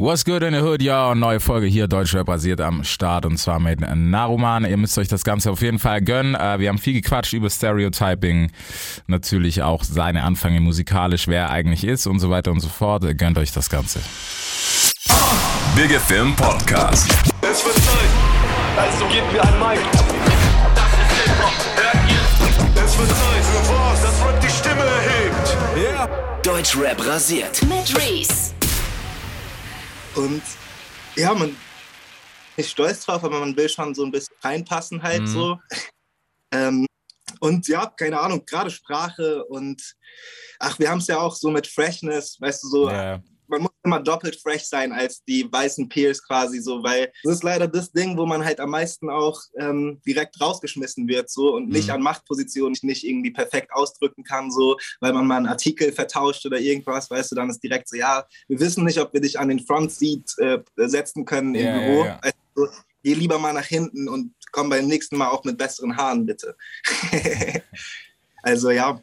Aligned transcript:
What's 0.00 0.24
good 0.24 0.42
in 0.42 0.54
the 0.54 0.62
hood, 0.62 0.80
ja, 0.80 1.14
neue 1.14 1.40
Folge 1.40 1.66
hier, 1.66 1.86
Deutschrap 1.86 2.24
basiert 2.24 2.62
am 2.62 2.84
Start 2.84 3.26
und 3.26 3.36
zwar 3.36 3.60
mit 3.60 3.80
Naruman. 3.80 4.64
Ihr 4.64 4.78
müsst 4.78 4.96
euch 4.96 5.08
das 5.08 5.24
Ganze 5.24 5.50
auf 5.50 5.60
jeden 5.60 5.78
Fall 5.78 6.00
gönnen. 6.00 6.34
Äh, 6.34 6.58
wir 6.58 6.70
haben 6.70 6.78
viel 6.78 6.94
gequatscht 6.94 7.34
über 7.34 7.50
Stereotyping, 7.50 8.50
natürlich 9.08 9.62
auch 9.62 9.84
seine 9.84 10.22
Anfänge 10.22 10.60
musikalisch, 10.60 11.28
wer 11.28 11.42
er 11.42 11.50
eigentlich 11.50 11.84
ist 11.84 12.06
und 12.06 12.18
so 12.18 12.30
weiter 12.30 12.50
und 12.50 12.60
so 12.60 12.68
fort. 12.68 13.04
Gönnt 13.18 13.36
euch 13.36 13.52
das 13.52 13.68
Ganze. 13.68 14.00
Big 15.76 15.90
Film 16.00 16.34
Podcast. 16.34 17.06
Es 17.42 17.62
wird 17.62 17.74
Zeit, 17.74 18.10
also 18.78 19.04
gebt 19.08 19.30
mir 19.34 19.42
ein 19.42 19.58
Mic. 19.58 19.80
Das 20.74 20.92
ist 20.94 21.24
Hip-Hop, 21.24 21.52
hört 21.76 22.10
ihr? 22.10 22.82
Es 22.82 22.98
wird 22.98 23.08
Zeit 23.10 23.44
für 23.44 23.74
was, 23.74 24.00
das 24.00 24.26
Rap 24.26 24.40
die 24.40 24.48
Stimme 24.48 24.80
erhebt. 24.80 25.56
Ja. 25.92 26.08
Deutschrap 26.42 27.06
rasiert. 27.06 27.60
Mit 27.68 27.94
Reese. 27.98 28.59
Und 30.16 30.42
ja, 31.16 31.34
man 31.34 31.56
ist 32.56 32.70
stolz 32.70 33.04
drauf, 33.04 33.24
aber 33.24 33.40
man 33.40 33.56
will 33.56 33.68
schon 33.68 33.94
so 33.94 34.04
ein 34.04 34.10
bisschen 34.10 34.36
reinpassen 34.42 35.02
halt 35.02 35.22
Mhm. 35.22 35.26
so. 35.26 35.58
Ähm, 36.52 36.84
und 37.38 37.68
ja, 37.68 37.86
keine 37.86 38.18
Ahnung, 38.18 38.44
gerade 38.44 38.72
Sprache 38.72 39.44
und 39.44 39.94
ach, 40.58 40.80
wir 40.80 40.90
haben 40.90 40.98
es 40.98 41.06
ja 41.06 41.20
auch 41.20 41.36
so 41.36 41.48
mit 41.48 41.68
Freshness, 41.68 42.40
weißt 42.40 42.64
du, 42.64 42.68
so, 42.68 42.90
Ja. 42.90 43.22
Man 43.50 43.62
muss 43.62 43.70
immer 43.84 44.00
doppelt 44.00 44.36
fresh 44.40 44.64
sein 44.64 44.92
als 44.92 45.22
die 45.24 45.50
weißen 45.50 45.88
Peers 45.88 46.22
quasi 46.26 46.60
so, 46.60 46.82
weil 46.82 47.12
das 47.24 47.34
ist 47.34 47.42
leider 47.42 47.68
das 47.68 47.92
Ding, 47.92 48.16
wo 48.16 48.24
man 48.26 48.44
halt 48.44 48.60
am 48.60 48.70
meisten 48.70 49.10
auch 49.10 49.40
ähm, 49.58 50.00
direkt 50.06 50.40
rausgeschmissen 50.40 51.06
wird 51.08 51.30
so 51.30 51.54
und 51.54 51.68
nicht 51.68 51.88
Mhm. 51.88 51.94
an 51.94 52.02
Machtpositionen 52.02 52.76
nicht 52.82 53.04
irgendwie 53.04 53.30
perfekt 53.32 53.72
ausdrücken 53.72 54.24
kann 54.24 54.50
so, 54.50 54.76
weil 55.00 55.12
man 55.12 55.26
mal 55.26 55.36
einen 55.38 55.46
Artikel 55.46 55.92
vertauscht 55.92 56.46
oder 56.46 56.58
irgendwas, 56.60 57.10
weißt 57.10 57.32
du, 57.32 57.36
dann 57.36 57.50
ist 57.50 57.62
direkt 57.62 57.88
so, 57.88 57.96
ja, 57.96 58.24
wir 58.48 58.60
wissen 58.60 58.84
nicht, 58.84 58.98
ob 58.98 59.12
wir 59.12 59.20
dich 59.20 59.38
an 59.38 59.48
den 59.48 59.60
Front 59.60 59.92
Seat 59.92 60.34
äh, 60.38 60.58
setzen 60.76 61.24
können 61.24 61.54
im 61.54 61.64
Ja, 61.66 61.74
ja, 61.74 61.80
Büro. 61.80 62.04
ja. 62.04 62.20
Also, 62.22 62.72
geh 63.02 63.14
lieber 63.14 63.38
mal 63.38 63.52
nach 63.54 63.64
hinten 63.64 64.08
und 64.08 64.34
komm 64.52 64.68
beim 64.70 64.86
nächsten 64.86 65.16
Mal 65.16 65.28
auch 65.28 65.42
mit 65.44 65.56
besseren 65.58 65.96
Haaren, 65.96 66.26
bitte. 66.26 66.54
also 68.42 68.70
ja, 68.70 69.02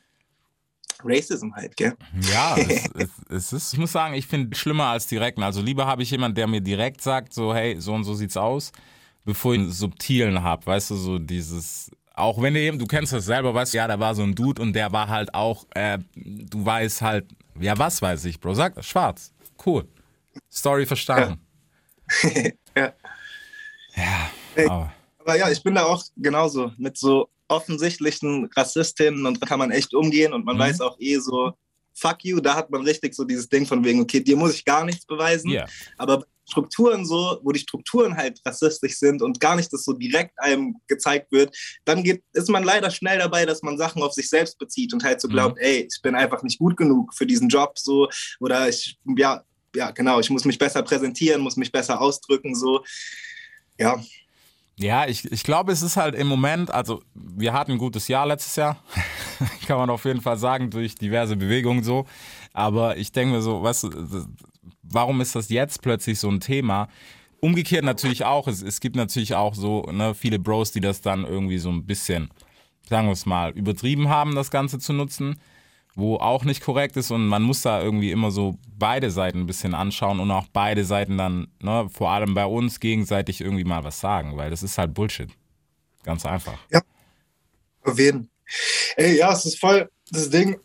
Racism 1.03 1.53
halt, 1.53 1.75
gell? 1.77 1.95
Ja, 2.31 2.55
es, 2.69 2.89
es, 2.95 3.09
es 3.29 3.53
ist, 3.53 3.73
ich 3.73 3.79
muss 3.79 3.91
sagen, 3.91 4.13
ich 4.13 4.27
finde 4.27 4.55
schlimmer 4.55 4.85
als 4.85 5.07
direkten. 5.07 5.43
Also 5.43 5.61
lieber 5.61 5.85
habe 5.85 6.03
ich 6.03 6.11
jemanden, 6.11 6.35
der 6.35 6.47
mir 6.47 6.61
direkt 6.61 7.01
sagt, 7.01 7.33
so, 7.33 7.53
hey, 7.53 7.79
so 7.79 7.93
und 7.93 8.03
so 8.03 8.13
sieht's 8.13 8.37
aus, 8.37 8.71
bevor 9.25 9.53
ich 9.53 9.59
einen 9.59 9.71
subtilen 9.71 10.43
habe, 10.43 10.65
weißt 10.65 10.91
du, 10.91 10.95
so 10.95 11.19
dieses, 11.19 11.91
auch 12.13 12.41
wenn 12.41 12.53
du 12.53 12.59
eben, 12.59 12.79
du 12.79 12.85
kennst 12.85 13.13
das 13.13 13.25
selber, 13.25 13.53
weißt 13.53 13.73
du, 13.73 13.77
ja, 13.77 13.87
da 13.87 13.99
war 13.99 14.15
so 14.15 14.23
ein 14.23 14.35
Dude 14.35 14.61
und 14.61 14.73
der 14.73 14.91
war 14.91 15.07
halt 15.07 15.33
auch, 15.33 15.65
äh, 15.75 15.99
du 16.15 16.65
weißt 16.65 17.01
halt, 17.01 17.25
ja, 17.59 17.77
was 17.77 18.01
weiß 18.01 18.25
ich, 18.25 18.39
Bro, 18.39 18.53
sag 18.53 18.83
schwarz, 18.83 19.33
cool, 19.65 19.87
Story 20.51 20.85
verstanden. 20.85 21.39
Ja. 22.75 22.93
Ja, 23.95 24.29
Ey. 24.55 24.67
aber, 24.67 24.93
Aber 25.17 25.35
ja, 25.35 25.49
ich 25.49 25.63
bin 25.63 25.73
da 25.73 25.83
auch 25.85 26.03
genauso. 26.15 26.71
Mit 26.77 26.95
so 26.97 27.27
offensichtlichen 27.47 28.49
Rassistinnen 28.55 29.25
und 29.25 29.41
da 29.41 29.45
kann 29.47 29.59
man 29.59 29.71
echt 29.71 29.93
umgehen 29.93 30.33
und 30.33 30.45
man 30.45 30.55
Mhm. 30.55 30.61
weiß 30.61 30.81
auch 30.81 30.97
eh 30.99 31.17
so, 31.19 31.53
fuck 31.93 32.23
you, 32.23 32.39
da 32.39 32.55
hat 32.55 32.69
man 32.69 32.83
richtig 32.83 33.15
so 33.15 33.23
dieses 33.23 33.49
Ding 33.49 33.65
von 33.65 33.83
wegen, 33.83 34.01
okay, 34.01 34.19
dir 34.19 34.37
muss 34.37 34.53
ich 34.53 34.63
gar 34.65 34.83
nichts 34.85 35.05
beweisen. 35.05 35.51
ja, 35.51 35.65
Aber 35.97 36.23
Strukturen 36.49 37.05
so, 37.05 37.39
wo 37.43 37.51
die 37.51 37.59
Strukturen 37.59 38.15
halt 38.15 38.39
rassistisch 38.45 38.97
sind 38.99 39.21
und 39.21 39.39
gar 39.39 39.55
nicht 39.57 39.73
das 39.73 39.83
so 39.83 39.91
direkt 39.93 40.31
einem 40.39 40.75
gezeigt 40.87 41.31
wird, 41.31 41.53
dann 41.83 42.03
geht, 42.03 42.23
ist 42.33 42.49
man 42.49 42.63
leider 42.63 42.89
schnell 42.89 43.17
dabei, 43.19 43.45
dass 43.45 43.63
man 43.63 43.77
Sachen 43.77 44.01
auf 44.01 44.13
sich 44.13 44.29
selbst 44.29 44.57
bezieht 44.57 44.93
und 44.93 45.03
halt 45.03 45.19
so 45.19 45.27
Mhm. 45.27 45.31
glaubt, 45.33 45.57
ey, 45.59 45.87
ich 45.91 46.01
bin 46.01 46.15
einfach 46.15 46.43
nicht 46.43 46.59
gut 46.59 46.77
genug 46.77 47.13
für 47.13 47.25
diesen 47.25 47.49
Job 47.49 47.77
so 47.77 48.07
oder 48.39 48.69
ich, 48.69 48.97
ja, 49.17 49.43
ja, 49.75 49.91
genau, 49.91 50.19
ich 50.21 50.29
muss 50.29 50.45
mich 50.45 50.57
besser 50.57 50.83
präsentieren, 50.83 51.41
muss 51.41 51.57
mich 51.57 51.71
besser 51.71 51.99
ausdrücken 51.99 52.55
so. 52.55 52.83
Ja, 53.77 54.01
Ja, 54.80 55.08
ich, 55.08 55.31
ich 55.31 55.44
glaube, 55.44 55.72
es 55.72 55.81
ist 55.81 55.97
halt 55.97 56.14
im 56.14 56.28
Moment, 56.28 56.70
also 56.72 57.02
wir 57.16 57.53
hatten 57.53 57.73
ein 57.73 57.78
gutes 57.80 58.08
Jahr 58.08 58.28
letztes 58.28 58.56
Jahr, 58.58 58.78
kann 59.67 59.77
man 59.77 59.89
auf 59.89 60.05
jeden 60.05 60.21
Fall 60.21 60.38
sagen, 60.38 60.70
durch 60.70 60.93
diverse 60.93 61.36
Bewegungen 61.36 61.83
so. 61.83 62.05
Aber 62.54 62.95
ich 62.98 63.11
denke 63.11 63.36
mir 63.36 63.42
so, 63.42 63.64
weißt 63.64 63.89
warum 64.83 65.20
ist 65.21 65.36
das 65.36 65.49
jetzt 65.49 65.82
plötzlich 65.82 66.20
so 66.20 66.30
ein 66.30 66.39
Thema? 66.39 66.89
Umgekehrt 67.39 67.86
natürlich 67.86 68.26
auch, 68.26 68.48
es, 68.48 68.61
es 68.61 68.80
gibt 68.80 68.95
natürlich 68.95 69.33
auch 69.36 69.55
so 69.55 69.83
ne, 69.92 70.14
viele 70.14 70.37
Bros, 70.37 70.71
die 70.71 70.82
das 70.82 71.02
dann 71.02 71.26
irgendwie 71.26 71.58
so 71.58 71.70
ein 71.70 71.86
bisschen, 71.86 72.30
sagen 72.87 73.08
wir 73.08 73.14
es 73.14 73.26
mal, 73.26 73.52
übertrieben 73.52 74.10
haben, 74.10 74.36
das 74.36 74.52
Ganze 74.52 74.77
zu 74.77 74.93
nutzen, 74.93 75.39
wo 75.97 76.17
auch 76.17 76.43
nicht 76.45 76.61
korrekt 76.61 76.95
ist 76.95 77.09
und 77.09 77.25
man 77.25 77.41
muss 77.41 77.63
da 77.63 77.81
irgendwie 77.81 78.11
immer 78.11 78.30
so 78.30 78.59
beide 78.77 79.09
Seiten 79.09 79.39
ein 79.41 79.47
bisschen 79.47 79.73
anschauen 79.73 80.19
und 80.19 80.30
auch 80.30 80.45
beide 80.53 80.85
Seiten 80.85 81.17
dann, 81.17 81.47
ne, 81.59 81.89
vor 81.91 82.11
allem 82.11 82.35
bei 82.35 82.45
uns 82.45 82.80
gegenseitig 82.80 83.41
irgendwie 83.41 83.63
mal 83.63 83.83
was 83.83 83.99
sagen, 83.99 84.37
weil 84.37 84.52
das 84.52 84.61
ist 84.61 84.77
halt 84.77 84.93
Bullshit. 84.93 85.31
Ganz 86.03 86.23
einfach. 86.23 86.59
Auf 87.83 87.97
jeden. 87.97 88.30
Ey, 88.95 89.17
ja, 89.17 89.33
es 89.33 89.45
ist 89.45 89.59
voll 89.59 89.89
das 90.11 90.30
Ding, 90.30 90.57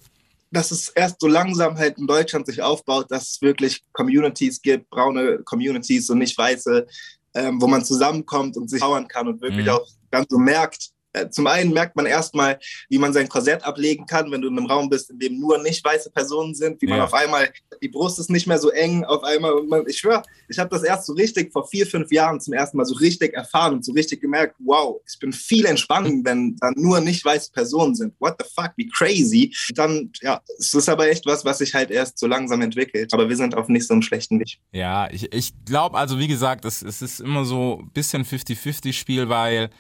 dass 0.51 0.71
es 0.71 0.91
erst 0.91 1.19
so 1.19 1.29
langsam 1.29 1.79
halt 1.79 1.97
in 1.97 2.07
Deutschland 2.07 2.47
sich 2.47 2.61
aufbaut, 2.61 3.11
dass 3.11 3.31
es 3.31 3.43
wirklich 3.43 3.83
Communities 3.95 4.61
gibt, 4.61 4.91
braune 4.91 5.39
Communities 5.45 6.11
und 6.11 6.19
nicht 6.19 6.37
weiße, 6.37 6.87
ähm, 7.35 7.61
wo 7.61 7.67
man 7.67 7.83
zusammenkommt 7.83 8.59
und 8.59 8.69
sich 8.69 8.83
powern 8.83 9.09
kann 9.09 9.29
und 9.29 9.41
wirklich 9.41 9.65
Mhm. 9.65 9.73
auch 9.73 9.87
dann 10.11 10.27
so 10.29 10.37
merkt. 10.39 10.91
Äh, 11.13 11.29
zum 11.31 11.47
einen 11.47 11.73
merkt 11.73 11.97
man 11.97 12.07
erstmal, 12.07 12.59
wie 12.89 12.99
man 12.99 13.13
sein 13.13 13.29
Korsett 13.29 13.65
ablegen 13.65 14.07
kann, 14.07 14.31
wenn 14.31 14.41
du 14.41 14.49
in 14.49 14.57
einem 14.59 14.67
Raum 14.67 14.89
bist, 14.89 15.11
in 15.11 15.19
dem 15.19 15.39
nur 15.39 15.59
nicht 15.63 15.85
weiße 15.85 16.11
Personen 16.11 16.55
sind, 16.55 16.81
wie 16.81 16.87
man 16.87 16.99
Ja. 16.99 17.05
auf 17.05 17.15
einmal, 17.15 17.51
die 17.83 17.89
Brust 17.89 18.19
ist 18.19 18.31
nicht 18.31 18.47
mehr 18.47 18.59
so 18.59 18.71
eng, 18.71 19.05
auf 19.05 19.23
einmal, 19.25 19.63
man, 19.65 19.85
ich 19.87 19.99
schwöre, 19.99 20.23
ich 20.49 20.59
habe 20.59 20.71
das 20.71 20.83
erst 20.83 21.07
so 21.07 21.13
richtig 21.13 21.53
vor 21.53 21.67
vier, 21.69 21.87
fünf 21.87 22.11
Jahren 22.11 22.41
zum 22.41 22.55
ersten 22.55 22.77
Mal 22.77 22.85
so 22.87 22.95
richtig 22.95 23.35
erfahren 23.35 23.75
und 23.75 23.85
so 23.85 23.93
richtig 23.93 24.21
gemerkt, 24.21 24.57
wow, 24.61 25.01
ich 25.11 25.19
bin 25.19 25.33
viel 25.33 25.67
entspannter, 25.67 26.11
wenn 26.25 26.57
da 26.57 26.71
nur 26.75 27.01
nicht 27.01 27.25
weiße 27.25 27.53
Personen 27.53 27.95
sind. 27.95 28.15
What 28.19 28.37
the 28.41 28.47
fuck, 28.55 28.73
wie 28.77 28.89
crazy. 28.89 29.55
Dann, 29.75 30.11
ja, 30.23 30.41
es 30.59 30.73
ist 30.75 30.89
aber 30.89 31.09
echt 31.09 31.27
was, 31.27 31.45
was 31.45 31.59
sich 31.59 31.75
halt 31.75 31.91
erst 31.91 32.19
so 32.19 32.27
langsam 32.27 32.61
entwickelt. 32.63 33.13
Aber 33.13 33.29
wir 33.29 33.37
sind 33.37 33.55
auf 33.55 33.69
nicht 33.69 33.87
so 33.87 33.95
einem 33.95 34.03
schlechten 34.03 34.41
Weg. 34.41 34.59
Ja, 34.73 35.11
ich, 35.11 35.33
ich 35.33 35.53
glaube, 35.65 35.97
also 35.99 36.19
wie 36.19 36.29
gesagt, 36.29 36.65
es, 36.65 36.83
es 36.83 37.03
ist 37.03 37.21
immer 37.21 37.45
so 37.45 37.81
ein 37.83 37.91
bisschen 37.91 38.25
50-50-Spiel, 38.25 39.29
weil 39.29 39.71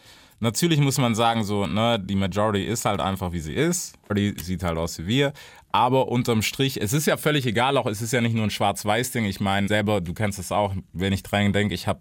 natürlich 0.42 0.80
muss 0.80 0.98
man 0.98 1.14
sagen, 1.14 1.44
so, 1.44 1.66
ne, 1.66 1.98
die 1.98 2.16
Majority 2.16 2.64
ist 2.64 2.84
halt 2.84 3.00
einfach 3.00 3.32
wie 3.32 3.40
sie 3.40 3.54
ist. 3.54 3.94
Die 4.14 4.34
sieht 4.42 4.62
halt 4.62 4.76
aus 4.76 4.98
wie 4.98 5.06
wir. 5.06 5.32
Aber 5.70 6.08
unterm 6.08 6.42
Strich, 6.42 6.78
es 6.80 6.92
ist 6.92 7.06
ja 7.06 7.16
völlig 7.16 7.46
egal, 7.46 7.78
auch 7.78 7.86
es 7.86 8.02
ist 8.02 8.12
ja 8.12 8.20
nicht 8.20 8.34
nur 8.34 8.44
ein 8.44 8.50
Schwarz-Weiß-Ding. 8.50 9.24
Ich 9.24 9.40
meine, 9.40 9.68
selber, 9.68 10.00
du 10.00 10.12
kennst 10.12 10.38
es 10.38 10.52
auch, 10.52 10.74
wenn 10.92 11.12
ich 11.12 11.22
dran 11.22 11.52
denke, 11.52 11.74
ich 11.74 11.86
habe 11.86 12.00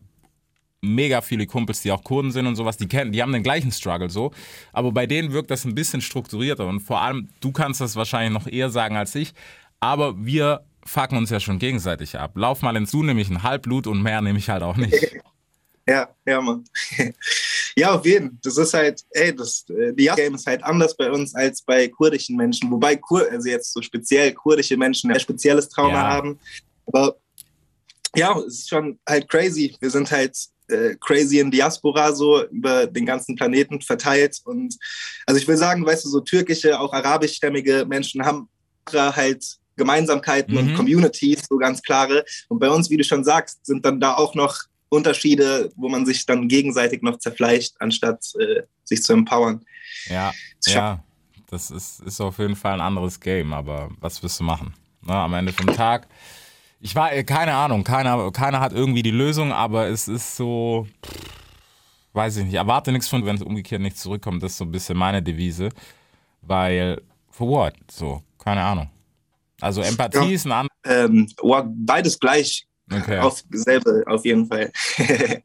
mega 0.81 1.21
viele 1.21 1.45
Kumpels, 1.45 1.81
die 1.81 1.91
auch 1.91 2.03
Kurden 2.03 2.31
sind 2.31 2.47
und 2.47 2.55
sowas, 2.55 2.75
die 2.75 2.87
kennen, 2.87 3.11
die 3.11 3.21
haben 3.21 3.31
den 3.31 3.43
gleichen 3.43 3.71
Struggle 3.71 4.09
so. 4.09 4.31
Aber 4.73 4.91
bei 4.91 5.05
denen 5.05 5.31
wirkt 5.31 5.51
das 5.51 5.63
ein 5.63 5.75
bisschen 5.75 6.01
strukturierter 6.01 6.67
und 6.67 6.79
vor 6.81 7.01
allem, 7.01 7.29
du 7.39 7.51
kannst 7.51 7.79
das 7.79 7.95
wahrscheinlich 7.95 8.33
noch 8.33 8.51
eher 8.51 8.71
sagen 8.71 8.97
als 8.97 9.13
ich, 9.13 9.33
aber 9.79 10.25
wir 10.25 10.65
fucken 10.83 11.17
uns 11.17 11.29
ja 11.29 11.39
schon 11.39 11.59
gegenseitig 11.59 12.17
ab. 12.17 12.31
Lauf 12.35 12.63
mal 12.63 12.75
ins 12.75 12.91
Du, 12.91 13.03
nämlich 13.03 13.29
ein 13.29 13.43
Halbblut 13.43 13.85
und 13.85 14.01
mehr 14.01 14.21
nehme 14.21 14.39
ich 14.39 14.49
halt 14.49 14.63
auch 14.63 14.77
nicht. 14.77 14.95
Ja, 15.87 16.09
ja, 16.25 16.41
Mann. 16.41 16.63
ja, 17.75 17.95
auf 17.95 18.05
jeden. 18.05 18.39
Das 18.43 18.57
ist 18.57 18.73
halt, 18.73 19.01
ey, 19.11 19.35
das 19.35 19.65
äh, 19.69 19.93
die 19.93 20.09
Game 20.15 20.35
ist 20.35 20.45
halt 20.45 20.63
anders 20.63 20.95
bei 20.95 21.09
uns 21.11 21.33
als 21.35 21.61
bei 21.61 21.87
kurdischen 21.87 22.35
Menschen. 22.37 22.69
Wobei 22.71 22.95
Kur 22.95 23.27
also 23.31 23.49
jetzt 23.49 23.73
so 23.73 23.81
speziell 23.81 24.33
kurdische 24.33 24.77
Menschen 24.77 25.11
ein 25.11 25.19
spezielles 25.19 25.67
Trauma 25.69 25.93
Ja. 26.01 26.09
haben. 26.09 26.39
Aber 26.85 27.15
ja, 28.15 28.37
es 28.39 28.59
ist 28.59 28.69
schon 28.69 28.99
halt 29.07 29.27
crazy. 29.29 29.75
Wir 29.79 29.89
sind 29.89 30.11
halt 30.11 30.37
äh, 30.67 30.95
crazy 30.99 31.39
in 31.39 31.49
Diaspora 31.51 32.13
so 32.13 32.45
über 32.47 32.85
den 32.87 33.05
ganzen 33.05 33.35
Planeten 33.35 33.81
verteilt. 33.81 34.39
Und 34.45 34.77
also 35.25 35.39
ich 35.39 35.47
will 35.47 35.57
sagen, 35.57 35.85
weißt 35.85 36.05
du, 36.05 36.09
so 36.09 36.19
türkische, 36.19 36.79
auch 36.79 36.93
arabischstämmige 36.93 37.85
Menschen 37.87 38.23
haben 38.25 38.49
halt 38.91 39.45
Gemeinsamkeiten 39.77 40.53
Mhm. 40.53 40.59
und 40.59 40.73
Communities, 40.75 41.43
so 41.49 41.57
ganz 41.57 41.81
klare. 41.81 42.23
Und 42.49 42.59
bei 42.59 42.69
uns, 42.69 42.89
wie 42.89 42.97
du 42.97 43.03
schon 43.03 43.23
sagst, 43.23 43.65
sind 43.65 43.85
dann 43.85 43.99
da 43.99 44.13
auch 44.15 44.35
noch 44.35 44.59
Unterschiede, 44.91 45.71
wo 45.75 45.87
man 45.89 46.05
sich 46.05 46.25
dann 46.25 46.47
gegenseitig 46.47 47.01
noch 47.01 47.17
zerfleischt, 47.17 47.75
anstatt 47.79 48.23
äh, 48.39 48.63
sich 48.83 49.01
zu 49.03 49.13
empowern. 49.13 49.63
Ja, 50.07 50.31
Ist 50.59 50.73
ja, 50.73 51.03
das 51.49 51.71
ist, 51.71 52.01
ist 52.01 52.19
auf 52.19 52.37
jeden 52.39 52.55
Fall 52.57 52.73
ein 52.73 52.81
anderes 52.81 53.19
Game, 53.19 53.53
aber 53.53 53.89
was 53.99 54.21
wirst 54.21 54.39
du 54.39 54.43
machen? 54.43 54.73
Ne, 55.01 55.13
am 55.13 55.33
Ende 55.33 55.53
vom 55.53 55.67
Tag. 55.73 56.07
Ich 56.81 56.93
war, 56.95 57.13
äh, 57.13 57.23
keine 57.23 57.53
Ahnung, 57.53 57.83
keiner, 57.83 58.31
keiner 58.31 58.59
hat 58.59 58.73
irgendwie 58.73 59.01
die 59.03 59.11
Lösung, 59.11 59.51
aber 59.53 59.87
es 59.87 60.07
ist 60.07 60.35
so, 60.35 60.87
weiß 62.13 62.37
ich 62.37 62.45
nicht, 62.45 62.55
erwarte 62.55 62.91
nichts 62.91 63.07
von, 63.07 63.25
wenn 63.25 63.35
es 63.37 63.41
umgekehrt 63.41 63.81
nicht 63.81 63.97
zurückkommt, 63.97 64.43
das 64.43 64.51
ist 64.53 64.57
so 64.57 64.65
ein 64.65 64.71
bisschen 64.71 64.97
meine 64.97 65.23
Devise, 65.23 65.69
weil, 66.41 67.01
for 67.29 67.47
what? 67.47 67.73
So, 67.89 68.21
keine 68.37 68.61
Ahnung. 68.61 68.89
Also 69.61 69.81
Empathie 69.81 70.17
Ja. 70.17 70.35
ist 70.35 70.45
ein 70.45 70.51
anderes. 70.51 70.77
Ähm, 70.83 71.27
beides 71.85 72.19
gleich, 72.19 72.65
Okay. 72.91 73.19
auf 73.19 73.43
selbe, 73.51 74.03
auf 74.07 74.25
jeden 74.25 74.47
Fall. 74.47 74.71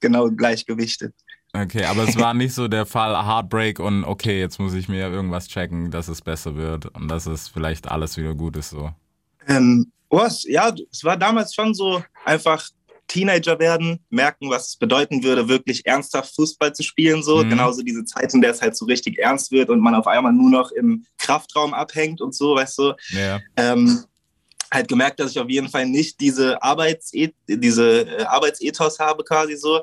genau 0.00 0.30
gleichgewichtet. 0.30 1.14
Okay, 1.52 1.84
aber 1.84 2.04
es 2.04 2.16
war 2.16 2.32
nicht 2.32 2.54
so 2.54 2.68
der 2.68 2.86
Fall 2.86 3.26
Heartbreak 3.26 3.80
und 3.80 4.04
okay, 4.04 4.38
jetzt 4.38 4.60
muss 4.60 4.72
ich 4.72 4.88
mir 4.88 5.08
irgendwas 5.08 5.48
checken, 5.48 5.90
dass 5.90 6.06
es 6.06 6.22
besser 6.22 6.54
wird 6.54 6.86
und 6.94 7.08
dass 7.08 7.26
es 7.26 7.48
vielleicht 7.48 7.90
alles 7.90 8.16
wieder 8.16 8.34
gut 8.34 8.56
ist 8.56 8.70
so. 8.70 8.90
Ähm, 9.48 9.90
was? 10.08 10.44
Ja, 10.44 10.72
es 10.92 11.02
war 11.02 11.16
damals 11.16 11.54
schon 11.54 11.74
so 11.74 12.04
einfach 12.24 12.64
Teenager 13.08 13.58
werden, 13.58 13.98
merken, 14.10 14.48
was 14.50 14.68
es 14.68 14.76
bedeuten 14.76 15.24
würde, 15.24 15.48
wirklich 15.48 15.84
ernsthaft 15.84 16.32
Fußball 16.36 16.72
zu 16.72 16.84
spielen. 16.84 17.24
So 17.24 17.42
Mhm. 17.42 17.50
genauso 17.50 17.82
diese 17.82 18.04
Zeit, 18.04 18.32
in 18.32 18.40
der 18.40 18.52
es 18.52 18.62
halt 18.62 18.76
so 18.76 18.84
richtig 18.84 19.18
ernst 19.18 19.50
wird 19.50 19.70
und 19.70 19.80
man 19.80 19.96
auf 19.96 20.06
einmal 20.06 20.32
nur 20.32 20.50
noch 20.50 20.70
im 20.70 21.04
Kraftraum 21.18 21.74
abhängt 21.74 22.20
und 22.20 22.32
so, 22.32 22.54
weißt 22.54 22.78
du. 22.78 22.94
Ja. 23.08 23.40
ähm, 23.56 24.04
halt 24.72 24.88
gemerkt, 24.88 25.20
dass 25.20 25.32
ich 25.32 25.38
auf 25.38 25.48
jeden 25.48 25.68
Fall 25.68 25.86
nicht 25.86 26.20
diese, 26.20 26.62
Arbeits 26.62 27.10
diese 27.46 28.02
äh, 28.02 28.22
Arbeitsethos 28.24 28.98
habe 28.98 29.24
quasi 29.24 29.56
so. 29.56 29.82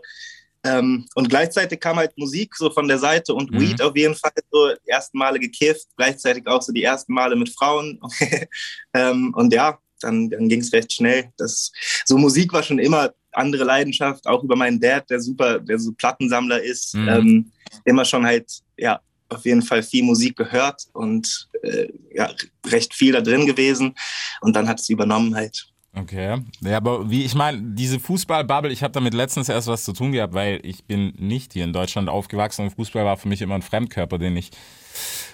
Ähm, 0.63 1.05
und 1.15 1.29
gleichzeitig 1.29 1.79
kam 1.79 1.97
halt 1.97 2.17
Musik 2.17 2.55
so 2.55 2.69
von 2.69 2.87
der 2.87 2.97
Seite 2.97 3.33
und 3.33 3.51
Mhm. 3.51 3.59
Weed 3.59 3.81
auf 3.81 3.95
jeden 3.95 4.15
Fall 4.15 4.31
so 4.51 4.69
die 4.85 4.89
ersten 4.89 5.17
Male 5.17 5.39
gekifft, 5.39 5.87
gleichzeitig 5.95 6.45
auch 6.47 6.61
so 6.61 6.73
die 6.73 6.83
ersten 6.83 7.13
Male 7.13 7.35
mit 7.35 7.49
Frauen. 7.49 7.99
ähm, 8.93 9.33
und 9.35 9.53
ja, 9.53 9.77
dann, 10.01 10.29
dann 10.29 10.49
ging 10.49 10.61
es 10.61 10.73
recht 10.73 10.91
schnell. 10.93 11.31
Das, 11.37 11.71
so 12.05 12.17
Musik 12.17 12.53
war 12.53 12.63
schon 12.63 12.79
immer 12.79 13.13
andere 13.31 13.63
Leidenschaft, 13.63 14.25
auch 14.25 14.43
über 14.43 14.55
meinen 14.55 14.79
Dad, 14.79 15.09
der 15.09 15.19
super, 15.19 15.59
der 15.59 15.77
so 15.79 15.91
Plattensammler 15.91 16.61
ist, 16.61 16.95
Mhm. 16.95 17.07
ähm, 17.09 17.51
immer 17.85 18.03
schon 18.05 18.25
halt, 18.25 18.51
ja, 18.77 18.99
auf 19.29 19.45
jeden 19.45 19.61
Fall 19.61 19.83
viel 19.83 20.03
Musik 20.03 20.37
gehört 20.37 20.87
und 20.93 21.49
äh, 21.63 21.87
ja, 22.13 22.29
recht 22.65 22.93
viel 22.93 23.13
da 23.13 23.21
drin 23.21 23.45
gewesen. 23.45 23.95
Und 24.41 24.55
dann 24.55 24.67
hat 24.67 24.79
es 24.79 24.89
übernommen 24.89 25.35
halt. 25.35 25.67
Okay. 25.99 26.37
Ja, 26.61 26.77
aber 26.77 27.09
wie, 27.09 27.23
ich 27.23 27.33
meine, 27.33 27.59
diese 27.61 27.99
Fußball-Bubble, 27.99 28.71
ich 28.71 28.83
habe 28.83 28.91
damit 28.91 29.13
letztens 29.13 29.49
erst 29.49 29.67
was 29.67 29.83
zu 29.83 29.93
tun 29.93 30.11
gehabt, 30.11 30.33
weil 30.33 30.59
ich 30.63 30.85
bin 30.85 31.13
nicht 31.17 31.53
hier 31.53 31.63
in 31.63 31.73
Deutschland 31.73 32.07
aufgewachsen 32.07 32.65
und 32.65 32.71
Fußball 32.71 33.03
war 33.03 33.17
für 33.17 33.27
mich 33.27 33.41
immer 33.41 33.55
ein 33.55 33.63
Fremdkörper, 33.63 34.17
den 34.19 34.37
ich 34.37 34.51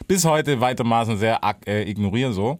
bis 0.07 0.25
heute 0.25 0.61
weitermaßen 0.61 1.17
sehr 1.17 1.41
äh, 1.67 1.89
ignoriere 1.89 2.33
so. 2.33 2.59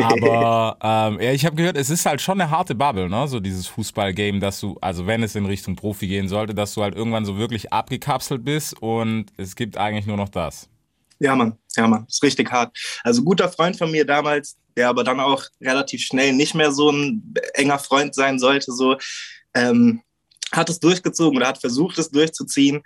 Aber 0.00 0.78
ähm, 0.82 1.20
ja, 1.20 1.32
ich 1.32 1.44
habe 1.44 1.56
gehört, 1.56 1.76
es 1.76 1.90
ist 1.90 2.06
halt 2.06 2.22
schon 2.22 2.40
eine 2.40 2.50
harte 2.50 2.74
Bubble, 2.74 3.10
ne? 3.10 3.28
So 3.28 3.40
dieses 3.40 3.66
Fußball-Game, 3.66 4.40
dass 4.40 4.60
du, 4.60 4.78
also 4.80 5.06
wenn 5.06 5.22
es 5.22 5.34
in 5.34 5.44
Richtung 5.44 5.76
Profi 5.76 6.06
gehen 6.06 6.28
sollte, 6.28 6.54
dass 6.54 6.72
du 6.74 6.82
halt 6.82 6.94
irgendwann 6.94 7.26
so 7.26 7.36
wirklich 7.36 7.72
abgekapselt 7.72 8.44
bist 8.44 8.80
und 8.80 9.26
es 9.36 9.56
gibt 9.56 9.76
eigentlich 9.76 10.06
nur 10.06 10.16
noch 10.16 10.30
das. 10.30 10.70
Ja, 11.22 11.36
Mann, 11.36 11.56
ja, 11.76 11.86
Mann, 11.86 12.04
ist 12.08 12.20
richtig 12.24 12.50
hart. 12.50 12.76
Also 13.04 13.22
guter 13.22 13.48
Freund 13.48 13.76
von 13.76 13.92
mir 13.92 14.04
damals, 14.04 14.56
der 14.76 14.88
aber 14.88 15.04
dann 15.04 15.20
auch 15.20 15.44
relativ 15.60 16.02
schnell 16.02 16.32
nicht 16.32 16.56
mehr 16.56 16.72
so 16.72 16.90
ein 16.90 17.32
enger 17.54 17.78
Freund 17.78 18.12
sein 18.12 18.40
sollte, 18.40 18.72
so, 18.72 18.96
ähm, 19.54 20.02
hat 20.52 20.68
es 20.70 20.78
durchgezogen 20.78 21.36
oder 21.38 21.48
hat 21.48 21.58
versucht, 21.60 21.98
es 21.98 22.10
durchzuziehen, 22.10 22.82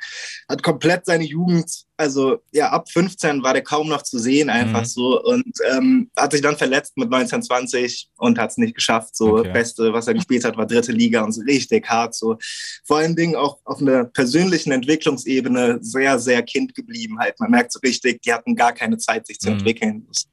hat 0.49 0.63
komplett 0.63 1.05
seine 1.07 1.25
Jugend, 1.25 1.85
also 1.97 2.39
ja, 2.53 2.71
ab 2.71 2.91
15 2.91 3.43
war 3.43 3.53
der 3.55 3.63
kaum 3.63 3.89
noch 3.89 4.03
zu 4.03 4.19
sehen, 4.19 4.51
einfach 4.51 4.83
Mhm. 4.83 4.87
so, 4.87 5.23
und 5.23 5.45
ähm, 5.73 6.11
hat 6.17 6.33
sich 6.33 6.43
dann 6.43 6.57
verletzt 6.57 6.97
mit 6.97 7.11
19, 7.11 7.43
20 7.43 8.09
und 8.19 8.39
hat 8.39 8.51
es 8.51 8.57
nicht 8.59 8.75
geschafft. 8.75 9.17
So, 9.17 9.39
Okay. 9.39 9.53
Beste, 9.53 9.93
was 9.93 10.07
er 10.07 10.15
gespielt 10.15 10.45
hat, 10.45 10.57
war 10.57 10.67
dritte 10.67 10.93
Liga 10.93 11.23
und 11.23 11.33
so 11.33 11.43
richtig 11.43 11.89
hart. 11.89 12.15
So, 12.15 12.37
vor 12.85 12.99
allen 12.99 13.17
Dingen 13.17 13.35
auch 13.35 13.59
auf 13.65 13.81
einer 13.81 14.05
persönlichen 14.05 14.73
Entwicklungsebene 14.73 15.79
sehr, 15.81 16.19
sehr 16.19 16.43
Kind 16.43 16.75
geblieben. 16.75 17.19
Halt, 17.19 17.39
man 17.41 17.51
merkt 17.51 17.73
so 17.73 17.81
richtig, 17.81 18.23
die 18.23 18.33
hatten 18.33 18.55
gar 18.55 18.73
keine 18.73 18.99
Zeit, 18.99 19.27
sich 19.27 19.39
zu 19.41 19.49
Mhm. 19.51 19.57
entwickeln. 19.59 20.07
Das 20.09 20.19
ist 20.19 20.29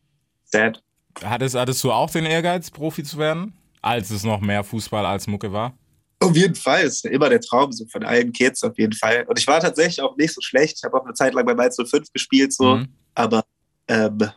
sad. 0.52 0.84
Hattest, 1.24 1.56
hattest 1.56 1.84
du 1.84 1.92
auch 1.92 2.10
den 2.10 2.26
Ehrgeiz, 2.26 2.70
Profi 2.72 3.04
zu 3.04 3.18
werden? 3.18 3.54
Als 3.82 4.10
es 4.12 4.24
noch 4.24 4.40
mehr 4.42 4.64
Fußball 4.64 5.06
als 5.06 5.28
Mucke 5.28 5.52
war? 5.52 5.74
Auf 6.24 6.36
jeden 6.36 6.56
Fall, 6.56 6.84
ist 6.84 7.06
immer 7.06 7.30
der 7.30 7.42
Traum 7.42 7.72
so 7.72 7.86
von 7.88 8.04
allen 8.04 8.32
Kids 8.32 8.64
auf 8.64 8.78
jeden 8.78 8.94
Fall. 8.94 9.26
Und 9.28 9.38
ich 9.40 9.48
war 9.48 9.60
tatsächlich 9.60 10.02
auch 10.02 10.16
nicht 10.18 10.34
so 10.34 10.42
schlecht. 10.42 10.78
Ich 10.78 10.84
habe 10.84 10.98
auch 11.00 11.06
eine 11.06 11.14
Zeit 11.14 11.34
lang 11.34 11.46
bei 11.46 11.54
Mainz 11.56 11.78
05 11.78 12.12
gespielt, 12.12 12.54
so. 12.54 12.78
Mhm. 12.78 12.88
Aber 13.16 13.44
ähm, 13.88 14.30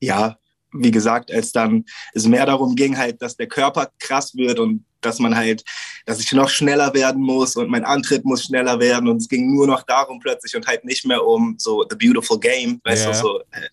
ja, 0.00 0.36
wie 0.72 0.90
gesagt, 0.90 1.30
als 1.32 1.52
dann 1.52 1.84
es 2.14 2.26
mehr 2.26 2.46
darum 2.46 2.74
ging, 2.74 2.96
halt, 2.98 3.22
dass 3.22 3.36
der 3.36 3.46
Körper 3.46 3.90
krass 3.98 4.34
wird 4.34 4.58
und 4.58 4.84
dass 5.00 5.18
man 5.18 5.36
halt, 5.36 5.62
dass 6.06 6.18
ich 6.20 6.32
noch 6.32 6.48
schneller 6.48 6.92
werden 6.94 7.22
muss 7.22 7.56
und 7.56 7.68
mein 7.70 7.84
Antritt 7.84 8.24
muss 8.24 8.44
schneller 8.44 8.80
werden 8.80 9.08
und 9.08 9.18
es 9.18 9.28
ging 9.28 9.54
nur 9.54 9.66
noch 9.66 9.82
darum 9.82 10.18
plötzlich 10.18 10.56
und 10.56 10.66
halt 10.66 10.84
nicht 10.84 11.04
mehr 11.06 11.24
um 11.24 11.56
so 11.58 11.84
the 11.88 11.96
beautiful 11.96 12.40
game, 12.40 12.80
weißt 12.84 13.04
Ja. 13.04 13.10
du, 13.12 13.16
so. 13.18 13.40
Äh, 13.52 13.68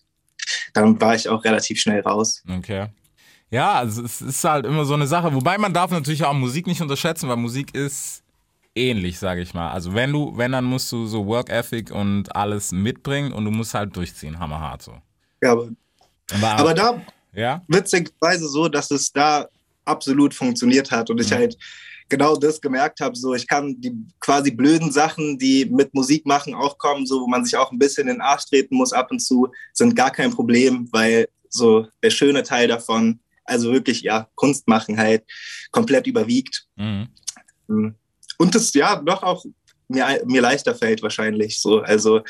dann 0.74 1.00
war 1.00 1.14
ich 1.14 1.28
auch 1.28 1.42
relativ 1.44 1.80
schnell 1.80 2.00
raus. 2.00 2.42
Okay. 2.48 2.86
Ja, 3.52 3.74
also 3.74 4.02
es 4.02 4.22
ist 4.22 4.42
halt 4.44 4.64
immer 4.64 4.84
so 4.86 4.94
eine 4.94 5.06
Sache. 5.06 5.34
Wobei 5.34 5.58
man 5.58 5.74
darf 5.74 5.90
natürlich 5.90 6.24
auch 6.24 6.32
Musik 6.32 6.66
nicht 6.66 6.80
unterschätzen, 6.80 7.28
weil 7.28 7.36
Musik 7.36 7.74
ist 7.74 8.22
ähnlich, 8.74 9.18
sage 9.18 9.42
ich 9.42 9.52
mal. 9.52 9.70
Also 9.70 9.92
wenn 9.92 10.10
du, 10.10 10.32
wenn, 10.38 10.52
dann 10.52 10.64
musst 10.64 10.90
du 10.90 11.06
so 11.06 11.26
Work 11.26 11.50
Ethic 11.50 11.90
und 11.90 12.34
alles 12.34 12.72
mitbringen 12.72 13.32
und 13.32 13.44
du 13.44 13.50
musst 13.50 13.74
halt 13.74 13.94
durchziehen, 13.94 14.38
hammerhart 14.38 14.80
so. 14.82 14.92
Ja, 15.42 15.52
aber, 15.52 15.68
Aber, 16.30 16.54
aber 16.54 16.74
da 16.74 17.06
ja, 17.34 17.62
witzigerweise 17.68 18.48
so, 18.48 18.68
dass 18.68 18.90
es 18.90 19.12
da 19.12 19.46
absolut 19.84 20.32
funktioniert 20.32 20.90
hat 20.90 21.10
und 21.10 21.20
ich 21.20 21.30
Mhm. 21.30 21.34
halt 21.34 21.56
genau 22.08 22.36
das 22.36 22.60
gemerkt 22.60 23.00
habe, 23.00 23.16
so 23.16 23.34
ich 23.34 23.46
kann 23.46 23.78
die 23.80 23.92
quasi 24.20 24.50
blöden 24.50 24.90
Sachen, 24.92 25.38
die 25.38 25.66
mit 25.66 25.92
Musik 25.92 26.24
machen, 26.24 26.54
auch 26.54 26.78
kommen, 26.78 27.06
so 27.06 27.20
wo 27.20 27.26
man 27.26 27.44
sich 27.44 27.56
auch 27.56 27.70
ein 27.70 27.78
bisschen 27.78 28.08
in 28.08 28.14
den 28.14 28.20
Arsch 28.22 28.46
treten 28.46 28.76
muss 28.76 28.92
ab 28.94 29.10
und 29.10 29.18
zu, 29.20 29.48
sind 29.74 29.94
gar 29.94 30.10
kein 30.10 30.30
Problem, 30.30 30.88
weil 30.92 31.28
so 31.50 31.86
der 32.02 32.10
schöne 32.10 32.42
Teil 32.42 32.68
davon, 32.68 33.20
also 33.44 33.72
wirklich 33.72 34.02
ja 34.02 34.28
Kunst 34.34 34.68
machen 34.68 34.98
halt 34.98 35.24
komplett 35.70 36.06
überwiegt 36.06 36.66
mhm. 36.76 37.08
und 38.38 38.54
es 38.54 38.72
ja 38.74 38.96
doch 38.96 39.22
auch 39.22 39.44
mir, 39.92 40.22
mir 40.26 40.40
leichter 40.40 40.74
fällt 40.74 41.02
wahrscheinlich 41.02 41.60
so. 41.60 41.80
Also 41.80 42.22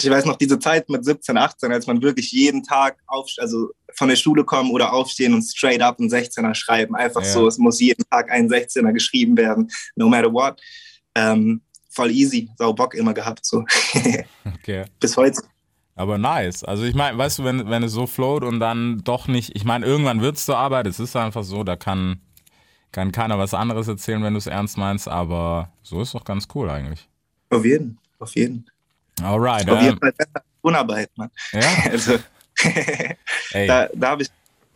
ich 0.00 0.10
weiß 0.10 0.24
noch 0.24 0.36
diese 0.36 0.58
Zeit 0.58 0.88
mit 0.88 1.04
17, 1.04 1.36
18, 1.36 1.72
als 1.72 1.86
man 1.86 2.02
wirklich 2.02 2.32
jeden 2.32 2.62
Tag 2.62 2.98
auf, 3.06 3.30
also 3.38 3.70
von 3.94 4.08
der 4.08 4.16
Schule 4.16 4.44
kommen 4.44 4.70
oder 4.70 4.92
aufstehen 4.92 5.34
und 5.34 5.42
straight 5.42 5.82
up 5.82 6.00
einen 6.00 6.10
16er 6.10 6.54
schreiben. 6.54 6.94
Einfach 6.96 7.22
Ja. 7.22 7.32
so, 7.32 7.46
es 7.46 7.58
muss 7.58 7.80
jeden 7.80 8.04
Tag 8.10 8.30
ein 8.30 8.48
16er 8.48 8.92
geschrieben 8.92 9.36
werden, 9.36 9.70
no 9.94 10.08
matter 10.08 10.32
what. 10.32 10.60
Ähm, 11.14 11.62
voll 11.90 12.10
easy, 12.10 12.48
sau 12.56 12.72
Bock 12.72 12.94
immer 12.94 13.14
gehabt 13.14 13.44
so. 13.44 13.64
okay. 14.44 14.84
Bis 14.98 15.16
heute. 15.16 15.42
Aber 16.00 16.16
nice. 16.16 16.64
Also 16.64 16.84
ich 16.84 16.94
meine, 16.94 17.18
weißt 17.18 17.40
du, 17.40 17.44
wenn, 17.44 17.68
wenn 17.68 17.82
es 17.82 17.92
so 17.92 18.06
float 18.06 18.42
und 18.42 18.58
dann 18.58 19.02
doch 19.04 19.28
nicht, 19.28 19.54
ich 19.54 19.64
meine, 19.64 19.84
irgendwann 19.84 20.22
wird 20.22 20.36
es 20.38 20.46
zur 20.46 20.56
Arbeit, 20.56 20.86
es 20.86 20.98
ist 20.98 21.14
einfach 21.14 21.44
so, 21.44 21.62
da 21.62 21.76
kann, 21.76 22.20
kann 22.90 23.12
keiner 23.12 23.38
was 23.38 23.52
anderes 23.52 23.86
erzählen, 23.86 24.22
wenn 24.22 24.32
du 24.32 24.38
es 24.38 24.46
ernst 24.46 24.78
meinst, 24.78 25.08
aber 25.08 25.70
so 25.82 26.00
ist 26.00 26.14
doch 26.14 26.24
ganz 26.24 26.48
cool 26.54 26.70
eigentlich. 26.70 27.06
Auf 27.50 27.66
jeden, 27.66 27.98
auf 28.18 28.34
jeden. 28.34 28.64
Alright. 29.22 29.68
Auf 29.68 29.82
jeden 29.82 29.92
Ähm, 29.92 29.98
Fall 29.98 30.12
besser 30.12 30.30
als 30.36 30.44
Unarbeit, 30.62 31.10
Mann. 31.16 31.30
ja, 31.52 31.60
Also 31.90 32.18
da, 33.66 33.88
da 33.94 34.08
habe 34.10 34.22
ich 34.22 34.28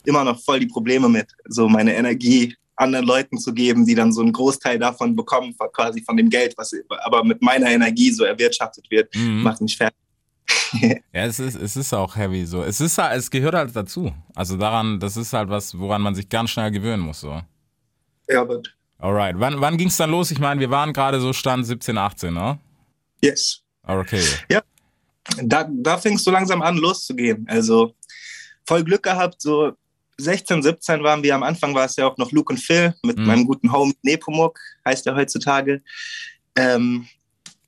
immer 0.04 0.24
noch 0.24 0.38
voll 0.42 0.60
die 0.60 0.66
Probleme 0.66 1.08
mit, 1.08 1.28
so 1.46 1.68
meine 1.70 1.94
Energie 1.94 2.54
anderen 2.76 3.06
Leuten 3.06 3.38
zu 3.38 3.54
geben, 3.54 3.86
die 3.86 3.94
dann 3.94 4.12
so 4.12 4.20
einen 4.20 4.32
Großteil 4.32 4.78
davon 4.78 5.16
bekommen, 5.16 5.54
quasi 5.72 6.02
von 6.02 6.18
dem 6.18 6.28
Geld, 6.28 6.52
was 6.58 6.74
aber 7.04 7.24
mit 7.24 7.40
meiner 7.40 7.70
Energie 7.70 8.10
so 8.10 8.24
erwirtschaftet 8.24 8.90
wird, 8.90 9.14
Mhm. 9.14 9.42
macht 9.42 9.62
mich 9.62 9.74
fertig. 9.74 9.96
Ja, 11.12 11.24
es 11.26 11.38
ist, 11.38 11.54
es 11.54 11.76
ist 11.76 11.92
auch 11.92 12.16
heavy 12.16 12.44
so. 12.44 12.62
Es 12.64 12.80
ist 12.80 12.98
halt, 12.98 13.16
es 13.18 13.30
gehört 13.30 13.54
halt 13.54 13.74
dazu. 13.76 14.12
Also 14.34 14.56
daran, 14.56 14.98
das 15.00 15.16
ist 15.16 15.32
halt 15.32 15.48
was, 15.48 15.78
woran 15.78 16.02
man 16.02 16.14
sich 16.14 16.28
ganz 16.28 16.50
schnell 16.50 16.70
gewöhnen 16.70 17.02
muss. 17.02 17.20
So. 17.20 17.40
Ja, 18.28 18.40
aber 18.40 18.60
Alright. 18.98 19.34
Wann, 19.38 19.60
wann 19.60 19.76
ging 19.76 19.88
es 19.88 19.96
dann 19.96 20.10
los? 20.10 20.30
Ich 20.30 20.38
meine, 20.38 20.60
wir 20.60 20.70
waren 20.70 20.92
gerade 20.92 21.20
so 21.20 21.32
Stand 21.32 21.66
17, 21.66 21.96
18, 21.98 22.32
ne? 22.34 22.58
yes. 23.22 23.60
Okay. 23.86 24.22
Da, 25.42 25.68
da 25.70 25.98
fing 25.98 26.14
es 26.16 26.24
so 26.24 26.30
langsam 26.30 26.62
an, 26.62 26.76
loszugehen. 26.76 27.46
Also 27.48 27.94
voll 28.66 28.82
Glück 28.84 29.02
gehabt, 29.02 29.40
so 29.40 29.72
16, 30.18 30.62
17 30.62 31.02
waren 31.02 31.22
wir 31.22 31.34
am 31.34 31.42
Anfang, 31.42 31.74
war 31.74 31.84
es 31.86 31.96
ja 31.96 32.06
auch 32.06 32.16
noch 32.18 32.30
Luke 32.32 32.52
und 32.52 32.58
Phil 32.58 32.94
mit 33.04 33.18
Mhm. 33.18 33.26
meinem 33.26 33.46
guten 33.46 33.70
Homie 33.72 33.96
Nepomuk, 34.02 34.58
heißt 34.86 35.06
er 35.06 35.16
heutzutage. 35.16 35.82
Ähm, 36.56 37.06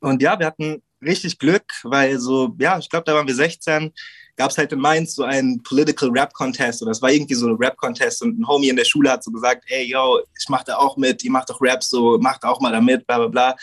und 0.01 0.23
ja, 0.23 0.39
wir 0.39 0.47
hatten 0.47 0.83
richtig 1.03 1.39
Glück, 1.39 1.65
weil 1.85 2.19
so, 2.19 2.55
ja, 2.59 2.79
ich 2.79 2.89
glaube, 2.89 3.05
da 3.05 3.15
waren 3.15 3.27
wir 3.27 3.35
16, 3.35 3.93
gab 4.37 4.51
es 4.51 4.59
halt 4.59 4.73
in 4.73 4.81
Mainz 4.81 5.15
so 5.15 5.25
einen 5.25 5.63
Political 5.63 6.11
Rap 6.11 6.33
Contest 6.33 6.83
oder 6.83 6.91
es 6.91 7.03
war 7.03 7.11
irgendwie 7.11 7.35
so 7.35 7.49
ein 7.49 7.57
Rap 7.57 7.77
Contest 7.77 8.23
und 8.23 8.39
ein 8.39 8.47
Homie 8.47 8.69
in 8.69 8.77
der 8.77 8.85
Schule 8.85 9.11
hat 9.11 9.25
so 9.25 9.31
gesagt, 9.31 9.65
ey, 9.69 9.85
yo, 9.85 10.21
ich 10.39 10.49
mach 10.49 10.63
da 10.63 10.77
auch 10.77 10.97
mit, 10.97 11.25
ihr 11.25 11.31
macht 11.31 11.51
doch 11.51 11.61
Rap 11.61 11.83
so, 11.83 12.19
macht 12.19 12.45
auch 12.45 12.61
mal 12.61 12.73
da 12.73 12.81
mit, 12.81 13.07
bla 13.07 13.19
bla 13.19 13.29
bla. 13.29 13.57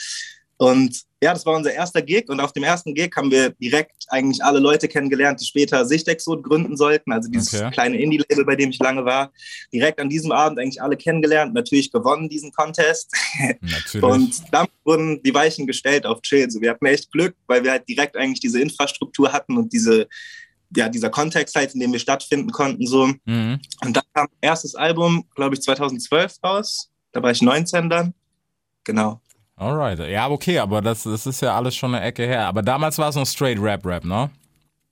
Und 0.57 1.03
ja, 1.23 1.33
das 1.33 1.45
war 1.45 1.55
unser 1.55 1.73
erster 1.73 2.01
Gig 2.01 2.29
und 2.29 2.39
auf 2.39 2.51
dem 2.51 2.63
ersten 2.63 2.93
Gig 2.93 3.11
haben 3.15 3.31
wir 3.31 3.51
direkt 3.51 4.05
eigentlich 4.09 4.43
alle 4.43 4.59
Leute 4.59 4.87
kennengelernt, 4.87 5.39
die 5.39 5.45
später 5.45 5.85
Sichtexot 5.85 6.43
gründen 6.43 6.75
sollten, 6.75 7.11
also 7.11 7.29
dieses 7.29 7.53
Okay. 7.53 7.71
kleine 7.71 7.97
Indie-Label, 7.97 8.45
bei 8.45 8.55
dem 8.55 8.69
ich 8.71 8.79
lange 8.79 9.05
war. 9.05 9.31
Direkt 9.71 9.99
an 9.99 10.09
diesem 10.09 10.31
Abend 10.31 10.59
eigentlich 10.59 10.81
alle 10.81 10.97
kennengelernt, 10.97 11.53
natürlich 11.53 11.91
gewonnen 11.91 12.29
diesen 12.29 12.51
Contest. 12.51 13.13
Natürlich. 13.61 14.03
Und 14.03 14.43
damit 14.51 14.71
wurden 14.83 15.21
die 15.23 15.33
Weichen 15.33 15.65
gestellt 15.65 16.05
auf 16.05 16.21
Chill. 16.21 16.49
So, 16.49 16.61
wir 16.61 16.71
hatten 16.71 16.85
echt 16.85 17.11
Glück, 17.11 17.35
weil 17.47 17.63
wir 17.63 17.71
halt 17.71 17.87
direkt 17.87 18.17
eigentlich 18.17 18.39
diese 18.39 18.59
Infrastruktur 18.59 19.31
hatten 19.31 19.57
und 19.57 19.71
diese, 19.71 20.07
ja, 20.75 20.89
dieser 20.89 21.09
Kontext 21.09 21.55
halt, 21.55 21.73
in 21.73 21.79
dem 21.79 21.93
wir 21.93 21.99
stattfinden 21.99 22.51
konnten. 22.51 22.85
So. 22.85 23.07
mhm. 23.25 23.59
Und 23.81 23.95
dann 23.95 24.03
kam 24.13 24.27
erstes 24.41 24.75
Album, 24.75 25.25
glaube 25.35 25.55
ich, 25.55 25.61
2012 25.61 26.35
raus. 26.43 26.89
Da 27.13 27.23
war 27.23 27.31
ich 27.31 27.41
19 27.41 27.89
dann. 27.89 28.13
Genau. 28.83 29.21
Alright. 29.55 29.99
Ja, 29.99 30.29
okay, 30.29 30.57
aber 30.59 30.81
das, 30.81 31.03
das 31.03 31.25
ist 31.25 31.41
ja 31.41 31.55
alles 31.55 31.75
schon 31.75 31.93
eine 31.93 32.03
Ecke 32.03 32.23
her. 32.25 32.47
Aber 32.47 32.61
damals 32.61 32.97
war 32.97 33.09
es 33.09 33.15
noch 33.15 33.25
straight 33.27 33.59
Rap-Rap, 33.61 34.03
ne? 34.03 34.29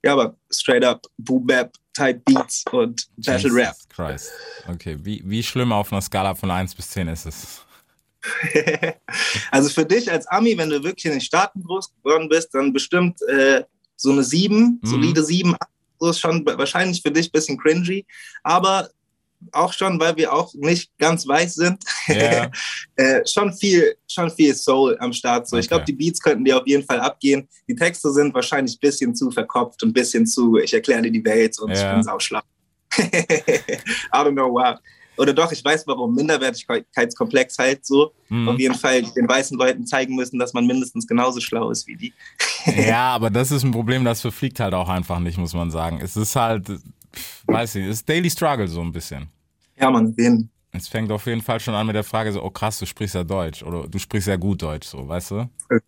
Ja, 0.03 0.13
aber 0.13 0.35
straight 0.51 0.83
up, 0.83 1.05
Boom 1.17 1.45
Bap, 1.45 1.73
Type 1.93 2.21
Beats 2.25 2.63
und 2.71 3.07
Battle 3.17 3.53
Rap. 3.53 3.75
Christ. 3.89 4.31
Okay, 4.67 4.97
wie, 5.01 5.21
wie 5.25 5.43
schlimm 5.43 5.71
auf 5.71 5.91
einer 5.91 6.01
Skala 6.01 6.33
von 6.35 6.49
1 6.51 6.75
bis 6.75 6.89
10 6.91 7.07
ist 7.07 7.25
es? 7.25 7.61
also 9.51 9.69
für 9.69 9.85
dich 9.85 10.11
als 10.11 10.27
Ami, 10.27 10.57
wenn 10.57 10.69
du 10.69 10.83
wirklich 10.83 11.05
in 11.05 11.11
den 11.11 11.21
Staaten 11.21 11.63
groß 11.63 11.91
geworden 12.03 12.29
bist, 12.29 12.53
dann 12.53 12.71
bestimmt 12.73 13.19
äh, 13.23 13.63
so 13.95 14.11
eine 14.11 14.23
7, 14.23 14.79
Mhm. 14.81 14.87
solide 14.87 15.23
7, 15.23 15.55
8, 15.55 15.59
so 15.99 16.09
ist 16.09 16.19
schon 16.19 16.45
wahrscheinlich 16.45 17.01
für 17.01 17.11
dich 17.11 17.27
ein 17.27 17.31
bisschen 17.31 17.57
cringy, 17.57 18.05
aber 18.43 18.89
auch 19.51 19.73
schon, 19.73 19.99
weil 19.99 20.15
wir 20.17 20.31
auch 20.33 20.53
nicht 20.53 20.91
ganz 20.97 21.27
weiß 21.27 21.55
sind, 21.55 21.83
Ja. 22.07 22.49
äh, 22.95 23.21
schon 23.27 23.53
viel, 23.53 23.95
schon 24.07 24.29
viel 24.31 24.53
Soul 24.55 24.97
am 24.99 25.11
Start. 25.13 25.47
So, 25.47 25.57
ich 25.57 25.65
Okay. 25.65 25.69
glaube, 25.69 25.85
die 25.85 25.93
Beats 25.93 26.19
könnten 26.21 26.45
dir 26.45 26.57
auf 26.59 26.67
jeden 26.67 26.83
Fall 26.85 26.99
abgehen. 26.99 27.47
Die 27.67 27.75
Texte 27.75 28.11
sind 28.11 28.33
wahrscheinlich 28.33 28.75
ein 28.75 28.79
bisschen 28.79 29.15
zu 29.15 29.31
verkopft 29.31 29.81
und 29.83 29.89
ein 29.89 29.93
bisschen 29.93 30.25
zu, 30.27 30.57
ich 30.57 30.73
erkläre 30.73 31.01
dir 31.03 31.11
die 31.11 31.23
Welt 31.25 31.57
und 31.59 31.71
ich 31.71 31.79
Ja. 31.79 31.93
bin 31.93 32.03
sauschlau. 32.03 32.41
I 32.97 33.77
don't 34.13 34.33
know 34.33 34.53
why. 34.53 34.75
Oder 35.17 35.33
doch, 35.33 35.51
ich 35.51 35.63
weiß 35.63 35.85
warum. 35.87 36.15
Minderwertigkeitskomplex 36.15 37.57
halt 37.57 37.85
so. 37.85 38.11
Mhm. 38.29 38.47
Auf 38.49 38.59
jeden 38.59 38.75
Fall 38.75 39.01
den 39.03 39.27
weißen 39.27 39.57
Leuten 39.57 39.85
zeigen 39.85 40.15
müssen, 40.15 40.39
dass 40.39 40.53
man 40.53 40.65
mindestens 40.65 41.05
genauso 41.05 41.39
schlau 41.41 41.69
ist 41.69 41.85
wie 41.87 41.95
die. 41.95 42.13
Ja, 42.65 43.09
aber 43.13 43.29
das 43.29 43.51
ist 43.51 43.63
ein 43.63 43.71
Problem, 43.71 44.05
das 44.05 44.21
verfliegt 44.21 44.59
halt 44.59 44.73
auch 44.73 44.89
einfach 44.89 45.19
nicht, 45.19 45.37
muss 45.37 45.53
man 45.53 45.69
sagen. 45.71 45.99
Es 46.01 46.15
ist 46.15 46.35
halt, 46.35 46.67
weiß 47.45 47.75
ich, 47.75 47.85
es 47.85 47.97
ist 47.97 48.09
Daily 48.09 48.29
Struggle 48.29 48.67
so 48.67 48.81
ein 48.81 48.91
bisschen. 48.91 49.27
Ja, 49.77 49.89
man, 49.89 50.15
wen? 50.17 50.49
Es 50.71 50.87
fängt 50.87 51.11
auf 51.11 51.25
jeden 51.25 51.41
Fall 51.41 51.59
schon 51.59 51.73
an 51.73 51.87
mit 51.87 51.95
der 51.95 52.03
Frage 52.03 52.31
so, 52.31 52.41
oh 52.41 52.49
krass, 52.49 52.79
du 52.79 52.85
sprichst 52.85 53.15
ja 53.15 53.23
Deutsch 53.23 53.61
oder 53.61 53.87
du 53.87 53.99
sprichst 53.99 54.27
ja 54.27 54.37
gut 54.37 54.61
Deutsch, 54.61 54.87
so, 54.87 55.07
weißt 55.07 55.31
du? 55.31 55.49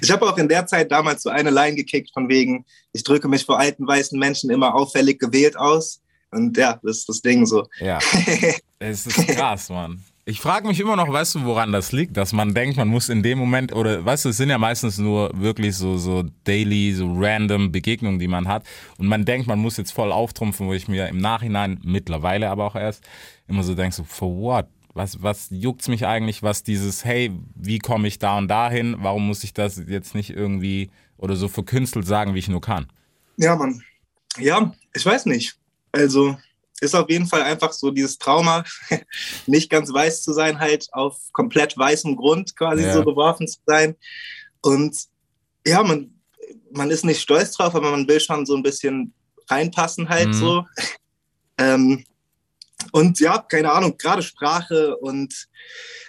Ich 0.00 0.12
habe 0.12 0.26
auch 0.26 0.38
in 0.38 0.48
der 0.48 0.64
Zeit 0.64 0.92
damals 0.92 1.24
so 1.24 1.28
eine 1.28 1.50
Line 1.50 1.74
gekickt 1.74 2.12
von 2.14 2.28
wegen, 2.28 2.64
ich 2.92 3.02
drücke 3.02 3.26
mich 3.26 3.44
vor 3.44 3.58
alten 3.58 3.84
weißen 3.84 4.16
Menschen 4.16 4.48
immer 4.48 4.76
auffällig 4.76 5.18
gewählt 5.18 5.56
aus. 5.56 6.00
Und 6.30 6.56
ja, 6.56 6.78
das 6.84 6.98
ist 6.98 7.08
das 7.08 7.20
Ding 7.20 7.44
so. 7.44 7.66
Ja. 7.80 7.98
Es 8.78 9.06
ist 9.06 9.26
krass, 9.28 9.70
Mann. 9.70 10.04
Ich 10.26 10.40
frage 10.40 10.66
mich 10.66 10.80
immer 10.80 10.96
noch, 10.96 11.12
weißt 11.12 11.34
du, 11.34 11.44
woran 11.44 11.70
das 11.70 11.92
liegt, 11.92 12.16
dass 12.16 12.32
man 12.32 12.54
denkt, 12.54 12.78
man 12.78 12.88
muss 12.88 13.10
in 13.10 13.22
dem 13.22 13.38
Moment, 13.38 13.74
oder 13.74 14.02
weißt 14.06 14.24
du, 14.24 14.30
es 14.30 14.38
sind 14.38 14.48
ja 14.48 14.56
meistens 14.56 14.96
nur 14.96 15.30
wirklich 15.34 15.76
so, 15.76 15.98
so 15.98 16.24
daily, 16.44 16.94
so 16.94 17.12
random 17.14 17.70
Begegnungen, 17.70 18.18
die 18.18 18.28
man 18.28 18.48
hat. 18.48 18.64
Und 18.96 19.06
man 19.06 19.26
denkt, 19.26 19.46
man 19.46 19.58
muss 19.58 19.76
jetzt 19.76 19.92
voll 19.92 20.10
auftrumpfen, 20.10 20.66
wo 20.66 20.72
ich 20.72 20.88
mir 20.88 21.08
im 21.08 21.18
Nachhinein, 21.18 21.78
mittlerweile 21.84 22.48
aber 22.48 22.64
auch 22.64 22.74
erst, 22.74 23.04
immer 23.48 23.62
so 23.62 23.74
denke, 23.74 23.94
so, 23.94 24.04
for 24.04 24.34
what? 24.34 24.66
Was, 24.94 25.22
was 25.22 25.48
juckt's 25.50 25.88
mich 25.88 26.06
eigentlich, 26.06 26.42
was 26.42 26.62
dieses, 26.62 27.04
hey, 27.04 27.30
wie 27.54 27.78
komme 27.78 28.08
ich 28.08 28.18
da 28.18 28.38
und 28.38 28.48
dahin? 28.48 28.96
Warum 29.00 29.26
muss 29.26 29.44
ich 29.44 29.52
das 29.52 29.82
jetzt 29.88 30.14
nicht 30.14 30.30
irgendwie 30.30 30.90
oder 31.18 31.36
so 31.36 31.48
verkünstelt 31.48 32.06
sagen, 32.06 32.32
wie 32.32 32.38
ich 32.38 32.48
nur 32.48 32.62
kann? 32.62 32.86
Ja, 33.36 33.56
Mann. 33.56 33.82
Ja, 34.38 34.72
ich 34.94 35.04
weiß 35.04 35.26
nicht. 35.26 35.58
Also 35.92 36.38
ist 36.80 36.94
auf 36.94 37.08
jeden 37.08 37.26
Fall 37.26 37.42
einfach 37.42 37.72
so 37.72 37.90
dieses 37.90 38.18
Trauma, 38.18 38.64
nicht 39.46 39.70
ganz 39.70 39.92
weiß 39.92 40.22
zu 40.22 40.32
sein, 40.32 40.58
halt 40.58 40.88
auf 40.92 41.18
komplett 41.32 41.76
weißem 41.78 42.16
Grund 42.16 42.56
quasi 42.56 42.82
Ja. 42.82 42.92
so 42.92 43.04
geworfen 43.04 43.46
zu 43.48 43.58
sein. 43.66 43.96
Und 44.60 44.96
ja, 45.66 45.82
man, 45.82 46.10
man 46.72 46.90
ist 46.90 47.04
nicht 47.04 47.20
stolz 47.20 47.52
drauf, 47.52 47.74
aber 47.74 47.90
man 47.90 48.06
will 48.08 48.20
schon 48.20 48.44
so 48.44 48.56
ein 48.56 48.62
bisschen 48.62 49.14
reinpassen 49.48 50.08
halt 50.08 50.28
Mhm. 50.28 50.32
so. 50.34 50.64
Ähm, 51.56 52.04
und 52.90 53.20
ja, 53.20 53.38
keine 53.38 53.70
Ahnung, 53.70 53.96
gerade 53.96 54.22
Sprache 54.22 54.96
und 54.96 55.32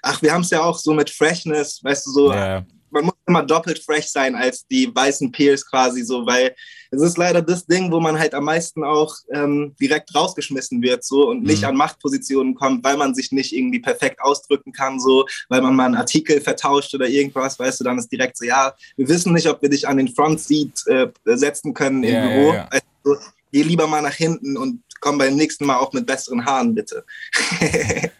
ach, 0.02 0.22
wir 0.24 0.34
haben 0.34 0.42
es 0.42 0.50
ja 0.50 0.64
auch 0.64 0.78
so 0.80 0.92
mit 0.94 1.12
Freshness, 1.12 1.84
weißt 1.84 2.08
du, 2.08 2.12
so, 2.12 2.34
Ja, 2.34 2.66
man 2.90 3.06
muss 3.06 3.16
immer 3.28 3.44
doppelt 3.44 3.80
fresh 3.80 4.08
sein 4.08 4.36
als 4.36 4.66
die 4.68 4.90
weißen 4.94 5.32
Peers 5.32 5.66
quasi 5.66 6.04
so, 6.04 6.26
weil 6.26 6.56
es 6.92 7.02
ist 7.02 7.18
leider 7.18 7.42
das 7.42 7.66
Ding, 7.66 7.92
wo 7.92 8.00
man 8.00 8.18
halt 8.18 8.34
am 8.34 8.46
meisten 8.46 8.84
auch 8.84 9.16
ähm, 9.34 9.76
direkt 9.82 10.14
rausgeschmissen 10.16 10.82
wird 10.82 11.04
so 11.04 11.30
und 11.30 11.44
nicht 11.44 11.64
Mhm. 11.64 11.70
an 11.70 11.76
Machtpositionen 11.76 12.56
kommt, 12.56 12.84
weil 12.84 12.96
man 12.96 13.14
sich 13.16 13.32
nicht 13.32 13.52
irgendwie 13.54 13.80
perfekt 13.80 14.22
ausdrücken 14.22 14.72
kann 14.72 15.00
so, 15.00 15.26
weil 15.50 15.62
man 15.62 15.76
mal 15.76 15.86
einen 15.88 15.96
Artikel 15.96 16.40
vertauscht 16.40 16.94
oder 16.96 17.08
irgendwas, 17.08 17.60
weißt 17.60 17.80
du, 17.80 17.84
dann 17.84 17.98
ist 17.98 18.12
direkt 18.12 18.38
so, 18.38 18.46
ja, 18.46 18.74
wir 18.96 19.08
wissen 19.10 19.34
nicht, 19.34 19.48
ob 19.48 19.62
wir 19.62 19.70
dich 19.70 19.88
an 19.88 19.98
den 19.98 20.08
Front 20.08 20.40
Seat 20.40 20.86
äh, 20.88 21.08
setzen 21.26 21.74
können 21.74 22.04
im 22.04 22.14
Ja, 22.14 22.30
Büro. 22.30 22.50
ja, 22.54 22.56
ja. 22.56 22.70
Also, 22.70 23.20
geh 23.52 23.64
lieber 23.64 23.88
mal 23.88 24.02
nach 24.02 24.14
hinten 24.14 24.58
und 24.58 24.82
komm 25.02 25.18
beim 25.18 25.36
nächsten 25.36 25.66
Mal 25.66 25.78
auch 25.78 25.92
mit 25.94 26.06
besseren 26.06 26.46
Haaren, 26.46 26.74
bitte. 26.76 27.04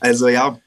also 0.00 0.28
ja, 0.28 0.58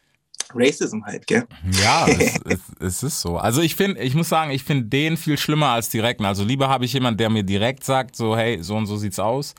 Racism 0.57 1.03
halt, 1.05 1.25
gell? 1.27 1.45
Ja, 1.63 2.09
es, 2.15 2.39
es, 2.45 2.59
es 2.79 3.03
ist 3.03 3.21
so. 3.21 3.37
Also 3.37 3.61
ich 3.61 3.75
finde, 3.75 4.01
ich 4.01 4.15
muss 4.15 4.29
sagen, 4.29 4.51
ich 4.51 4.63
finde 4.63 4.85
den 4.85 5.17
viel 5.17 5.37
schlimmer 5.37 5.69
als 5.69 5.89
direkten. 5.89 6.25
Also 6.25 6.43
lieber 6.43 6.69
habe 6.69 6.85
ich 6.85 6.93
jemanden, 6.93 7.17
der 7.17 7.29
mir 7.29 7.43
direkt 7.43 7.83
sagt, 7.83 8.15
so, 8.15 8.35
hey, 8.37 8.61
so 8.63 8.75
und 8.75 8.85
so 8.87 8.97
sieht's 8.97 9.19
aus, 9.19 9.55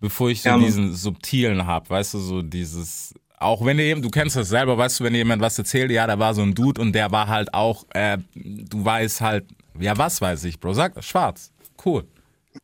bevor 0.00 0.30
ich 0.30 0.42
so 0.42 0.50
Ja, 0.50 0.58
diesen 0.58 0.94
subtilen 0.94 1.66
hab, 1.66 1.90
weißt 1.90 2.14
du, 2.14 2.18
so 2.18 2.42
dieses, 2.42 3.14
auch 3.38 3.64
wenn 3.64 3.76
dir 3.76 3.86
jemand, 3.86 4.04
du 4.04 4.10
kennst 4.10 4.36
das 4.36 4.48
selber, 4.48 4.76
weißt 4.78 5.00
du, 5.00 5.04
wenn 5.04 5.12
dir 5.12 5.18
jemand 5.18 5.42
was 5.42 5.58
erzählt, 5.58 5.90
ja, 5.90 6.06
da 6.06 6.18
war 6.18 6.34
so 6.34 6.42
ein 6.42 6.54
Dude 6.54 6.80
und 6.80 6.92
der 6.92 7.10
war 7.12 7.28
halt 7.28 7.52
auch, 7.54 7.84
äh, 7.94 8.18
du 8.34 8.84
weißt 8.84 9.20
halt, 9.20 9.46
ja, 9.78 9.96
was 9.96 10.20
weiß 10.20 10.44
ich, 10.44 10.58
Bro, 10.60 10.74
sag, 10.74 11.02
schwarz, 11.04 11.52
cool, 11.84 12.04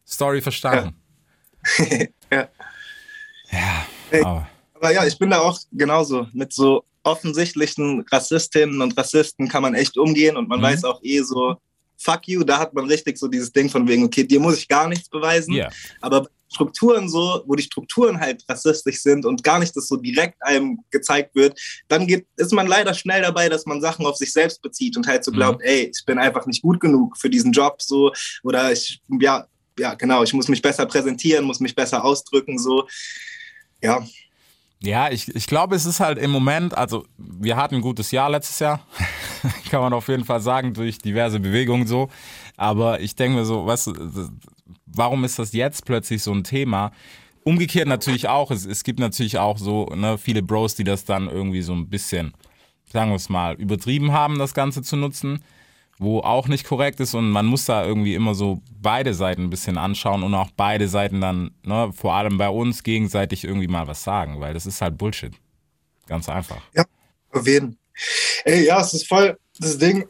Story 0.06 0.40
verstanden. 0.40 0.94
Ja. 2.30 2.48
Ja, 3.52 3.86
Hey. 4.10 4.22
aber, 4.22 4.48
Aber 4.74 4.92
ja, 4.92 5.04
ich 5.06 5.18
bin 5.18 5.30
da 5.30 5.38
auch 5.40 5.58
genauso. 5.72 6.26
Mit 6.32 6.52
so 6.52 6.84
offensichtlichen 7.06 8.04
Rassistinnen 8.10 8.82
und 8.82 8.96
Rassisten 8.98 9.48
kann 9.48 9.62
man 9.62 9.74
echt 9.74 9.96
umgehen 9.96 10.36
und 10.36 10.48
man 10.48 10.58
Mhm. 10.58 10.64
weiß 10.64 10.84
auch 10.84 11.00
eh 11.02 11.20
so, 11.22 11.56
fuck 11.98 12.28
you, 12.28 12.44
da 12.44 12.58
hat 12.58 12.74
man 12.74 12.84
richtig 12.86 13.16
so 13.18 13.28
dieses 13.28 13.52
Ding 13.52 13.70
von 13.70 13.88
wegen, 13.88 14.04
okay, 14.04 14.24
dir 14.24 14.40
muss 14.40 14.58
ich 14.58 14.68
gar 14.68 14.88
nichts 14.88 15.08
beweisen. 15.08 15.54
ja, 15.54 15.70
Aber 16.00 16.26
Strukturen 16.52 17.08
so, 17.08 17.42
wo 17.46 17.54
die 17.54 17.62
Strukturen 17.64 18.20
halt 18.20 18.44
rassistisch 18.48 19.00
sind 19.00 19.24
und 19.26 19.42
gar 19.42 19.58
nicht 19.58 19.74
das 19.76 19.88
so 19.88 19.96
direkt 19.96 20.36
einem 20.42 20.78
gezeigt 20.90 21.34
wird, 21.34 21.58
dann 21.88 22.06
geht, 22.06 22.26
ist 22.36 22.52
man 22.52 22.66
leider 22.66 22.94
schnell 22.94 23.22
dabei, 23.22 23.48
dass 23.48 23.66
man 23.66 23.80
Sachen 23.80 24.06
auf 24.06 24.16
sich 24.16 24.32
selbst 24.32 24.62
bezieht 24.62 24.96
und 24.96 25.06
halt 25.06 25.24
so 25.24 25.30
Mhm. 25.32 25.36
glaubt, 25.36 25.62
ey, 25.62 25.90
ich 25.94 26.04
bin 26.04 26.18
einfach 26.18 26.46
nicht 26.46 26.62
gut 26.62 26.78
genug 26.80 27.16
für 27.16 27.30
diesen 27.30 27.52
Job 27.52 27.80
so 27.82 28.12
oder 28.44 28.72
ich, 28.72 29.00
ja, 29.20 29.46
ja, 29.78 29.94
genau, 29.94 30.22
ich 30.22 30.32
muss 30.34 30.48
mich 30.48 30.62
besser 30.62 30.86
präsentieren, 30.86 31.44
muss 31.44 31.60
mich 31.60 31.74
besser 31.74 32.04
ausdrücken 32.04 32.58
so. 32.58 32.86
Ja, 33.82 34.06
Ja, 34.82 35.10
ich, 35.10 35.34
ich 35.34 35.46
glaube, 35.46 35.74
es 35.74 35.86
ist 35.86 36.00
halt 36.00 36.18
im 36.18 36.30
Moment, 36.30 36.76
also 36.76 37.04
wir 37.16 37.56
hatten 37.56 37.76
ein 37.76 37.80
gutes 37.80 38.10
Jahr 38.10 38.28
letztes 38.30 38.58
Jahr, 38.58 38.86
kann 39.70 39.80
man 39.80 39.92
auf 39.92 40.08
jeden 40.08 40.24
Fall 40.24 40.40
sagen, 40.40 40.74
durch 40.74 40.98
diverse 40.98 41.40
Bewegungen 41.40 41.86
so. 41.86 42.08
Aber 42.56 43.00
ich 43.00 43.16
denke 43.16 43.38
mir 43.38 43.44
so, 43.44 43.66
du, 43.66 44.28
warum 44.86 45.24
ist 45.24 45.38
das 45.38 45.52
jetzt 45.52 45.86
plötzlich 45.86 46.22
so 46.22 46.32
ein 46.32 46.44
Thema? 46.44 46.92
Umgekehrt 47.42 47.88
natürlich 47.88 48.28
auch, 48.28 48.50
es, 48.50 48.66
es 48.66 48.84
gibt 48.84 48.98
natürlich 48.98 49.38
auch 49.38 49.56
so 49.56 49.86
ne, 49.94 50.18
viele 50.18 50.42
Bros, 50.42 50.74
die 50.74 50.84
das 50.84 51.04
dann 51.04 51.28
irgendwie 51.28 51.62
so 51.62 51.72
ein 51.72 51.88
bisschen, 51.88 52.34
sagen 52.84 53.10
wir 53.10 53.16
es 53.16 53.28
mal, 53.28 53.54
übertrieben 53.54 54.12
haben, 54.12 54.38
das 54.38 54.52
Ganze 54.52 54.82
zu 54.82 54.96
nutzen, 54.96 55.42
wo 55.98 56.20
auch 56.20 56.48
nicht 56.48 56.66
korrekt 56.66 57.00
ist 57.00 57.14
und 57.14 57.30
man 57.30 57.46
muss 57.46 57.64
da 57.64 57.84
irgendwie 57.84 58.14
immer 58.14 58.34
so 58.34 58.60
beide 58.80 59.14
Seiten 59.14 59.44
ein 59.44 59.50
bisschen 59.50 59.78
anschauen 59.78 60.22
und 60.22 60.34
auch 60.34 60.50
beide 60.56 60.88
Seiten 60.88 61.20
dann, 61.20 61.52
ne, 61.64 61.90
vor 61.94 62.14
allem 62.14 62.36
bei 62.38 62.48
uns, 62.48 62.82
gegenseitig 62.82 63.44
irgendwie 63.44 63.68
mal 63.68 63.86
was 63.86 64.04
sagen, 64.04 64.40
weil 64.40 64.52
das 64.54 64.66
ist 64.66 64.80
halt 64.82 64.98
Bullshit. 64.98 65.32
Ganz 66.06 66.28
einfach. 66.28 66.60
Auf 67.32 67.46
jeden. 67.46 67.78
Ey, 68.44 68.66
ja, 68.66 68.80
es 68.80 68.92
ist 68.94 69.08
voll 69.08 69.38
das 69.58 69.78
Ding, 69.78 70.06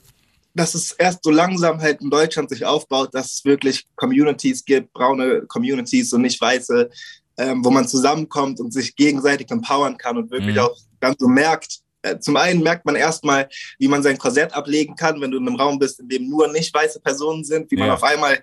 dass 0.54 0.74
es 0.74 0.92
erst 0.92 1.22
so 1.22 1.30
langsam 1.30 1.80
halt 1.80 2.00
in 2.00 2.10
Deutschland 2.10 2.50
sich 2.50 2.64
aufbaut, 2.64 3.14
dass 3.14 3.34
es 3.34 3.44
wirklich 3.44 3.86
Communities 3.94 4.64
gibt, 4.64 4.92
braune 4.92 5.42
Communities 5.46 6.12
und 6.12 6.22
nicht 6.22 6.40
weiße, 6.40 6.90
ähm, 7.38 7.64
wo 7.64 7.70
man 7.70 7.86
zusammenkommt 7.86 8.58
und 8.60 8.72
sich 8.72 8.96
gegenseitig 8.96 9.50
empowern 9.50 9.96
kann 9.96 10.16
und 10.16 10.30
wirklich 10.30 10.56
Mhm. 10.56 10.62
auch 10.62 10.76
dann 11.00 11.14
so 11.18 11.28
merkt, 11.28 11.80
zum 12.20 12.36
einen 12.36 12.62
merkt 12.62 12.84
man 12.86 12.96
erstmal, 12.96 13.48
wie 13.78 13.88
man 13.88 14.02
sein 14.02 14.18
Korsett 14.18 14.54
ablegen 14.54 14.94
kann, 14.96 15.20
wenn 15.20 15.30
du 15.30 15.38
in 15.38 15.46
einem 15.46 15.56
Raum 15.56 15.78
bist, 15.78 16.00
in 16.00 16.08
dem 16.08 16.28
nur 16.28 16.48
nicht 16.52 16.72
weiße 16.74 17.00
Personen 17.00 17.44
sind, 17.44 17.70
wie 17.70 17.76
man 17.76 17.88
Ja. 17.88 17.94
auf 17.94 18.02
einmal 18.02 18.38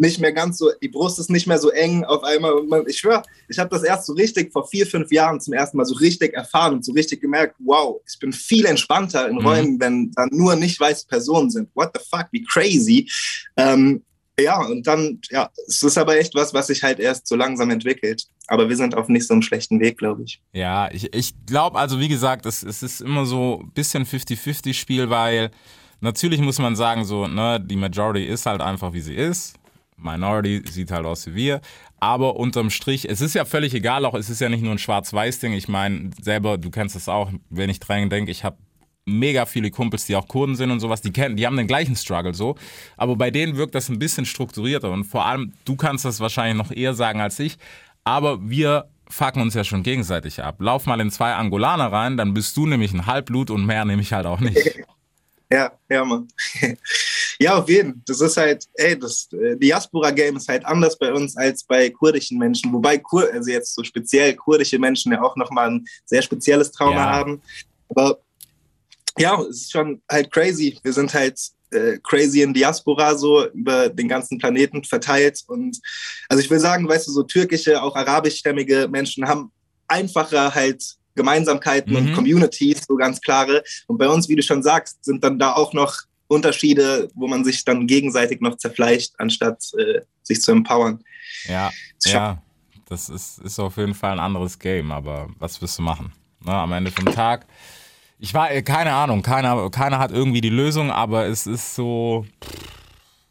nicht 0.00 0.20
mehr 0.20 0.32
ganz 0.32 0.58
so, 0.58 0.70
die 0.80 0.88
Brust 0.88 1.18
ist 1.18 1.28
nicht 1.28 1.48
mehr 1.48 1.58
so 1.58 1.70
eng 1.70 2.04
auf 2.04 2.22
einmal. 2.22 2.62
Man, 2.62 2.84
ich 2.86 2.98
schwöre, 2.98 3.24
ich 3.48 3.58
habe 3.58 3.70
das 3.70 3.82
erst 3.82 4.06
so 4.06 4.12
richtig 4.12 4.52
vor 4.52 4.68
vier, 4.68 4.86
fünf 4.86 5.10
Jahren 5.10 5.40
zum 5.40 5.54
ersten 5.54 5.76
Mal 5.76 5.84
so 5.86 5.96
richtig 5.96 6.34
erfahren 6.34 6.74
und 6.74 6.84
so 6.84 6.92
richtig 6.92 7.20
gemerkt, 7.20 7.56
wow, 7.58 8.00
ich 8.08 8.16
bin 8.20 8.32
viel 8.32 8.64
entspannter 8.66 9.28
in 9.28 9.36
Mhm. 9.38 9.46
Räumen, 9.46 9.80
wenn 9.80 10.12
da 10.12 10.26
nur 10.30 10.54
nicht 10.54 10.78
weiße 10.78 11.08
Personen 11.08 11.50
sind. 11.50 11.68
What 11.74 11.90
the 11.94 12.00
fuck, 12.08 12.26
wie 12.30 12.44
crazy. 12.44 13.10
Ähm, 13.56 14.04
ja, 14.38 14.64
und 14.64 14.86
dann, 14.86 15.20
ja, 15.30 15.50
es 15.66 15.82
ist 15.82 15.98
aber 15.98 16.16
echt 16.16 16.32
was, 16.36 16.54
was 16.54 16.68
sich 16.68 16.80
halt 16.84 17.00
erst 17.00 17.26
so 17.26 17.34
langsam 17.34 17.70
entwickelt. 17.70 18.22
Aber 18.48 18.68
wir 18.68 18.76
sind 18.76 18.96
auf 18.96 19.08
nicht 19.08 19.26
so 19.26 19.34
einem 19.34 19.42
schlechten 19.42 19.78
Weg, 19.78 19.98
glaube 19.98 20.24
ich. 20.24 20.40
Ja, 20.52 20.90
ich, 20.90 21.14
ich 21.14 21.34
glaube, 21.46 21.78
also 21.78 22.00
wie 22.00 22.08
gesagt, 22.08 22.46
es, 22.46 22.62
es 22.62 22.82
ist 22.82 23.00
immer 23.02 23.26
so 23.26 23.60
ein 23.62 23.70
bisschen 23.72 24.04
50-50-Spiel, 24.04 25.10
weil 25.10 25.50
natürlich 26.00 26.40
muss 26.40 26.58
man 26.58 26.74
sagen, 26.74 27.04
so, 27.04 27.26
ne, 27.26 27.60
die 27.60 27.76
Majority 27.76 28.24
ist 28.24 28.46
halt 28.46 28.62
einfach 28.62 28.92
wie 28.94 29.00
sie 29.00 29.14
ist. 29.14 29.54
Minority 29.98 30.62
sieht 30.70 30.90
halt 30.90 31.04
aus 31.04 31.26
wie 31.26 31.34
wir. 31.34 31.60
Aber 32.00 32.36
unterm 32.36 32.70
Strich, 32.70 33.08
es 33.08 33.20
ist 33.20 33.34
ja 33.34 33.44
völlig 33.44 33.74
egal, 33.74 34.04
auch 34.04 34.14
es 34.14 34.30
ist 34.30 34.40
ja 34.40 34.48
nicht 34.48 34.62
nur 34.62 34.72
ein 34.72 34.78
Schwarz-Weiß-Ding. 34.78 35.52
Ich 35.52 35.68
meine, 35.68 36.10
selber, 36.22 36.56
du 36.56 36.70
kennst 36.70 36.94
das 36.94 37.08
auch, 37.08 37.30
wenn 37.50 37.70
ich 37.70 37.80
dran 37.80 38.08
denke, 38.08 38.30
ich 38.30 38.44
habe 38.44 38.56
mega 39.08 39.46
viele 39.46 39.70
Kumpels, 39.70 40.06
die 40.06 40.14
auch 40.14 40.28
Kurden 40.28 40.54
sind 40.54 40.70
und 40.70 40.80
sowas, 40.80 41.00
die 41.00 41.10
kennen, 41.10 41.36
die 41.36 41.46
haben 41.46 41.56
den 41.56 41.66
gleichen 41.66 41.96
Struggle 41.96 42.34
so. 42.34 42.56
Aber 42.96 43.16
bei 43.16 43.30
denen 43.30 43.56
wirkt 43.56 43.74
das 43.74 43.88
ein 43.88 43.98
bisschen 43.98 44.26
strukturierter 44.26 44.90
und 44.90 45.04
vor 45.04 45.26
allem, 45.26 45.52
du 45.64 45.76
kannst 45.76 46.04
das 46.04 46.20
wahrscheinlich 46.20 46.56
noch 46.56 46.70
eher 46.70 46.94
sagen 46.94 47.20
als 47.20 47.38
ich, 47.40 47.56
aber 48.04 48.38
wir 48.48 48.88
fucken 49.08 49.42
uns 49.42 49.54
ja 49.54 49.64
schon 49.64 49.82
gegenseitig 49.82 50.42
ab. 50.42 50.56
Lauf 50.58 50.86
mal 50.86 51.00
in 51.00 51.10
zwei 51.10 51.34
Angolaner 51.34 51.90
rein, 51.90 52.16
dann 52.16 52.34
bist 52.34 52.56
du 52.56 52.66
nämlich 52.66 52.92
ein 52.92 53.06
Halbblut 53.06 53.50
und 53.50 53.64
mehr 53.64 53.84
nehme 53.84 54.02
ich 54.02 54.12
halt 54.12 54.26
auch 54.26 54.40
nicht. 54.40 54.58
Ja, 55.50 55.72
ja, 55.88 56.04
Mann. 56.04 56.28
ja, 57.38 57.56
auf 57.56 57.68
jeden. 57.70 57.92
Fall. 57.92 58.02
Das 58.06 58.20
ist 58.20 58.36
halt, 58.36 58.66
ey, 58.74 58.98
das 58.98 59.28
äh, 59.32 59.56
Diaspora-Game 59.56 60.36
ist 60.36 60.48
halt 60.48 60.64
anders 60.66 60.98
bei 60.98 61.10
uns 61.10 61.36
als 61.36 61.64
bei 61.64 61.88
kurdischen 61.88 62.38
Menschen. 62.38 62.70
Wobei, 62.70 62.98
Kur 62.98 63.26
also 63.32 63.50
jetzt 63.50 63.74
so 63.74 63.82
speziell 63.82 64.34
kurdische 64.34 64.78
Menschen 64.78 65.12
ja 65.12 65.22
auch 65.22 65.36
nochmal 65.36 65.70
ein 65.70 65.86
sehr 66.04 66.20
spezielles 66.20 66.70
Trauma 66.70 66.96
ja. 66.96 67.10
haben. 67.10 67.40
Aber 67.88 68.18
ja, 69.16 69.40
es 69.40 69.62
ist 69.62 69.72
schon 69.72 70.02
halt 70.10 70.30
crazy. 70.30 70.78
Wir 70.82 70.92
sind 70.92 71.14
halt 71.14 71.40
äh, 71.70 71.98
crazy 72.02 72.42
in 72.42 72.54
Diaspora 72.54 73.14
so 73.16 73.48
über 73.50 73.88
den 73.88 74.08
ganzen 74.08 74.38
Planeten 74.38 74.84
verteilt. 74.84 75.42
Und 75.46 75.78
also 76.28 76.42
ich 76.42 76.50
will 76.50 76.60
sagen, 76.60 76.88
weißt 76.88 77.06
du, 77.08 77.12
so 77.12 77.22
türkische, 77.22 77.82
auch 77.82 77.94
arabischstämmige 77.94 78.88
Menschen 78.90 79.26
haben 79.26 79.50
einfacher 79.86 80.54
halt 80.54 80.82
Gemeinsamkeiten 81.14 81.92
mhm. 81.92 81.98
und 81.98 82.12
Communities, 82.14 82.84
so 82.86 82.96
ganz 82.96 83.20
klare. 83.20 83.62
Und 83.86 83.98
bei 83.98 84.08
uns, 84.08 84.28
wie 84.28 84.36
du 84.36 84.42
schon 84.42 84.62
sagst, 84.62 85.04
sind 85.04 85.22
dann 85.24 85.38
da 85.38 85.54
auch 85.54 85.72
noch 85.72 85.96
Unterschiede, 86.28 87.10
wo 87.14 87.26
man 87.26 87.44
sich 87.44 87.64
dann 87.64 87.86
gegenseitig 87.86 88.40
noch 88.40 88.56
zerfleischt, 88.56 89.14
anstatt 89.18 89.62
äh, 89.78 90.02
sich 90.22 90.40
zu 90.40 90.52
empowern. 90.52 91.02
Ja, 91.46 91.70
ja, 92.04 92.42
das 92.86 93.08
ist, 93.08 93.38
ist 93.40 93.58
auf 93.58 93.76
jeden 93.76 93.94
Fall 93.94 94.12
ein 94.12 94.20
anderes 94.20 94.58
Game, 94.58 94.92
aber 94.92 95.28
was 95.38 95.60
wirst 95.60 95.78
du 95.78 95.82
machen? 95.82 96.12
Na, 96.40 96.52
ne, 96.52 96.58
am 96.58 96.72
Ende 96.72 96.90
vom 96.90 97.06
Tag 97.06 97.46
ich 98.18 98.34
war, 98.34 98.50
äh, 98.50 98.62
keine 98.62 98.92
Ahnung, 98.92 99.22
keiner, 99.22 99.70
keiner 99.70 99.98
hat 99.98 100.10
irgendwie 100.10 100.40
die 100.40 100.48
Lösung, 100.50 100.90
aber 100.90 101.26
es 101.26 101.46
ist 101.46 101.74
so, 101.74 102.26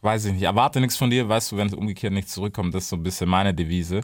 weiß 0.01 0.25
ich 0.25 0.34
nicht, 0.34 0.44
erwarte 0.44 0.79
nichts 0.79 0.98
von 0.98 1.10
dir, 1.10 1.27
weißt 1.27 1.51
du, 1.51 1.58
wenn 1.58 1.67
es 1.67 1.74
umgekehrt 1.74 2.13
nicht 2.13 2.29
zurückkommt, 2.29 2.74
das 2.74 2.84
ist 2.84 2.89
so 2.89 2.96
ein 2.96 3.03
bisschen 3.03 3.29
meine 3.29 3.53
Devise, 3.53 4.01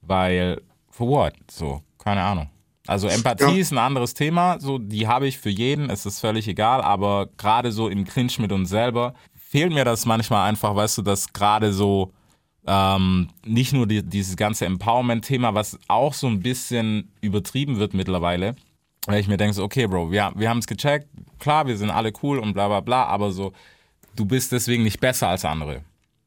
weil, 0.00 0.60
for 0.90 1.08
what? 1.08 1.34
So, 1.50 1.82
keine 1.98 2.22
Ahnung. 2.22 2.48
Also 2.86 3.06
Empathie 3.06 3.44
ja. 3.44 3.60
ist 3.60 3.72
ein 3.72 3.78
anderes 3.78 4.14
Thema, 4.14 4.58
so 4.58 4.78
die 4.78 5.06
habe 5.06 5.28
ich 5.28 5.38
für 5.38 5.50
jeden, 5.50 5.88
es 5.88 6.04
ist 6.04 6.18
völlig 6.18 6.48
egal, 6.48 6.80
aber 6.80 7.28
gerade 7.36 7.70
so 7.70 7.88
im 7.88 8.04
Clinch 8.04 8.38
mit 8.40 8.50
uns 8.50 8.70
selber 8.70 9.14
fehlt 9.36 9.72
mir 9.72 9.84
das 9.84 10.04
manchmal 10.04 10.48
einfach, 10.48 10.74
weißt 10.74 10.98
du, 10.98 11.02
dass 11.02 11.32
gerade 11.32 11.72
so 11.72 12.12
ähm, 12.66 13.28
nicht 13.44 13.72
nur 13.72 13.86
die, 13.86 14.02
dieses 14.02 14.36
ganze 14.36 14.66
Empowerment-Thema, 14.66 15.54
was 15.54 15.78
auch 15.88 16.14
so 16.14 16.26
ein 16.26 16.40
bisschen 16.40 17.12
übertrieben 17.20 17.78
wird 17.78 17.94
mittlerweile, 17.94 18.56
weil 19.06 19.20
ich 19.20 19.28
mir 19.28 19.36
denke, 19.36 19.54
so, 19.54 19.64
okay, 19.64 19.86
Bro, 19.86 20.10
wir, 20.10 20.32
wir 20.36 20.48
haben 20.48 20.58
es 20.58 20.66
gecheckt, 20.66 21.08
klar, 21.38 21.66
wir 21.66 21.76
sind 21.76 21.90
alle 21.90 22.12
cool 22.22 22.38
und 22.38 22.52
bla 22.54 22.68
bla 22.68 22.80
bla, 22.80 23.04
aber 23.06 23.32
so, 23.32 23.52
du 24.16 24.24
bist 24.24 24.52
deswegen 24.52 24.82
nicht 24.82 25.00
besser 25.00 25.28
als 25.28 25.44
andere. 25.44 25.82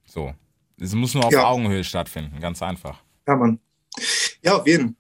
So. 0.05 0.34
Es 0.79 0.94
muss 0.94 1.13
nur 1.13 1.25
auf 1.25 1.32
ja. 1.32 1.46
Augenhöhe 1.46 1.84
stattfinden, 1.84 2.39
ganz 2.41 2.62
einfach. 2.62 3.01
Ja, 3.27 3.36
Mann. 3.36 3.60
Ja, 4.44 4.58
auf 4.58 4.67
jeden. 4.67 4.98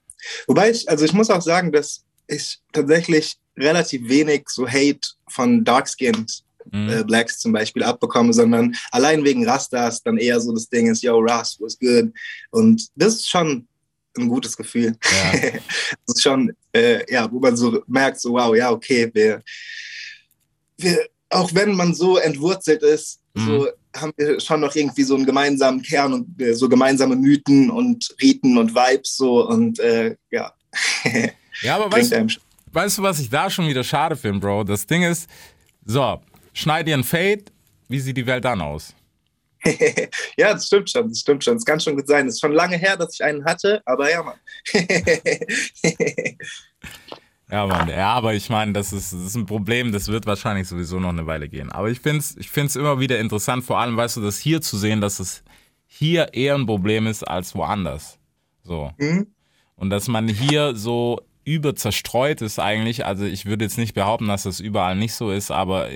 Wobei 0.47 0.71
ich, 0.71 0.87
also 0.89 1.03
ich 1.05 1.13
muss 1.13 1.29
auch 1.29 1.41
sagen, 1.41 1.71
dass 1.71 2.03
ich 2.27 2.59
tatsächlich 2.71 3.37
relativ 3.57 4.07
wenig 4.07 4.49
so 4.49 4.67
Hate 4.67 5.01
von 5.27 5.63
Dark-Skinned 5.63 6.43
mhm. 6.71 6.89
äh, 6.89 7.03
Blacks 7.03 7.39
zum 7.39 7.51
Beispiel 7.51 7.83
abbekomme, 7.83 8.33
sondern 8.33 8.75
allein 8.91 9.23
wegen 9.23 9.47
Rastas 9.47 10.01
dann 10.01 10.17
eher 10.17 10.39
so 10.39 10.53
das 10.53 10.69
Ding 10.69 10.87
ist, 10.87 11.03
yo, 11.03 11.19
Ras 11.19 11.57
was 11.59 11.77
good. 11.77 12.11
Und 12.51 12.87
das 12.95 13.15
ist 13.15 13.29
schon 13.29 13.67
ein 14.17 14.29
gutes 14.29 14.55
Gefühl. 14.55 14.97
Ja. 15.03 15.39
das 16.05 16.15
ist 16.15 16.21
schon, 16.21 16.51
äh, 16.73 17.11
ja, 17.11 17.31
wo 17.31 17.39
man 17.39 17.55
so 17.55 17.83
merkt, 17.87 18.19
so 18.19 18.33
wow, 18.33 18.55
ja, 18.55 18.71
okay, 18.71 19.09
wir, 19.13 19.41
wir 20.77 21.07
auch 21.29 21.53
wenn 21.53 21.75
man 21.75 21.93
so 21.93 22.17
entwurzelt 22.17 22.83
ist, 22.83 23.19
mhm. 23.33 23.45
so 23.45 23.67
haben 23.95 24.13
wir 24.17 24.39
schon 24.39 24.61
noch 24.61 24.75
irgendwie 24.75 25.03
so 25.03 25.15
einen 25.15 25.25
gemeinsamen 25.25 25.81
Kern 25.81 26.13
und 26.13 26.41
äh, 26.41 26.53
so 26.53 26.67
gemeinsame 26.67 27.15
Mythen 27.15 27.69
und 27.69 28.15
Riten 28.21 28.57
und 28.57 28.75
Vibes 28.75 29.15
so 29.15 29.47
und 29.47 29.79
äh, 29.79 30.15
ja. 30.31 30.53
ja, 31.61 31.75
aber 31.75 31.91
weißt, 31.91 32.11
du, 32.11 32.27
weißt 32.71 32.97
du, 32.97 33.03
was 33.03 33.19
ich 33.19 33.29
da 33.29 33.49
schon 33.49 33.67
wieder 33.67 33.83
schade 33.83 34.15
finde, 34.15 34.39
Bro? 34.39 34.65
Das 34.65 34.85
Ding 34.85 35.03
ist, 35.03 35.29
so, 35.85 36.21
schneid 36.53 36.87
dir 36.87 36.97
ein 36.97 37.03
Fade, 37.03 37.45
wie 37.87 37.99
sieht 37.99 38.17
die 38.17 38.25
Welt 38.25 38.43
dann 38.43 38.61
aus? 38.61 38.93
ja, 40.37 40.53
das 40.53 40.67
stimmt 40.67 40.89
schon, 40.89 41.09
das 41.09 41.19
stimmt 41.19 41.43
schon. 41.43 41.57
Es 41.57 41.65
kann 41.65 41.79
schon 41.79 41.95
gut 41.95 42.07
sein. 42.07 42.27
Es 42.27 42.35
ist 42.35 42.41
schon 42.41 42.53
lange 42.53 42.77
her, 42.77 42.97
dass 42.97 43.13
ich 43.15 43.23
einen 43.23 43.43
hatte, 43.45 43.81
aber 43.85 44.11
ja, 44.11 44.23
Mann. 44.23 44.39
ja, 47.51 47.65
Mann. 47.65 47.89
Ja, 47.89 48.13
aber 48.13 48.33
ich 48.33 48.49
meine, 48.49 48.73
das 48.73 48.93
ist, 48.93 49.13
das 49.13 49.21
ist 49.21 49.35
ein 49.35 49.45
Problem, 49.45 49.91
das 49.91 50.07
wird 50.07 50.25
wahrscheinlich 50.25 50.67
sowieso 50.67 50.99
noch 50.99 51.09
eine 51.09 51.25
Weile 51.25 51.49
gehen. 51.49 51.71
Aber 51.71 51.89
ich 51.89 51.99
finde 51.99 52.19
es 52.19 52.37
ich 52.37 52.49
find's 52.49 52.75
immer 52.75 52.99
wieder 52.99 53.19
interessant, 53.19 53.63
vor 53.63 53.79
allem, 53.79 53.97
weißt 53.97 54.17
du, 54.17 54.21
das 54.21 54.37
hier 54.37 54.61
zu 54.61 54.77
sehen, 54.77 55.01
dass 55.01 55.19
es 55.19 55.43
hier 55.87 56.33
eher 56.33 56.55
ein 56.55 56.65
Problem 56.65 57.07
ist 57.07 57.23
als 57.23 57.55
woanders. 57.55 58.19
So. 58.63 58.91
Mhm. 58.97 59.27
Und 59.75 59.89
dass 59.89 60.07
man 60.07 60.27
hier 60.27 60.75
so 60.75 61.19
überzerstreut 61.45 62.41
ist 62.41 62.59
eigentlich. 62.59 63.05
Also 63.05 63.23
ich 63.23 63.45
würde 63.45 63.63
jetzt 63.63 63.77
nicht 63.77 63.93
behaupten, 63.93 64.27
dass 64.27 64.43
das 64.43 64.59
überall 64.59 64.95
nicht 64.95 65.13
so 65.13 65.31
ist, 65.31 65.51
aber 65.51 65.87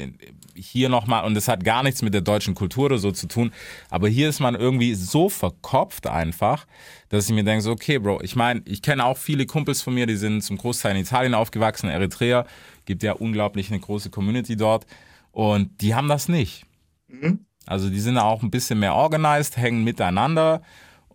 hier 0.56 0.90
nochmal, 0.90 1.26
und 1.26 1.34
das 1.34 1.48
hat 1.48 1.64
gar 1.64 1.84
nichts 1.84 2.02
mit 2.02 2.14
der 2.14 2.22
deutschen 2.22 2.54
Kultur 2.56 2.86
oder 2.86 3.00
so 3.00 3.12
zu 3.12 3.28
tun, 3.28 3.52
aber 3.90 4.08
hier 4.08 4.30
ist 4.30 4.40
man 4.40 4.56
irgendwie 4.56 4.94
so 4.94 5.28
verkopft 5.28 6.08
einfach, 6.08 6.68
dass 7.10 7.28
ich 7.28 7.36
mir 7.36 7.44
denke, 7.44 7.62
so, 7.62 7.72
okay, 7.72 7.98
Bro, 7.98 8.22
ich 8.22 8.36
meine, 8.36 8.62
ich 8.66 8.82
kenne 8.82 9.04
auch 9.04 9.18
viele 9.18 9.46
Kumpels 9.46 9.82
von 9.82 9.94
mir, 9.94 10.06
die 10.06 10.16
sind 10.16 10.42
zum 10.44 10.58
Großteil 10.58 10.96
in 10.96 11.02
Italien 11.02 11.34
aufgewachsen, 11.34 11.90
Eritrea, 11.90 12.46
gibt 12.86 13.02
ja 13.02 13.14
unglaublich 13.14 13.72
eine 13.72 13.80
große 13.80 14.12
Community 14.12 14.56
dort 14.56 14.86
und 15.32 15.82
die 15.82 15.96
haben 15.96 16.08
das 16.08 16.30
nicht. 16.30 16.66
Mhm. 17.08 17.46
Also 17.66 17.90
die 17.90 18.00
sind 18.00 18.18
auch 18.18 18.44
ein 18.44 18.52
bisschen 18.52 18.80
mehr 18.80 18.96
organized, 18.96 19.58
hängen 19.58 19.84
miteinander 19.84 20.62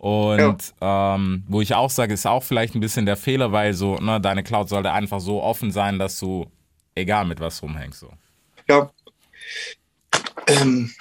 und 0.05 0.75
ja. 0.83 1.15
ähm, 1.15 1.45
wo 1.49 1.63
ich 1.63 1.75
auch 1.75 1.89
sage, 1.89 2.13
ist 2.13 2.27
auch 2.27 2.43
vielleicht 2.43 2.75
ein 2.75 2.81
bisschen 2.81 3.07
der 3.07 3.17
Fehler, 3.17 3.53
weil 3.53 3.73
so, 3.73 3.97
ne, 3.97 4.21
deine 4.21 4.43
Cloud 4.43 4.69
sollte 4.69 4.93
einfach 4.93 5.19
so 5.19 5.43
offen 5.43 5.71
sein, 5.71 5.99
dass 5.99 6.21
du 6.21 6.47
egal 6.95 7.25
mit 7.25 7.41
was 7.41 7.63
rumhängst. 7.63 8.01
So. 8.01 8.11
Ja. 8.69 8.91
Ähm, 10.47 10.93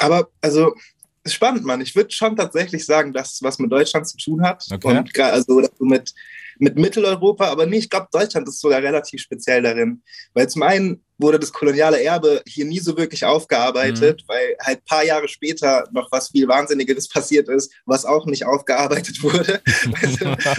aber 0.00 0.26
also 0.40 0.74
ist 1.22 1.34
spannend, 1.34 1.64
Mann. 1.64 1.80
Ich 1.80 1.94
würde 1.94 2.10
schon 2.10 2.34
tatsächlich 2.34 2.84
sagen, 2.84 3.12
dass 3.12 3.34
es 3.34 3.42
was 3.44 3.60
mit 3.60 3.70
Deutschland 3.70 4.08
zu 4.08 4.16
tun 4.16 4.42
hat. 4.42 4.66
Okay. 4.72 4.88
Und 4.88 5.16
also 5.20 5.62
mit 5.78 6.12
mit 6.60 6.76
Mitteleuropa, 6.76 7.46
aber 7.46 7.66
nee, 7.66 7.78
ich 7.78 7.90
glaube, 7.90 8.08
Deutschland 8.12 8.48
ist 8.48 8.60
sogar 8.60 8.82
relativ 8.82 9.20
speziell 9.20 9.62
darin. 9.62 10.02
Weil 10.34 10.48
zum 10.48 10.62
einen 10.62 11.02
wurde 11.18 11.38
das 11.38 11.52
koloniale 11.52 12.02
Erbe 12.02 12.42
hier 12.46 12.64
nie 12.64 12.78
so 12.78 12.96
wirklich 12.96 13.24
aufgearbeitet, 13.24 14.22
mhm. 14.22 14.28
weil 14.28 14.56
halt 14.60 14.78
ein 14.78 14.84
paar 14.84 15.04
Jahre 15.04 15.28
später 15.28 15.88
noch 15.92 16.10
was 16.12 16.28
viel 16.30 16.46
Wahnsinnigeres 16.48 17.08
passiert 17.08 17.48
ist, 17.48 17.72
was 17.86 18.04
auch 18.04 18.26
nicht 18.26 18.46
aufgearbeitet 18.46 19.22
wurde. 19.22 19.60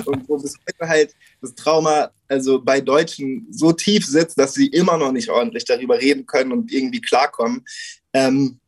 und 0.06 0.28
wo 0.28 0.38
bis 0.38 0.56
heute 0.68 0.90
halt 0.90 1.16
das 1.42 1.56
Trauma 1.56 2.12
also 2.28 2.62
bei 2.62 2.82
Deutschen 2.82 3.48
so 3.50 3.72
tief 3.72 4.06
sitzt, 4.06 4.38
dass 4.38 4.54
sie 4.54 4.68
immer 4.68 4.98
noch 4.98 5.12
nicht 5.12 5.30
ordentlich 5.30 5.66
darüber 5.66 6.00
reden 6.00 6.26
können 6.26 6.52
und 6.52 6.72
irgendwie 6.72 7.02
klarkommen. 7.02 7.66
Ähm, 8.14 8.60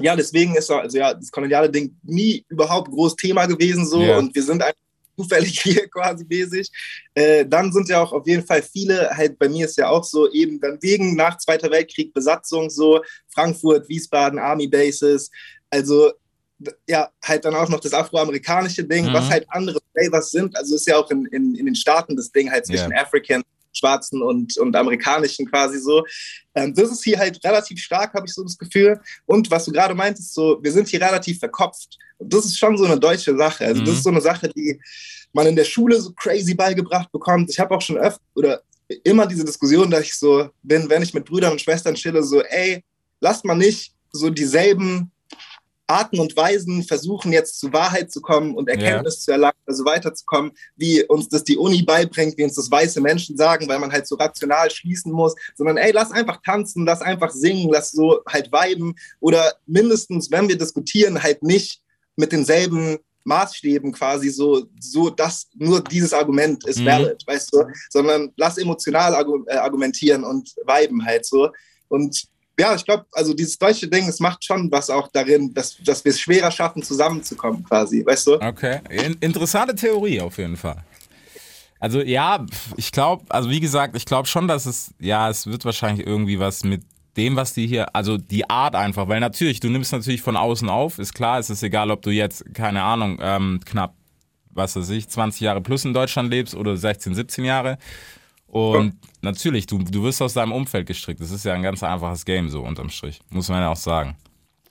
ja, 0.00 0.16
deswegen 0.16 0.54
ist 0.54 0.70
also 0.70 0.98
ja 0.98 1.14
das 1.14 1.30
koloniale 1.30 1.70
Ding 1.70 1.96
nie 2.02 2.44
überhaupt 2.48 2.90
groß 2.90 3.16
Thema 3.16 3.46
gewesen 3.46 3.86
so 3.86 4.00
yeah. 4.00 4.18
und 4.18 4.34
wir 4.34 4.42
sind 4.42 4.62
einfach 4.62 4.87
zufällig 5.18 5.60
hier 5.62 5.88
quasi 5.88 6.24
mäßig. 6.28 6.70
Äh, 7.14 7.46
dann 7.46 7.72
sind 7.72 7.88
ja 7.88 8.02
auch 8.02 8.12
auf 8.12 8.26
jeden 8.26 8.46
Fall 8.46 8.62
viele, 8.62 9.10
halt 9.10 9.38
bei 9.38 9.48
mir 9.48 9.66
ist 9.66 9.76
ja 9.76 9.88
auch 9.88 10.04
so, 10.04 10.30
eben 10.30 10.60
dann 10.60 10.78
wegen 10.80 11.16
nach 11.16 11.38
Zweiter 11.38 11.70
Weltkrieg 11.70 12.14
Besatzung 12.14 12.70
so, 12.70 13.02
Frankfurt, 13.34 13.88
Wiesbaden, 13.88 14.38
Army 14.38 14.68
Bases, 14.68 15.30
also 15.70 16.12
ja, 16.88 17.08
halt 17.22 17.44
dann 17.44 17.54
auch 17.54 17.68
noch 17.68 17.80
das 17.80 17.94
afroamerikanische 17.94 18.84
Ding, 18.84 19.06
mhm. 19.06 19.12
was 19.12 19.30
halt 19.30 19.46
andere 19.50 19.78
Flavors 19.92 20.30
sind. 20.30 20.56
Also 20.56 20.74
ist 20.74 20.88
ja 20.88 20.96
auch 20.96 21.10
in, 21.10 21.24
in, 21.26 21.54
in 21.54 21.66
den 21.66 21.74
Staaten 21.74 22.16
das 22.16 22.32
Ding 22.32 22.50
halt 22.50 22.66
zwischen 22.66 22.90
yeah. 22.90 23.02
African, 23.02 23.42
Schwarzen 23.72 24.22
und, 24.22 24.56
und 24.58 24.74
Amerikanischen 24.74 25.46
quasi 25.46 25.78
so. 25.78 26.04
Ähm, 26.54 26.74
das 26.74 26.90
ist 26.90 27.04
hier 27.04 27.18
halt 27.18 27.42
relativ 27.44 27.78
stark, 27.80 28.14
habe 28.14 28.26
ich 28.26 28.34
so 28.34 28.42
das 28.42 28.58
Gefühl. 28.58 29.00
Und 29.26 29.50
was 29.50 29.64
du 29.64 29.72
gerade 29.72 29.94
meintest, 29.94 30.34
so, 30.34 30.58
wir 30.62 30.72
sind 30.72 30.88
hier 30.88 31.00
relativ 31.00 31.38
verkopft. 31.38 31.98
Und 32.18 32.32
das 32.32 32.44
ist 32.44 32.58
schon 32.58 32.76
so 32.76 32.84
eine 32.84 32.98
deutsche 32.98 33.36
Sache. 33.36 33.66
Also, 33.66 33.80
mhm. 33.80 33.86
das 33.86 33.94
ist 33.96 34.04
so 34.04 34.10
eine 34.10 34.20
Sache, 34.20 34.48
die 34.48 34.80
man 35.32 35.46
in 35.46 35.56
der 35.56 35.64
Schule 35.64 36.00
so 36.00 36.12
crazy 36.12 36.54
beigebracht 36.54 37.10
bekommt. 37.12 37.50
Ich 37.50 37.60
habe 37.60 37.74
auch 37.74 37.82
schon 37.82 37.98
öfter 37.98 38.22
oder 38.34 38.62
immer 39.04 39.26
diese 39.26 39.44
Diskussion, 39.44 39.90
dass 39.90 40.02
ich 40.02 40.14
so 40.14 40.48
bin, 40.62 40.88
wenn 40.88 41.02
ich 41.02 41.14
mit 41.14 41.24
Brüdern 41.24 41.52
und 41.52 41.60
Schwestern 41.60 41.94
chille, 41.94 42.22
so, 42.22 42.42
ey, 42.42 42.82
lasst 43.20 43.44
mal 43.44 43.54
nicht 43.54 43.92
so 44.12 44.30
dieselben 44.30 45.10
Arten 45.88 46.20
und 46.20 46.36
Weisen 46.36 46.84
versuchen, 46.84 47.32
jetzt 47.32 47.58
zur 47.58 47.72
Wahrheit 47.72 48.12
zu 48.12 48.20
kommen 48.20 48.54
und 48.54 48.68
Erkenntnis 48.68 49.16
ja. 49.16 49.20
zu 49.20 49.32
erlangen, 49.32 49.58
also 49.66 49.84
weiterzukommen, 49.84 50.52
wie 50.76 51.02
uns 51.04 51.28
das 51.28 51.44
die 51.44 51.56
Uni 51.56 51.82
beibringt, 51.82 52.36
wie 52.36 52.44
uns 52.44 52.54
das 52.54 52.70
weiße 52.70 53.00
Menschen 53.00 53.36
sagen, 53.36 53.66
weil 53.68 53.78
man 53.78 53.90
halt 53.90 54.06
so 54.06 54.16
rational 54.16 54.70
schließen 54.70 55.10
muss, 55.10 55.34
sondern 55.56 55.78
ey, 55.78 55.90
lass 55.92 56.12
einfach 56.12 56.40
tanzen, 56.44 56.84
lass 56.84 57.00
einfach 57.00 57.30
singen, 57.30 57.70
lass 57.72 57.90
so 57.90 58.20
halt 58.28 58.52
viben 58.52 58.94
oder 59.20 59.54
mindestens, 59.66 60.30
wenn 60.30 60.48
wir 60.48 60.58
diskutieren, 60.58 61.22
halt 61.22 61.42
nicht 61.42 61.80
mit 62.16 62.32
denselben 62.32 62.98
Maßstäben 63.24 63.92
quasi 63.92 64.30
so, 64.30 64.66
so 64.80 65.10
dass 65.10 65.48
nur 65.54 65.82
dieses 65.82 66.12
Argument 66.12 66.66
ist 66.66 66.80
Mhm. 66.80 66.86
valid, 66.86 67.26
weißt 67.26 67.52
du? 67.52 67.64
Sondern 67.90 68.32
lass 68.36 68.58
emotional 68.58 69.12
äh, 69.12 69.54
argumentieren 69.56 70.24
und 70.24 70.54
viben 70.66 71.04
halt 71.04 71.24
so. 71.26 71.50
Und 71.88 72.28
ja, 72.58 72.74
ich 72.74 72.84
glaube, 72.84 73.06
also 73.12 73.34
dieses 73.34 73.56
deutsche 73.56 73.88
Ding, 73.88 74.08
es 74.08 74.18
macht 74.18 74.44
schon 74.44 74.70
was 74.70 74.90
auch 74.90 75.08
darin, 75.12 75.54
dass, 75.54 75.76
dass 75.78 76.04
wir 76.04 76.10
es 76.10 76.20
schwerer 76.20 76.50
schaffen, 76.50 76.82
zusammenzukommen 76.82 77.64
quasi, 77.64 78.04
weißt 78.04 78.26
du? 78.26 78.40
Okay, 78.40 78.80
In 78.90 79.14
interessante 79.20 79.74
Theorie 79.74 80.20
auf 80.20 80.38
jeden 80.38 80.56
Fall. 80.56 80.82
Also 81.80 82.00
ja, 82.00 82.44
ich 82.76 82.90
glaube, 82.90 83.24
also 83.28 83.48
wie 83.50 83.60
gesagt, 83.60 83.96
ich 83.96 84.04
glaube 84.04 84.26
schon, 84.26 84.48
dass 84.48 84.66
es, 84.66 84.92
ja, 84.98 85.30
es 85.30 85.46
wird 85.46 85.64
wahrscheinlich 85.64 86.04
irgendwie 86.06 86.40
was 86.40 86.64
mit 86.64 86.82
dem, 87.16 87.36
was 87.36 87.52
die 87.52 87.66
hier, 87.66 87.94
also 87.94 88.16
die 88.16 88.48
Art 88.50 88.74
einfach, 88.74 89.08
weil 89.08 89.20
natürlich, 89.20 89.60
du 89.60 89.68
nimmst 89.68 89.92
natürlich 89.92 90.22
von 90.22 90.36
außen 90.36 90.68
auf, 90.68 90.98
ist 90.98 91.14
klar, 91.14 91.38
es 91.38 91.50
ist 91.50 91.62
egal, 91.62 91.90
ob 91.90 92.02
du 92.02 92.10
jetzt, 92.10 92.44
keine 92.54 92.82
Ahnung, 92.82 93.18
ähm, 93.20 93.60
knapp, 93.64 93.94
was 94.50 94.74
weiß 94.74 94.90
ich, 94.90 95.08
20 95.08 95.40
Jahre 95.40 95.60
plus 95.60 95.84
in 95.84 95.94
Deutschland 95.94 96.30
lebst 96.30 96.54
oder 96.56 96.76
16, 96.76 97.14
17 97.14 97.44
Jahre. 97.44 97.78
Und 98.48 98.94
natürlich, 99.20 99.66
du, 99.66 99.78
du 99.78 100.02
wirst 100.02 100.22
aus 100.22 100.34
deinem 100.34 100.52
Umfeld 100.52 100.86
gestrickt. 100.86 101.20
Das 101.20 101.30
ist 101.30 101.44
ja 101.44 101.54
ein 101.54 101.62
ganz 101.62 101.82
einfaches 101.82 102.24
Game, 102.24 102.48
so 102.48 102.62
unterm 102.62 102.88
Strich, 102.90 103.20
muss 103.30 103.48
man 103.48 103.60
ja 103.60 103.68
auch 103.68 103.76
sagen. 103.76 104.16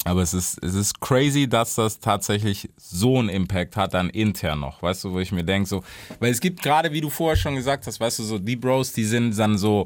Aber 0.04 0.22
es 0.22 0.34
ist, 0.34 0.64
es 0.64 0.74
ist 0.74 1.00
crazy, 1.02 1.48
dass 1.48 1.76
das 1.76 2.00
tatsächlich 2.00 2.70
so 2.78 3.20
einen 3.20 3.30
Impact 3.30 3.76
hat, 3.76 3.94
dann 3.94 4.10
intern 4.10 4.60
noch. 4.60 4.82
Weißt 4.82 5.04
du, 5.04 5.12
wo 5.12 5.20
ich 5.20 5.32
mir 5.32 5.44
denke, 5.44 5.68
so, 5.68 5.84
weil 6.20 6.32
es 6.32 6.40
gibt 6.40 6.64
gerade, 6.64 6.92
wie 6.94 7.02
du 7.02 7.10
vorher 7.10 7.36
schon 7.36 7.56
gesagt 7.56 7.86
hast, 7.88 8.00
weißt 8.00 8.20
du, 8.20 8.24
so 8.24 8.40
die 8.40 8.56
Bros, 8.56 8.94
die 8.94 9.04
sind 9.04 9.38
dann 9.38 9.58
so, 9.58 9.86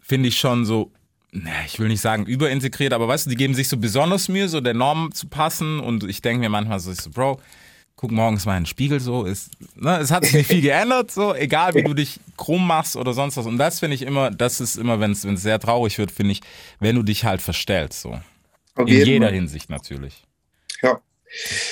finde 0.00 0.28
ich 0.28 0.38
schon 0.38 0.64
so, 0.64 0.92
ne, 1.32 1.50
ich 1.66 1.78
will 1.80 1.88
nicht 1.88 2.00
sagen 2.00 2.26
überintegriert, 2.26 2.92
aber 2.92 3.08
weißt 3.08 3.26
du, 3.26 3.30
die 3.30 3.36
geben 3.36 3.54
sich 3.54 3.68
so 3.68 3.76
besonders 3.76 4.28
Mühe, 4.28 4.48
so 4.48 4.60
der 4.60 4.74
Norm 4.74 5.12
zu 5.12 5.26
passen. 5.26 5.80
Und 5.80 6.04
ich 6.04 6.22
denke 6.22 6.40
mir 6.40 6.48
manchmal 6.48 6.78
so, 6.78 6.92
ich 6.92 7.00
so, 7.00 7.10
Bro, 7.10 7.40
guck 7.96 8.10
morgens 8.10 8.44
mal 8.44 8.56
in 8.56 8.62
den 8.62 8.66
Spiegel 8.66 9.00
so, 9.00 9.24
ist, 9.24 9.50
ne, 9.74 9.98
es 9.98 10.10
hat 10.10 10.24
sich 10.24 10.34
nicht 10.34 10.46
viel 10.48 10.60
geändert, 10.60 11.10
so, 11.10 11.34
egal 11.34 11.74
wie 11.74 11.82
du 11.82 11.94
dich 11.94 12.20
krumm 12.36 12.66
machst 12.66 12.94
oder 12.96 13.14
sonst 13.14 13.36
was. 13.38 13.46
Und 13.46 13.56
das 13.58 13.80
finde 13.80 13.94
ich 13.94 14.02
immer, 14.02 14.30
das 14.30 14.60
ist 14.60 14.76
immer, 14.76 15.00
wenn 15.00 15.12
es 15.12 15.22
sehr 15.22 15.58
traurig 15.58 15.96
wird, 15.98 16.10
finde 16.10 16.32
ich, 16.32 16.40
wenn 16.78 16.94
du 16.96 17.02
dich 17.02 17.24
halt 17.24 17.40
verstellst, 17.40 18.02
so. 18.02 18.20
Auf 18.74 18.86
In 18.86 18.88
jeder 18.88 19.26
Fall. 19.28 19.34
Hinsicht 19.34 19.70
natürlich. 19.70 20.22
Ja. 20.82 21.00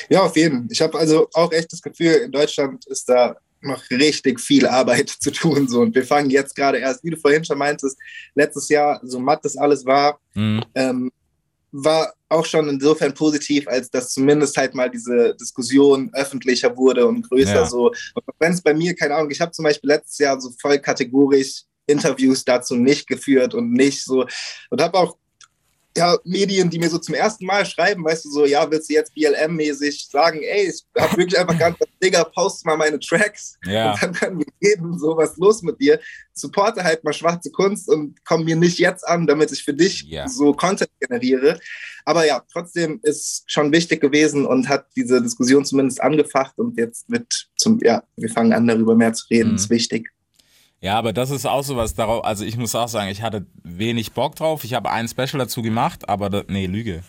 ja, 0.08 0.22
auf 0.22 0.34
jeden. 0.36 0.68
Ich 0.70 0.80
habe 0.80 0.98
also 0.98 1.28
auch 1.34 1.52
echt 1.52 1.70
das 1.72 1.82
Gefühl, 1.82 2.12
in 2.14 2.32
Deutschland 2.32 2.86
ist 2.86 3.06
da 3.08 3.36
noch 3.60 3.82
richtig 3.90 4.40
viel 4.40 4.66
Arbeit 4.66 5.10
zu 5.20 5.30
tun. 5.30 5.68
So. 5.68 5.80
Und 5.82 5.94
wir 5.94 6.04
fangen 6.06 6.30
jetzt 6.30 6.56
gerade 6.56 6.78
erst, 6.78 7.04
wie 7.04 7.10
du 7.10 7.18
vorhin 7.18 7.44
schon 7.44 7.58
meintest, 7.58 7.98
letztes 8.34 8.70
Jahr, 8.70 9.00
so 9.02 9.18
matt 9.18 9.44
das 9.44 9.56
alles 9.58 9.84
war, 9.84 10.18
Mhm. 10.34 10.64
ähm, 10.74 11.12
war 11.76 12.14
auch 12.28 12.46
schon 12.46 12.68
insofern 12.68 13.12
positiv, 13.14 13.66
als 13.66 13.90
dass 13.90 14.10
zumindest 14.10 14.56
halt 14.56 14.74
mal 14.74 14.88
diese 14.88 15.34
Diskussion 15.34 16.08
öffentlicher 16.14 16.76
wurde 16.76 17.04
und 17.06 17.28
größer 17.28 17.62
Ja. 17.62 17.66
so. 17.66 17.88
Und 17.88 18.24
wenn 18.38 18.52
es 18.52 18.62
bei 18.62 18.72
mir, 18.72 18.94
keine 18.94 19.16
Ahnung, 19.16 19.30
ich 19.32 19.40
habe 19.40 19.50
zum 19.50 19.64
Beispiel 19.64 19.90
letztes 19.90 20.18
Jahr 20.18 20.40
so 20.40 20.50
voll 20.60 20.78
kategorisch 20.78 21.62
Interviews 21.86 22.44
dazu 22.44 22.76
nicht 22.76 23.08
geführt 23.08 23.54
und 23.54 23.72
nicht 23.72 24.04
so 24.04 24.24
und 24.70 24.80
habe 24.80 24.96
auch 24.98 25.16
ja, 25.96 26.18
Medien, 26.24 26.68
die 26.70 26.78
mir 26.78 26.90
so 26.90 26.98
zum 26.98 27.14
ersten 27.14 27.46
Mal 27.46 27.64
schreiben, 27.64 28.04
weißt 28.04 28.24
du, 28.24 28.30
so, 28.30 28.44
ja, 28.46 28.68
willst 28.70 28.90
du 28.90 28.94
jetzt 28.94 29.12
BLM-mäßig 29.14 30.08
sagen, 30.10 30.40
ey, 30.42 30.68
ich 30.68 30.84
hab 31.00 31.16
wirklich 31.16 31.38
einfach 31.38 31.58
ganz, 31.58 31.76
Digga, 32.02 32.24
post 32.24 32.66
mal 32.66 32.76
meine 32.76 32.98
Tracks 32.98 33.56
Ja. 33.64 33.92
und 33.92 34.02
dann 34.02 34.12
können 34.12 34.38
wir 34.40 34.46
reden, 34.70 34.98
so, 34.98 35.16
was 35.16 35.36
los 35.36 35.62
mit 35.62 35.80
dir? 35.80 36.00
Supporte 36.32 36.82
halt 36.82 37.04
mal 37.04 37.12
schwarze 37.12 37.50
Kunst 37.50 37.88
und 37.88 38.18
komm 38.24 38.44
mir 38.44 38.56
nicht 38.56 38.78
jetzt 38.78 39.06
an, 39.06 39.26
damit 39.26 39.52
ich 39.52 39.62
für 39.62 39.72
dich 39.74 40.02
Ja. 40.02 40.28
so 40.28 40.52
Content 40.52 40.90
generiere. 41.00 41.58
Aber 42.04 42.26
ja, 42.26 42.42
trotzdem 42.52 43.00
ist 43.02 43.44
schon 43.46 43.72
wichtig 43.72 44.00
gewesen 44.00 44.44
und 44.46 44.68
hat 44.68 44.86
diese 44.96 45.22
Diskussion 45.22 45.64
zumindest 45.64 46.00
angefacht 46.02 46.58
und 46.58 46.76
jetzt 46.76 47.08
wird 47.10 47.48
zum, 47.56 47.78
ja, 47.82 48.02
wir 48.16 48.28
fangen 48.28 48.52
an, 48.52 48.66
darüber 48.66 48.94
mehr 48.96 49.12
zu 49.14 49.26
reden, 49.30 49.50
Mhm. 49.50 49.56
ist 49.56 49.70
wichtig. 49.70 50.10
Ja, 50.80 50.98
aber 50.98 51.12
das 51.12 51.30
ist 51.30 51.46
auch 51.46 51.62
sowas 51.62 51.94
darauf, 51.94 52.24
also 52.24 52.44
ich 52.44 52.56
muss 52.56 52.74
auch 52.74 52.88
sagen, 52.88 53.10
ich 53.10 53.22
hatte 53.22 53.46
wenig 53.62 54.12
Bock 54.12 54.36
drauf. 54.36 54.64
Ich 54.64 54.74
habe 54.74 54.90
ein 54.90 55.08
Special 55.08 55.38
dazu 55.38 55.62
gemacht, 55.62 56.08
aber 56.08 56.28
da, 56.28 56.42
nee, 56.48 56.66
Lüge. 56.66 57.02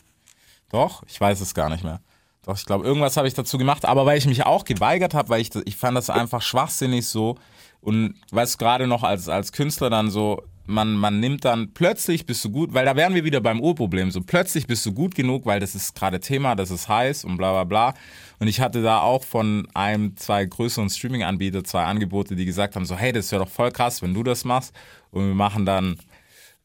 Doch, 0.69 1.03
ich 1.07 1.19
weiß 1.19 1.41
es 1.41 1.53
gar 1.53 1.69
nicht 1.69 1.83
mehr. 1.83 1.99
Doch, 2.45 2.57
ich 2.57 2.65
glaube, 2.65 2.85
irgendwas 2.85 3.17
habe 3.17 3.27
ich 3.27 3.33
dazu 3.33 3.57
gemacht, 3.57 3.85
aber 3.85 4.05
weil 4.05 4.17
ich 4.17 4.27
mich 4.27 4.45
auch 4.45 4.65
geweigert 4.65 5.13
habe, 5.13 5.29
weil 5.29 5.41
ich, 5.41 5.53
ich 5.65 5.75
fand 5.75 5.97
das 5.97 6.09
einfach 6.09 6.41
schwachsinnig 6.41 7.07
so. 7.07 7.37
Und 7.81 8.15
weißt 8.31 8.55
du, 8.55 8.57
gerade 8.57 8.87
noch 8.87 9.03
als, 9.03 9.29
als 9.29 9.51
Künstler 9.51 9.89
dann 9.89 10.09
so, 10.09 10.43
man, 10.67 10.93
man 10.93 11.19
nimmt 11.19 11.45
dann 11.45 11.73
plötzlich 11.73 12.25
bist 12.25 12.43
du 12.45 12.49
gut, 12.49 12.73
weil 12.73 12.85
da 12.85 12.95
wären 12.95 13.13
wir 13.15 13.23
wieder 13.23 13.41
beim 13.41 13.59
Urproblem. 13.61 14.11
So 14.11 14.21
plötzlich 14.21 14.67
bist 14.67 14.85
du 14.85 14.93
gut 14.93 15.15
genug, 15.15 15.45
weil 15.45 15.59
das 15.59 15.75
ist 15.75 15.95
gerade 15.95 16.19
Thema, 16.19 16.55
das 16.55 16.71
ist 16.71 16.87
heiß 16.87 17.23
und 17.25 17.37
bla 17.37 17.51
bla 17.51 17.63
bla. 17.63 17.93
Und 18.39 18.47
ich 18.47 18.59
hatte 18.61 18.81
da 18.81 18.99
auch 19.01 19.23
von 19.23 19.67
einem, 19.73 20.17
zwei 20.17 20.45
größeren 20.45 20.89
Streaming-Anbieter 20.89 21.63
zwei 21.63 21.83
Angebote, 21.83 22.35
die 22.35 22.45
gesagt 22.45 22.75
haben: 22.75 22.85
so, 22.85 22.95
hey, 22.95 23.11
das 23.11 23.31
wäre 23.31 23.43
doch 23.43 23.51
voll 23.51 23.71
krass, 23.71 24.01
wenn 24.01 24.13
du 24.13 24.23
das 24.23 24.43
machst. 24.45 24.73
Und 25.11 25.27
wir 25.27 25.35
machen 25.35 25.65
dann, 25.65 25.97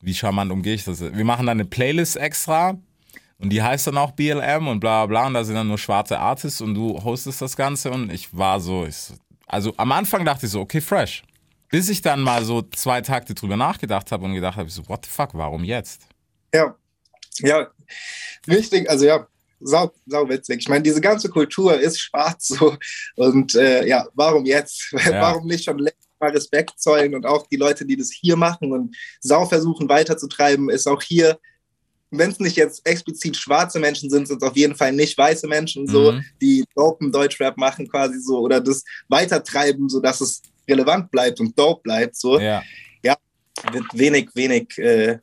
wie 0.01 0.15
charmant 0.15 0.51
umgehe 0.51 0.75
ich 0.75 0.85
das? 0.85 1.01
Wir 1.01 1.25
machen 1.25 1.47
dann 1.47 1.59
eine 1.59 1.67
Playlist 1.67 2.17
extra. 2.17 2.79
Und 3.39 3.51
die 3.51 3.63
heißt 3.63 3.87
dann 3.87 3.97
auch 3.97 4.11
BLM 4.11 4.69
und 4.69 4.81
bla 4.81 5.07
bla 5.07 5.21
bla. 5.21 5.27
Und 5.29 5.35
da 5.35 5.45
sind 5.45 5.55
dann 5.55 5.69
nur 5.69 5.79
schwarze 5.79 6.19
Artists 6.19 6.61
und 6.61 6.75
du 6.75 7.03
hostest 7.03 7.41
das 7.41 7.57
Ganze. 7.57 7.91
Und 7.91 8.13
ich 8.13 8.37
war 8.37 8.61
so, 8.61 8.85
ich, 8.85 8.97
so- 8.97 9.15
also 9.47 9.73
am 9.79 9.93
Anfang 9.93 10.25
dachte 10.25 10.45
ich 10.47 10.53
so, 10.53 10.61
okay, 10.61 10.81
fresh. 10.81 11.23
Bis 11.71 11.89
ich 11.89 12.03
dann 12.03 12.21
mal 12.21 12.45
so 12.45 12.63
zwei 12.63 13.01
Takte 13.01 13.35
drüber 13.35 13.57
nachgedacht 13.57 14.11
habe 14.13 14.25
und 14.25 14.35
gedacht 14.35 14.57
habe, 14.57 14.69
so, 14.71 14.87
what 14.89 15.05
the 15.05 15.11
fuck, 15.11 15.31
warum 15.35 15.65
jetzt? 15.65 16.03
Ja, 16.53 16.75
ja, 17.39 17.69
richtig, 18.49 18.91
also 18.91 19.07
ja, 19.07 19.27
sau, 19.61 19.93
sau 20.07 20.29
witzig. 20.29 20.61
Ich 20.61 20.69
meine, 20.69 20.83
diese 20.83 21.01
ganze 21.01 21.29
Kultur 21.29 21.79
ist 21.79 22.01
schwarz 22.01 22.49
so 22.49 22.77
und 23.17 23.55
äh, 23.55 23.87
ja, 23.87 24.07
warum 24.15 24.45
jetzt? 24.47 24.93
Ja. 25.05 25.21
Warum 25.23 25.47
nicht 25.47 25.65
schon 25.65 25.79
längst 25.79 26.09
mal 26.19 26.31
Respekt 26.31 26.79
zollen 26.81 27.15
und 27.15 27.25
auch 27.25 27.47
die 27.47 27.57
Leute, 27.57 27.87
die 27.87 27.97
das 27.97 28.11
hier 28.11 28.37
machen 28.37 28.73
und 28.73 28.97
sau 29.21 29.47
versuchen 29.47 29.89
weiterzutreiben, 29.89 30.69
ist 30.71 30.87
auch 30.87 31.03
hier, 31.03 31.39
wenn 32.11 32.31
es 32.31 32.41
nicht 32.41 32.57
jetzt 32.57 32.85
explizit 32.87 33.37
schwarze 33.37 33.79
Menschen 33.79 34.11
sind, 34.11 34.27
sind 34.27 34.43
es 34.43 34.49
auf 34.49 34.57
jeden 34.57 34.75
Fall 34.75 34.93
nicht 34.93 35.17
weiße 35.17 35.47
Menschen 35.47 35.87
so, 35.87 36.13
Mhm. 36.13 36.25
die 36.41 36.65
dopen 36.75 37.13
Deutschrap 37.13 37.57
machen 37.57 37.89
quasi 37.89 38.19
so 38.21 38.41
oder 38.41 38.61
das 38.61 38.83
weitertreiben, 39.09 39.89
sodass 39.89 40.21
es 40.21 40.43
relevant 40.68 41.11
bleibt 41.11 41.40
und 41.40 41.59
dope 41.59 41.83
bleibt 41.83 42.16
so. 42.16 42.38
Ja. 42.38 42.62
Wird 43.73 43.85
wenig, 43.92 44.31
wenig 44.35 44.79
äh, 44.79 45.18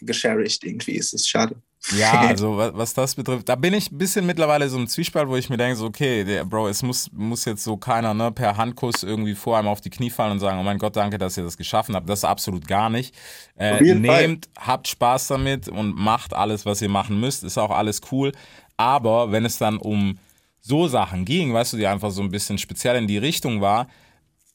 geshared 0.00 0.58
irgendwie, 0.62 0.98
es 0.98 1.12
ist 1.12 1.28
schade. 1.28 1.56
Ja, 1.96 2.20
also 2.28 2.56
was, 2.56 2.92
das 2.92 3.14
betrifft, 3.14 3.48
da 3.48 3.54
bin 3.54 3.72
ich 3.72 3.90
ein 3.90 3.98
bisschen 3.98 4.26
mittlerweile 4.26 4.68
so 4.68 4.76
im 4.76 4.88
Zwiespalt, 4.88 5.28
wo 5.28 5.36
ich 5.36 5.48
mir 5.48 5.56
denke, 5.56 5.76
so, 5.76 5.86
okay, 5.86 6.24
der 6.24 6.44
Bro, 6.44 6.68
es 6.68 6.82
muss, 6.82 7.10
muss 7.12 7.44
jetzt 7.44 7.64
so 7.64 7.76
keiner 7.76 8.14
ne, 8.14 8.30
per 8.32 8.56
Handkuss 8.56 9.02
irgendwie 9.02 9.34
vor 9.34 9.58
einem 9.58 9.68
auf 9.68 9.80
die 9.80 9.90
Knie 9.90 10.10
fallen 10.10 10.32
und 10.32 10.40
sagen, 10.40 10.58
oh 10.58 10.62
mein 10.62 10.78
Gott, 10.78 10.96
danke, 10.96 11.18
dass 11.18 11.36
ihr 11.36 11.44
das 11.44 11.56
geschaffen 11.56 11.94
habt. 11.94 12.08
Das 12.08 12.20
ist 12.20 12.24
absolut 12.24 12.66
gar 12.66 12.90
nicht. 12.90 13.14
Äh, 13.56 13.82
jeden 13.82 14.04
Fall. 14.04 14.22
nehmt, 14.22 14.48
habt 14.58 14.88
Spaß 14.88 15.28
damit 15.28 15.68
und 15.68 15.96
macht 15.96 16.34
alles, 16.34 16.66
was 16.66 16.82
ihr 16.82 16.90
machen 16.90 17.20
müsst. 17.20 17.44
Ist 17.44 17.58
auch 17.58 17.70
alles 17.70 18.00
cool. 18.12 18.32
Aber 18.76 19.32
wenn 19.32 19.44
es 19.44 19.58
dann 19.58 19.78
um 19.78 20.18
so 20.60 20.88
Sachen 20.88 21.24
ging, 21.24 21.54
weißt 21.54 21.72
du, 21.72 21.76
die 21.78 21.86
einfach 21.86 22.10
so 22.10 22.22
ein 22.22 22.30
bisschen 22.30 22.58
speziell 22.58 22.96
in 22.96 23.06
die 23.06 23.18
Richtung 23.18 23.60
war, 23.60 23.88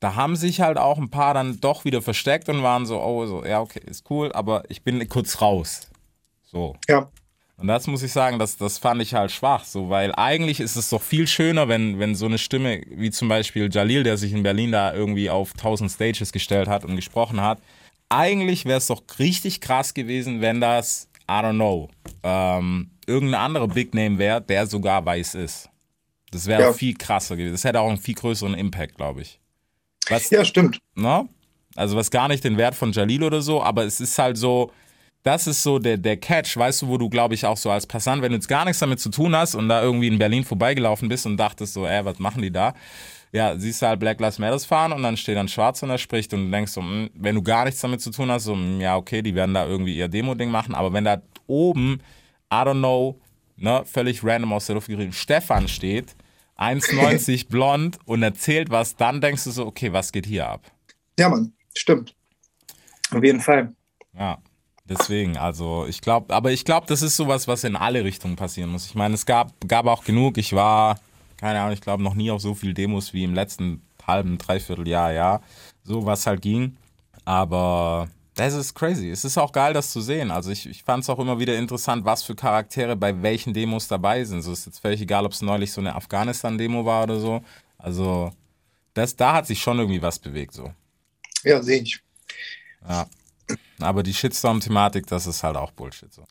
da 0.03 0.15
haben 0.15 0.35
sich 0.35 0.59
halt 0.59 0.77
auch 0.77 0.97
ein 0.97 1.09
paar 1.09 1.33
dann 1.33 1.61
doch 1.61 1.85
wieder 1.85 2.01
versteckt 2.01 2.49
und 2.49 2.61
waren 2.61 2.85
so, 2.85 3.01
oh, 3.01 3.25
so, 3.25 3.45
ja, 3.45 3.61
okay, 3.61 3.79
ist 3.85 4.09
cool, 4.09 4.33
aber 4.33 4.63
ich 4.67 4.83
bin 4.83 5.07
kurz 5.07 5.41
raus. 5.41 5.87
So. 6.43 6.75
Ja. 6.89 7.09
Und 7.55 7.67
das 7.67 7.87
muss 7.87 8.03
ich 8.03 8.11
sagen, 8.11 8.37
das, 8.37 8.57
das 8.57 8.79
fand 8.79 9.01
ich 9.01 9.13
halt 9.13 9.31
schwach, 9.31 9.63
so, 9.63 9.89
weil 9.89 10.13
eigentlich 10.15 10.59
ist 10.59 10.75
es 10.75 10.89
doch 10.89 11.01
viel 11.01 11.25
schöner, 11.25 11.69
wenn, 11.69 11.99
wenn 11.99 12.15
so 12.15 12.25
eine 12.25 12.37
Stimme, 12.37 12.81
wie 12.89 13.11
zum 13.11 13.29
Beispiel 13.29 13.69
Jalil, 13.71 14.03
der 14.03 14.17
sich 14.17 14.33
in 14.33 14.43
Berlin 14.43 14.73
da 14.73 14.93
irgendwie 14.93 15.29
auf 15.29 15.53
1000 15.53 15.89
Stages 15.89 16.33
gestellt 16.33 16.67
hat 16.67 16.83
und 16.83 16.97
gesprochen 16.97 17.39
hat, 17.39 17.59
eigentlich 18.09 18.65
wäre 18.65 18.79
es 18.79 18.87
doch 18.87 19.01
richtig 19.19 19.61
krass 19.61 19.93
gewesen, 19.93 20.41
wenn 20.41 20.59
das, 20.59 21.07
I 21.29 21.35
don't 21.35 21.53
know, 21.53 21.89
ähm, 22.23 22.91
irgendein 23.07 23.39
anderer 23.41 23.69
Big 23.69 23.93
Name 23.93 24.17
wäre, 24.17 24.41
der 24.41 24.67
sogar 24.67 25.05
weiß 25.05 25.35
ist. 25.35 25.69
Das 26.31 26.45
wäre 26.47 26.61
Ja. 26.63 26.73
viel 26.73 26.95
krasser 26.95 27.37
gewesen. 27.37 27.53
Das 27.53 27.63
hätte 27.63 27.79
auch 27.79 27.87
einen 27.87 27.97
viel 27.97 28.15
größeren 28.15 28.55
Impact, 28.55 28.95
glaube 28.97 29.21
ich. 29.21 29.39
Was, 30.09 30.29
Ja, 30.29 30.43
stimmt. 30.45 30.79
ne? 30.95 31.27
Also 31.75 31.95
was 31.95 32.11
gar 32.11 32.27
nicht 32.27 32.43
den 32.43 32.57
Wert 32.57 32.75
von 32.75 32.91
Jalil 32.91 33.23
oder 33.23 33.41
so, 33.41 33.63
aber 33.63 33.83
es 33.83 33.99
ist 33.99 34.17
halt 34.19 34.37
so, 34.37 34.71
das 35.23 35.47
ist 35.47 35.63
so 35.63 35.79
der, 35.79 35.97
der 35.97 36.17
Catch, 36.17 36.55
weißt 36.57 36.83
du, 36.83 36.87
wo 36.87 36.97
du, 36.97 37.09
glaube 37.09 37.33
ich, 37.33 37.45
auch 37.45 37.57
so 37.57 37.71
als 37.71 37.87
Passant, 37.87 38.21
wenn 38.21 38.31
du 38.31 38.35
jetzt 38.35 38.47
gar 38.47 38.65
nichts 38.65 38.79
damit 38.79 38.99
zu 38.99 39.09
tun 39.09 39.35
hast 39.35 39.55
und 39.55 39.69
da 39.69 39.81
irgendwie 39.81 40.07
in 40.07 40.19
Berlin 40.19 40.43
vorbeigelaufen 40.43 41.09
bist 41.09 41.25
und 41.25 41.37
dachtest 41.37 41.73
so, 41.73 41.87
ey, 41.87 42.05
was 42.05 42.19
machen 42.19 42.41
die 42.43 42.51
da? 42.51 42.73
Ja, 43.31 43.57
siehst 43.57 43.81
du 43.81 43.87
halt 43.87 43.99
Black 43.99 44.19
Lives 44.19 44.37
Matters 44.37 44.65
fahren 44.65 44.91
und 44.91 45.01
dann 45.01 45.17
steht 45.17 45.35
dann 45.37 45.47
Schwarz 45.47 45.81
und 45.81 45.89
er 45.89 45.97
spricht 45.97 46.31
und 46.35 46.45
du 46.45 46.51
denkst 46.51 46.73
so, 46.73 46.81
hm, 46.81 47.09
wenn 47.15 47.33
du 47.33 47.41
gar 47.41 47.65
nichts 47.65 47.79
damit 47.81 48.01
zu 48.01 48.11
tun 48.11 48.29
hast, 48.29 48.43
so, 48.43 48.53
hm, 48.53 48.79
ja, 48.79 48.95
okay, 48.95 49.23
die 49.23 49.33
werden 49.33 49.55
da 49.55 49.65
irgendwie 49.65 49.95
ihr 49.97 50.07
Demo-Ding 50.07 50.51
machen, 50.51 50.75
aber 50.75 50.93
wenn 50.93 51.05
da 51.05 51.21
oben, 51.47 52.01
I 52.51 52.57
don't 52.57 52.77
know, 52.77 53.19
ne, 53.55 53.81
völlig 53.85 54.23
random 54.23 54.53
aus 54.53 54.67
der 54.67 54.75
Luft 54.75 54.87
gegriffen, 54.87 55.13
Stefan 55.13 55.67
steht, 55.67 56.15
1,90 56.63 57.49
blond 57.49 57.99
und 58.05 58.23
erzählt 58.23 58.69
was, 58.69 58.95
dann 58.95 59.21
denkst 59.21 59.43
du 59.43 59.51
so, 59.51 59.65
okay, 59.65 59.93
was 59.93 60.11
geht 60.11 60.25
hier 60.25 60.47
ab? 60.47 60.71
Ja, 61.19 61.29
Mann, 61.29 61.53
stimmt. 61.75 62.15
Auf 63.11 63.23
jeden 63.23 63.41
Fall. 63.41 63.73
Ja, 64.17 64.39
deswegen, 64.85 65.37
also 65.37 65.85
ich 65.87 66.01
glaube, 66.01 66.33
aber 66.33 66.51
ich 66.51 66.65
glaube, 66.65 66.87
das 66.87 67.01
ist 67.01 67.15
sowas, 67.15 67.47
was 67.47 67.63
in 67.63 67.75
alle 67.75 68.03
Richtungen 68.03 68.35
passieren 68.35 68.71
muss. 68.71 68.85
Ich 68.85 68.95
meine, 68.95 69.15
es 69.15 69.25
gab, 69.25 69.51
gab 69.67 69.85
auch 69.85 70.03
genug, 70.03 70.37
ich 70.37 70.53
war, 70.53 70.99
keine 71.37 71.59
Ahnung, 71.59 71.73
ich 71.73 71.81
glaube 71.81 72.03
noch 72.03 72.15
nie 72.15 72.31
auf 72.31 72.41
so 72.41 72.53
viel 72.53 72.73
Demos 72.73 73.13
wie 73.13 73.23
im 73.23 73.33
letzten 73.33 73.81
halben, 74.07 74.37
dreiviertel 74.37 74.87
Jahr, 74.87 75.11
ja. 75.11 75.41
So 75.83 76.05
was 76.05 76.25
halt 76.25 76.41
ging. 76.41 76.77
Aber 77.25 78.09
das 78.35 78.53
ist 78.53 78.73
crazy. 78.73 79.09
Es 79.09 79.25
ist 79.25 79.37
auch 79.37 79.51
geil, 79.51 79.73
das 79.73 79.91
zu 79.91 80.01
sehen. 80.01 80.31
Also 80.31 80.51
ich, 80.51 80.67
ich 80.67 80.83
fand 80.83 81.03
es 81.03 81.09
auch 81.09 81.19
immer 81.19 81.39
wieder 81.39 81.57
interessant, 81.57 82.03
was 82.05 82.23
für 82.23 82.35
Charaktere 82.35 82.95
bei 82.95 83.21
welchen 83.21 83.53
Demos 83.53 83.87
dabei 83.87 84.23
sind. 84.23 84.41
So 84.41 84.51
ist 84.51 84.65
jetzt 84.65 84.79
völlig 84.79 85.01
egal, 85.01 85.25
ob 85.25 85.33
es 85.33 85.41
neulich 85.41 85.71
so 85.71 85.81
eine 85.81 85.95
Afghanistan-Demo 85.95 86.85
war 86.85 87.03
oder 87.03 87.19
so. 87.19 87.43
Also 87.77 88.31
das, 88.93 89.15
da 89.15 89.33
hat 89.33 89.47
sich 89.47 89.61
schon 89.61 89.77
irgendwie 89.77 90.01
was 90.01 90.19
bewegt 90.19 90.53
so. 90.53 90.73
Ja, 91.43 91.61
sehe 91.61 91.81
ich. 91.81 91.99
Ja. 92.87 93.07
Aber 93.79 94.01
die 94.03 94.13
Shitstorm-Thematik, 94.13 95.05
das 95.07 95.27
ist 95.27 95.43
halt 95.43 95.57
auch 95.57 95.71
Bullshit 95.71 96.11
so. 96.13 96.25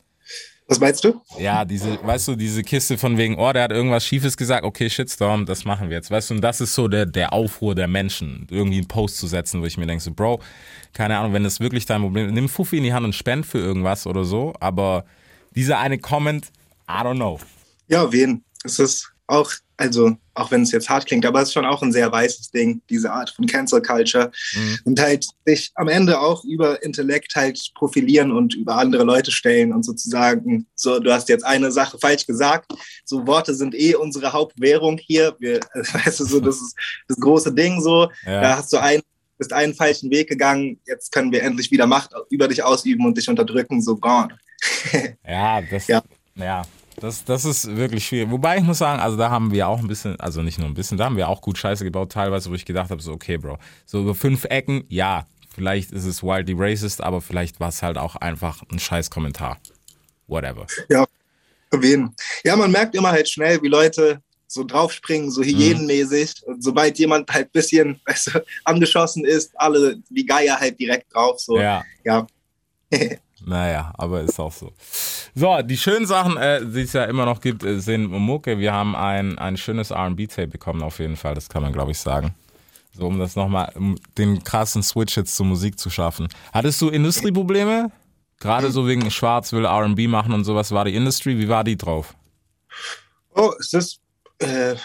Was 0.67 0.79
meinst 0.79 1.03
du? 1.03 1.21
Ja, 1.37 1.65
diese, 1.65 1.99
weißt 2.03 2.29
du, 2.29 2.35
diese 2.35 2.63
Kiste 2.63 2.97
von 2.97 3.17
wegen, 3.17 3.37
oh, 3.37 3.51
der 3.51 3.63
hat 3.63 3.71
irgendwas 3.71 4.05
Schiefes 4.05 4.37
gesagt, 4.37 4.63
okay, 4.63 4.89
Shitstorm, 4.89 5.45
das 5.45 5.65
machen 5.65 5.89
wir 5.89 5.97
jetzt, 5.97 6.09
weißt 6.09 6.29
du, 6.29 6.35
und 6.35 6.41
das 6.41 6.61
ist 6.61 6.73
so 6.73 6.87
der, 6.87 7.05
der 7.05 7.33
Aufruhr 7.33 7.75
der 7.75 7.87
Menschen, 7.87 8.47
irgendwie 8.49 8.77
einen 8.77 8.87
Post 8.87 9.17
zu 9.17 9.27
setzen, 9.27 9.61
wo 9.61 9.65
ich 9.65 9.77
mir 9.77 9.85
denke, 9.85 10.03
so, 10.03 10.13
Bro, 10.13 10.41
keine 10.93 11.17
Ahnung, 11.17 11.33
wenn 11.33 11.43
das 11.43 11.59
wirklich 11.59 11.85
dein 11.85 12.01
Problem 12.01 12.27
ist, 12.27 12.33
nimm 12.33 12.47
Fuffi 12.47 12.77
in 12.77 12.83
die 12.83 12.93
Hand 12.93 13.05
und 13.05 13.13
spend 13.13 13.45
für 13.45 13.59
irgendwas 13.59 14.07
oder 14.07 14.23
so, 14.23 14.53
aber 14.59 15.05
dieser 15.53 15.79
eine 15.79 15.99
Comment, 15.99 16.47
I 16.89 17.01
don't 17.03 17.15
know. 17.15 17.39
Ja, 17.87 18.11
wen? 18.11 18.43
Es 18.63 18.79
ist 18.79 19.11
auch, 19.27 19.51
also, 19.77 20.15
auch 20.35 20.51
wenn 20.51 20.61
es 20.61 20.71
jetzt 20.71 20.89
hart 20.89 21.07
klingt, 21.07 21.25
aber 21.25 21.41
es 21.41 21.49
ist 21.49 21.53
schon 21.53 21.65
auch 21.65 21.81
ein 21.81 21.91
sehr 21.91 22.11
weißes 22.11 22.51
Ding, 22.51 22.81
diese 22.89 23.11
Art 23.11 23.31
von 23.31 23.45
Cancel 23.47 23.81
Culture. 23.81 24.31
Mhm. 24.53 24.79
Und 24.85 24.99
halt 24.99 25.25
sich 25.45 25.71
am 25.75 25.87
Ende 25.87 26.19
auch 26.19 26.43
über 26.43 26.83
Intellekt 26.83 27.35
halt 27.35 27.59
profilieren 27.75 28.31
und 28.31 28.53
über 28.53 28.75
andere 28.75 29.03
Leute 29.03 29.31
stellen 29.31 29.73
und 29.73 29.83
sozusagen, 29.83 30.67
so, 30.75 30.99
du 30.99 31.11
hast 31.11 31.29
jetzt 31.29 31.45
eine 31.45 31.71
Sache 31.71 31.97
falsch 31.99 32.27
gesagt. 32.27 32.71
So 33.03 33.25
Worte 33.25 33.53
sind 33.55 33.73
eh 33.73 33.95
unsere 33.95 34.31
Hauptwährung 34.31 34.97
hier. 34.97 35.35
Wir, 35.39 35.59
weißt 35.73 36.19
du, 36.19 36.25
so, 36.25 36.39
das 36.39 36.57
ist 36.57 36.75
das 37.07 37.17
große 37.17 37.53
Ding 37.53 37.81
so. 37.81 38.09
Ja. 38.25 38.41
Da 38.41 38.57
hast 38.57 38.71
du 38.73 38.77
einen, 38.77 39.01
bist 39.37 39.53
einen 39.53 39.73
falschen 39.73 40.11
Weg 40.11 40.29
gegangen. 40.29 40.79
Jetzt 40.85 41.11
können 41.11 41.31
wir 41.31 41.41
endlich 41.41 41.71
wieder 41.71 41.87
Macht 41.87 42.11
über 42.29 42.47
dich 42.47 42.63
ausüben 42.63 43.05
und 43.05 43.17
dich 43.17 43.27
unterdrücken. 43.27 43.81
So 43.81 43.95
gone. 43.95 44.37
Ja, 45.27 45.61
das, 45.61 45.87
Ja. 45.87 46.01
ja. 46.35 46.63
Das, 46.99 47.25
das 47.25 47.45
ist 47.45 47.75
wirklich 47.75 48.05
schwierig. 48.05 48.31
Wobei 48.31 48.57
ich 48.57 48.63
muss 48.63 48.77
sagen, 48.77 49.01
also 49.01 49.17
da 49.17 49.29
haben 49.29 49.51
wir 49.51 49.67
auch 49.67 49.79
ein 49.79 49.87
bisschen, 49.87 50.19
also 50.19 50.41
nicht 50.41 50.59
nur 50.59 50.67
ein 50.67 50.73
bisschen, 50.73 50.97
da 50.97 51.05
haben 51.05 51.17
wir 51.17 51.29
auch 51.29 51.41
gut 51.41 51.57
Scheiße 51.57 51.83
gebaut, 51.83 52.11
teilweise, 52.11 52.49
wo 52.49 52.53
ich 52.53 52.65
gedacht 52.65 52.89
habe, 52.91 53.01
so, 53.01 53.11
okay, 53.13 53.37
Bro, 53.37 53.57
so 53.85 54.01
über 54.01 54.15
fünf 54.15 54.45
Ecken, 54.45 54.83
ja, 54.89 55.25
vielleicht 55.53 55.91
ist 55.91 56.05
es 56.05 56.23
wildly 56.23 56.55
racist, 56.57 57.01
aber 57.01 57.21
vielleicht 57.21 57.59
war 57.59 57.69
es 57.69 57.81
halt 57.81 57.97
auch 57.97 58.15
einfach 58.15 58.63
ein 58.71 58.79
scheiß 58.79 59.09
Kommentar. 59.09 59.59
Whatever. 60.27 60.65
Ja, 60.89 61.05
wen? 61.71 62.15
Ja, 62.43 62.55
man 62.55 62.71
merkt 62.71 62.95
immer 62.95 63.11
halt 63.11 63.29
schnell, 63.29 63.61
wie 63.61 63.67
Leute 63.67 64.21
so 64.53 64.63
draufspringen, 64.63 65.31
so 65.31 65.43
hygienenmäßig. 65.43 66.43
Und 66.45 66.63
sobald 66.63 66.97
jemand 66.99 67.29
halt 67.31 67.51
bisschen 67.51 67.99
weißt 68.05 68.27
du, 68.27 68.45
angeschossen 68.63 69.25
ist, 69.25 69.51
alle 69.55 69.97
die 70.09 70.25
Geier 70.25 70.59
halt 70.59 70.79
direkt 70.79 71.13
drauf. 71.13 71.39
So. 71.39 71.59
Ja. 71.59 71.83
ja. 72.03 72.27
Naja, 73.45 73.91
aber 73.97 74.21
ist 74.21 74.39
auch 74.39 74.51
so. 74.51 74.71
So, 75.35 75.61
die 75.61 75.77
schönen 75.77 76.05
Sachen, 76.05 76.37
äh, 76.37 76.65
die 76.65 76.81
es 76.81 76.93
ja 76.93 77.05
immer 77.05 77.25
noch 77.25 77.41
gibt, 77.41 77.63
äh, 77.63 77.79
sind 77.79 78.07
Mucke. 78.07 78.57
Wir 78.57 78.73
haben 78.73 78.95
ein, 78.95 79.37
ein 79.37 79.57
schönes 79.57 79.91
RB-Tape 79.91 80.47
bekommen, 80.47 80.81
auf 80.81 80.99
jeden 80.99 81.17
Fall. 81.17 81.35
Das 81.35 81.49
kann 81.49 81.61
man, 81.61 81.73
glaube 81.73 81.91
ich, 81.91 81.99
sagen. 81.99 82.33
So, 82.95 83.07
um 83.07 83.19
das 83.19 83.35
nochmal, 83.35 83.71
um 83.75 83.95
den 84.17 84.43
krassen 84.43 84.83
Switch 84.83 85.17
jetzt 85.17 85.35
zur 85.35 85.45
Musik 85.45 85.79
zu 85.79 85.89
schaffen. 85.89 86.27
Hattest 86.53 86.81
du 86.81 86.89
Industrieprobleme? 86.89 87.91
Gerade 88.39 88.71
so 88.71 88.87
wegen 88.87 89.09
Schwarz 89.09 89.51
will 89.51 89.65
RB 89.65 90.07
machen 90.07 90.33
und 90.33 90.43
sowas. 90.43 90.71
War 90.71 90.85
die 90.85 90.95
Industry? 90.95 91.37
Wie 91.37 91.49
war 91.49 91.63
die 91.63 91.77
drauf? 91.77 92.13
Oh, 93.35 93.51
es 93.59 93.73
ist 93.73 93.99
äh, 94.39 94.75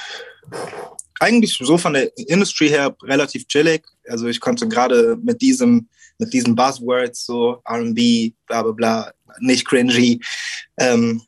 eigentlich 1.20 1.56
so 1.58 1.76
von 1.76 1.92
der 1.92 2.16
Industry 2.16 2.68
her 2.68 2.96
relativ 3.02 3.46
chillig. 3.46 3.84
Also 4.10 4.26
ich 4.26 4.40
konnte 4.40 4.68
gerade 4.68 5.18
mit 5.22 5.40
diesem, 5.40 5.88
mit 6.18 6.32
diesen 6.32 6.54
Buzzwords, 6.54 7.24
so 7.26 7.62
RB, 7.68 8.32
bla 8.46 8.62
bla 8.62 8.72
bla, 8.72 9.12
nicht 9.40 9.66
cringy, 9.66 10.20
ähm, 10.78 11.22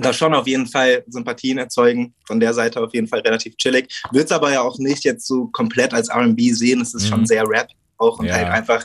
da 0.00 0.12
schon 0.12 0.34
auf 0.34 0.46
jeden 0.46 0.66
Fall 0.66 1.04
Sympathien 1.06 1.58
erzeugen. 1.58 2.14
Von 2.26 2.40
der 2.40 2.52
Seite 2.52 2.80
auf 2.82 2.92
jeden 2.92 3.06
Fall 3.06 3.20
relativ 3.20 3.56
chillig. 3.56 4.02
Wird 4.12 4.26
es 4.26 4.32
aber 4.32 4.52
ja 4.52 4.60
auch 4.60 4.78
nicht 4.78 5.04
jetzt 5.04 5.26
so 5.26 5.46
komplett 5.48 5.94
als 5.94 6.10
RB 6.10 6.38
sehen. 6.52 6.80
Es 6.82 6.92
ist 6.94 7.04
Mhm. 7.04 7.08
schon 7.08 7.26
sehr 7.26 7.44
Rap 7.48 7.68
auch 7.98 8.18
und 8.18 8.26
Ja. 8.26 8.34
halt 8.34 8.48
einfach 8.48 8.84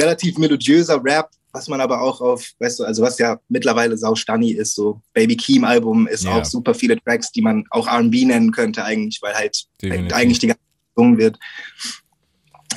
relativ 0.00 0.38
melodiöser 0.38 1.02
Rap, 1.04 1.28
was 1.52 1.68
man 1.68 1.80
aber 1.80 2.00
auch 2.00 2.20
auf, 2.22 2.52
weißt 2.58 2.78
du, 2.80 2.84
also 2.84 3.02
was 3.02 3.18
ja 3.18 3.38
mittlerweile 3.48 3.98
sau 3.98 4.14
Stani 4.14 4.52
ist, 4.52 4.74
so 4.74 5.02
Baby 5.12 5.36
Keem 5.36 5.64
Album 5.64 6.06
ist 6.06 6.24
Ja. 6.24 6.30
auch 6.38 6.44
super 6.44 6.72
viele 6.74 6.96
Tracks, 7.02 7.32
die 7.32 7.42
man 7.42 7.64
auch 7.70 7.86
R&B 7.86 8.24
nennen 8.24 8.50
könnte 8.52 8.82
eigentlich, 8.84 9.20
weil 9.20 9.34
halt 9.34 9.64
Definitiv. 9.82 10.16
eigentlich 10.16 10.38
die 10.38 10.46
ganze 10.46 10.60
Zeit 10.60 10.94
gesungen 10.94 11.18
wird. 11.18 11.38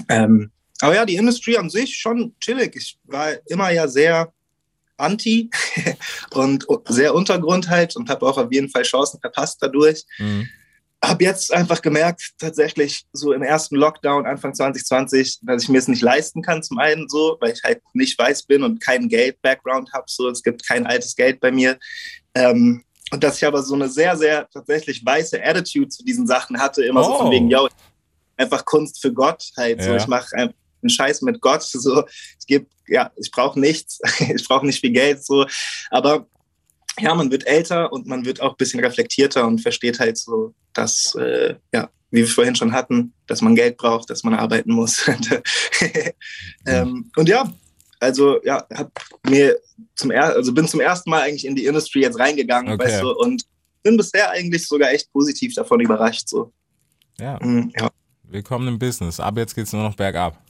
Ähm, 0.10 0.52
aber 0.82 0.96
ja, 0.96 1.06
die 1.06 1.16
Industrie 1.16 1.58
an 1.58 1.70
sich 1.70 1.96
schon 1.98 2.36
chillig. 2.40 2.76
Ich 2.76 2.98
war 3.06 3.32
immer 3.48 3.70
ja 3.72 3.88
sehr 3.88 4.34
anti 4.98 5.50
und 6.34 6.66
sehr 6.88 7.16
Untergrund 7.16 7.70
halt 7.70 7.96
und 7.96 8.10
habe 8.10 8.26
auch 8.26 8.38
auf 8.38 8.52
jeden 8.52 8.70
Fall 8.70 8.84
Chancen 8.84 9.20
verpasst 9.20 9.58
dadurch 9.62 10.04
Mhm. 10.20 10.48
habe 11.04 11.24
jetzt 11.26 11.52
einfach 11.54 11.82
gemerkt, 11.82 12.32
tatsächlich 12.38 13.04
so 13.12 13.34
im 13.34 13.44
ersten 13.44 13.76
Lockdown 13.76 14.26
Anfang 14.26 14.54
2020, 14.54 15.40
dass 15.42 15.64
ich 15.64 15.70
mir 15.70 15.80
es 15.80 15.90
nicht 15.90 16.02
leisten 16.02 16.42
kann, 16.42 16.64
zum 16.64 16.80
einen 16.80 17.10
so, 17.10 17.38
weil 17.42 17.52
ich 17.52 17.62
halt 17.64 17.82
nicht 17.94 18.18
weiß 18.18 18.44
bin 18.44 18.64
und 18.64 18.80
keinen 18.80 19.10
Geld-Background 19.10 19.92
habe, 19.94 20.06
so 20.08 20.30
es 20.30 20.44
gibt 20.44 20.66
kein 20.66 20.86
altes 20.86 21.16
Geld 21.16 21.42
bei 21.42 21.52
mir. 21.52 21.78
Ähm, 22.36 22.84
und 23.12 23.22
dass 23.24 23.38
ich 23.38 23.46
aber 23.46 23.62
so 23.64 23.76
eine 23.76 23.90
sehr, 23.90 24.16
sehr 24.16 24.48
tatsächlich 24.50 25.06
weiße 25.06 25.44
Attitude 25.44 25.90
zu 25.90 26.04
diesen 26.06 26.26
Sachen 26.26 26.58
hatte, 26.60 26.84
immer 26.86 27.04
so 27.04 27.14
Oh. 27.16 27.18
von 27.20 27.32
wegen, 27.32 27.50
yo, 27.50 27.68
einfach 28.38 28.66
Kunst 28.66 29.02
für 29.02 29.14
Gott 29.14 29.44
halt, 29.58 29.82
so 29.82 29.92
Ja. 29.92 29.98
ich 29.98 30.08
mache 30.08 30.36
einen 30.36 30.90
Scheiß 30.90 31.22
mit 31.22 31.40
Gott, 31.42 31.64
so 31.64 32.04
ich 32.40 32.48
gebe, 32.48 32.66
ja, 32.88 33.12
ich 33.18 33.32
brauche 33.32 33.60
nichts, 33.60 34.00
ich 34.20 34.48
brauche 34.48 34.66
nicht 34.66 34.80
viel 34.80 34.92
Geld, 34.92 35.24
so, 35.24 35.46
aber 35.92 36.28
ja, 37.00 37.16
man 37.16 37.32
wird 37.32 37.48
älter 37.48 37.92
und 37.92 38.06
man 38.06 38.24
wird 38.26 38.40
auch 38.42 38.52
ein 38.52 38.58
bisschen 38.58 38.80
reflektierter 38.84 39.48
und 39.48 39.60
versteht 39.62 40.00
halt 40.00 40.18
so, 40.18 40.54
dass, 40.74 41.16
äh, 41.16 41.56
ja, 41.74 41.90
wie 42.12 42.20
wir 42.20 42.28
vorhin 42.28 42.56
schon 42.56 42.72
hatten, 42.74 43.14
dass 43.26 43.42
man 43.42 43.56
Geld 43.56 43.78
braucht, 43.78 44.10
dass 44.12 44.24
man 44.24 44.36
arbeiten 44.36 44.72
muss. 44.72 45.04
ähm, 46.68 47.10
und 47.16 47.28
ja, 47.28 47.52
also 48.00 48.40
ja, 48.44 48.66
hab 48.74 48.92
mir 49.28 49.58
zum 49.96 50.12
er 50.12 50.36
also 50.36 50.54
bin 50.54 50.68
zum 50.68 50.82
ersten 50.82 51.10
Mal 51.10 51.22
eigentlich 51.22 51.46
in 51.46 51.56
die 51.56 51.66
Industry 51.66 52.02
jetzt 52.02 52.20
reingegangen, 52.20 52.74
Okay. 52.74 52.84
weißt 52.86 53.02
du, 53.02 53.12
und 53.16 53.44
bin 53.82 53.98
bisher 53.98 54.30
eigentlich 54.30 54.68
sogar 54.68 54.92
echt 54.92 55.12
positiv 55.12 55.56
davon 55.56 55.80
überrascht. 55.80 56.30
So. 56.30 56.54
Ja, 57.20 57.40
Mm, 57.42 57.72
ja. 57.78 57.90
Willkommen 58.34 58.68
im 58.68 58.80
Business. 58.80 59.20
Ab 59.20 59.38
jetzt 59.38 59.54
geht's 59.54 59.72
nur 59.72 59.84
noch 59.84 59.96
bergab. 59.96 60.42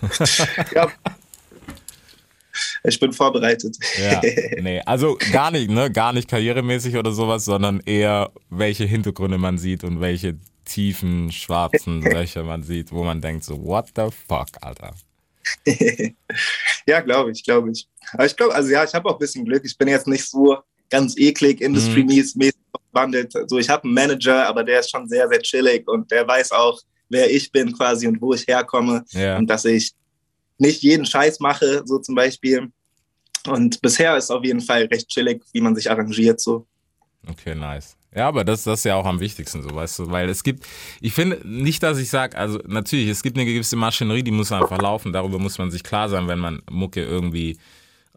ja. 0.74 0.88
Ich 2.84 2.98
bin 2.98 3.12
vorbereitet. 3.12 3.76
Ja, 4.00 4.20
nee, 4.60 4.80
also 4.86 5.18
gar 5.32 5.50
nicht, 5.50 5.68
ne, 5.68 5.90
gar 5.90 6.12
nicht 6.12 6.28
karrieremäßig 6.28 6.96
oder 6.96 7.10
sowas, 7.10 7.44
sondern 7.44 7.80
eher 7.80 8.30
welche 8.50 8.84
Hintergründe 8.84 9.36
man 9.36 9.58
sieht 9.58 9.84
und 9.84 10.00
welche 10.00 10.36
tiefen 10.64 11.32
schwarzen 11.32 12.02
Löcher 12.12 12.44
man 12.44 12.62
sieht, 12.62 12.92
wo 12.92 13.02
man 13.02 13.20
denkt 13.20 13.44
so, 13.44 13.64
what 13.64 13.88
the 13.96 14.08
fuck, 14.28 14.48
Alter. 14.60 14.94
ja, 16.86 17.00
glaube 17.00 17.32
ich, 17.32 17.42
glaube 17.42 17.72
ich. 17.72 17.88
Aber 18.12 18.26
ich 18.26 18.36
glaube, 18.36 18.54
also 18.54 18.70
ja, 18.70 18.84
ich 18.84 18.94
habe 18.94 19.08
auch 19.08 19.14
ein 19.14 19.18
bisschen 19.18 19.44
Glück. 19.44 19.64
Ich 19.64 19.76
bin 19.76 19.88
jetzt 19.88 20.06
nicht 20.06 20.28
so 20.28 20.58
ganz 20.90 21.16
eklig, 21.16 21.60
industry-mäßig 21.60 22.54
verwandelt. 22.92 23.34
Also 23.34 23.58
ich 23.58 23.68
habe 23.68 23.84
einen 23.84 23.94
Manager, 23.94 24.46
aber 24.46 24.62
der 24.62 24.80
ist 24.80 24.90
schon 24.90 25.08
sehr, 25.08 25.28
sehr 25.28 25.40
chillig 25.40 25.86
und 25.88 26.10
der 26.10 26.26
weiß 26.26 26.52
auch, 26.52 26.80
wer 27.08 27.30
ich 27.30 27.50
bin 27.50 27.72
quasi 27.72 28.06
und 28.06 28.20
wo 28.20 28.34
ich 28.34 28.46
herkomme 28.46 29.04
Ja, 29.10 29.38
und 29.38 29.48
dass 29.48 29.64
ich 29.64 29.92
nicht 30.58 30.82
jeden 30.82 31.06
Scheiß 31.06 31.40
mache, 31.40 31.82
so 31.84 31.98
zum 31.98 32.14
Beispiel. 32.14 32.70
Und 33.46 33.80
bisher 33.80 34.16
ist 34.16 34.30
auf 34.30 34.44
jeden 34.44 34.60
Fall 34.60 34.84
recht 34.84 35.08
chillig, 35.08 35.42
wie 35.52 35.60
man 35.60 35.74
sich 35.74 35.90
arrangiert, 35.90 36.40
so. 36.40 36.66
okay, 37.28 37.54
nice. 37.54 37.96
Ja, 38.14 38.26
aber 38.26 38.42
das, 38.42 38.64
das 38.64 38.80
ist 38.80 38.84
ja 38.84 38.96
auch 38.96 39.04
am 39.04 39.20
wichtigsten, 39.20 39.62
so 39.62 39.74
weißt 39.74 39.98
du, 40.00 40.10
weil 40.10 40.28
es 40.30 40.42
gibt, 40.42 40.66
ich 41.00 41.12
finde 41.12 41.40
nicht, 41.46 41.82
dass 41.82 41.98
ich 41.98 42.08
sage, 42.08 42.36
also 42.36 42.58
natürlich, 42.66 43.08
es 43.08 43.22
gibt 43.22 43.36
eine 43.36 43.44
gewisse 43.44 43.76
Maschinerie, 43.76 44.22
die 44.22 44.30
muss 44.30 44.50
einfach 44.50 44.80
laufen, 44.80 45.12
darüber 45.12 45.38
muss 45.38 45.58
man 45.58 45.70
sich 45.70 45.84
klar 45.84 46.08
sein, 46.08 46.26
wenn 46.26 46.38
man 46.38 46.62
Mucke 46.70 47.04
irgendwie 47.04 47.58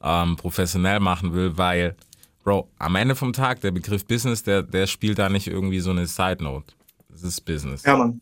ähm, 0.02 0.38
professionell 0.38 1.02
machen 1.02 1.34
will, 1.34 1.58
weil, 1.58 1.96
Bro, 2.44 2.70
am 2.80 2.96
Ende 2.96 3.16
vom 3.16 3.34
Tag, 3.34 3.62
der 3.62 3.72
Begriff 3.72 4.06
Business, 4.06 4.44
der, 4.44 4.64
der 4.64 4.88
spielt 4.88 5.20
da 5.20 5.30
nicht 5.30 5.48
irgendwie 5.48 5.82
so 5.82 5.92
eine 5.92 6.08
Side 6.08 6.42
Note. 6.42 6.74
Es 7.14 7.22
ist 7.24 7.42
Business. 7.42 7.84
Ja, 7.84 7.98
Mann. 7.98 8.22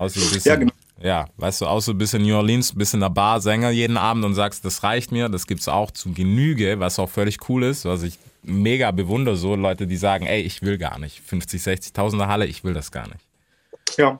Außer 0.00 0.18
ein 0.18 0.30
bisschen, 0.30 0.50
Ja, 0.50 0.56
genau. 0.56 0.72
ja, 1.02 1.28
weißt 1.36 1.60
du, 1.60 1.66
auch 1.66 1.80
so 1.80 1.92
ein 1.92 1.98
bisschen 1.98 2.22
New 2.22 2.34
Orleans, 2.34 2.72
ein 2.72 2.78
bisschen 2.78 3.00
der 3.00 3.10
Bar, 3.10 3.40
Sänger 3.42 3.70
jeden 3.70 3.98
Abend 3.98 4.24
und 4.24 4.34
sagst, 4.34 4.64
das 4.64 4.82
reicht 4.82 5.12
mir, 5.12 5.28
das 5.28 5.46
gibt's 5.46 5.68
auch 5.68 5.90
zu 5.90 6.12
Genüge, 6.14 6.80
was 6.80 6.98
auch 6.98 7.10
völlig 7.10 7.48
cool 7.50 7.64
ist, 7.64 7.84
was 7.84 8.02
ich 8.02 8.18
mega 8.42 8.90
bewundere, 8.92 9.36
so 9.36 9.54
Leute, 9.54 9.86
die 9.86 9.98
sagen, 9.98 10.24
ey, 10.24 10.40
ich 10.40 10.62
will 10.62 10.78
gar 10.78 10.98
nicht, 10.98 11.20
50, 11.20 11.62
60.000er 11.62 12.28
Halle, 12.28 12.46
ich 12.46 12.64
will 12.64 12.72
das 12.72 12.90
gar 12.90 13.08
nicht. 13.08 13.20
Ja. 13.98 14.18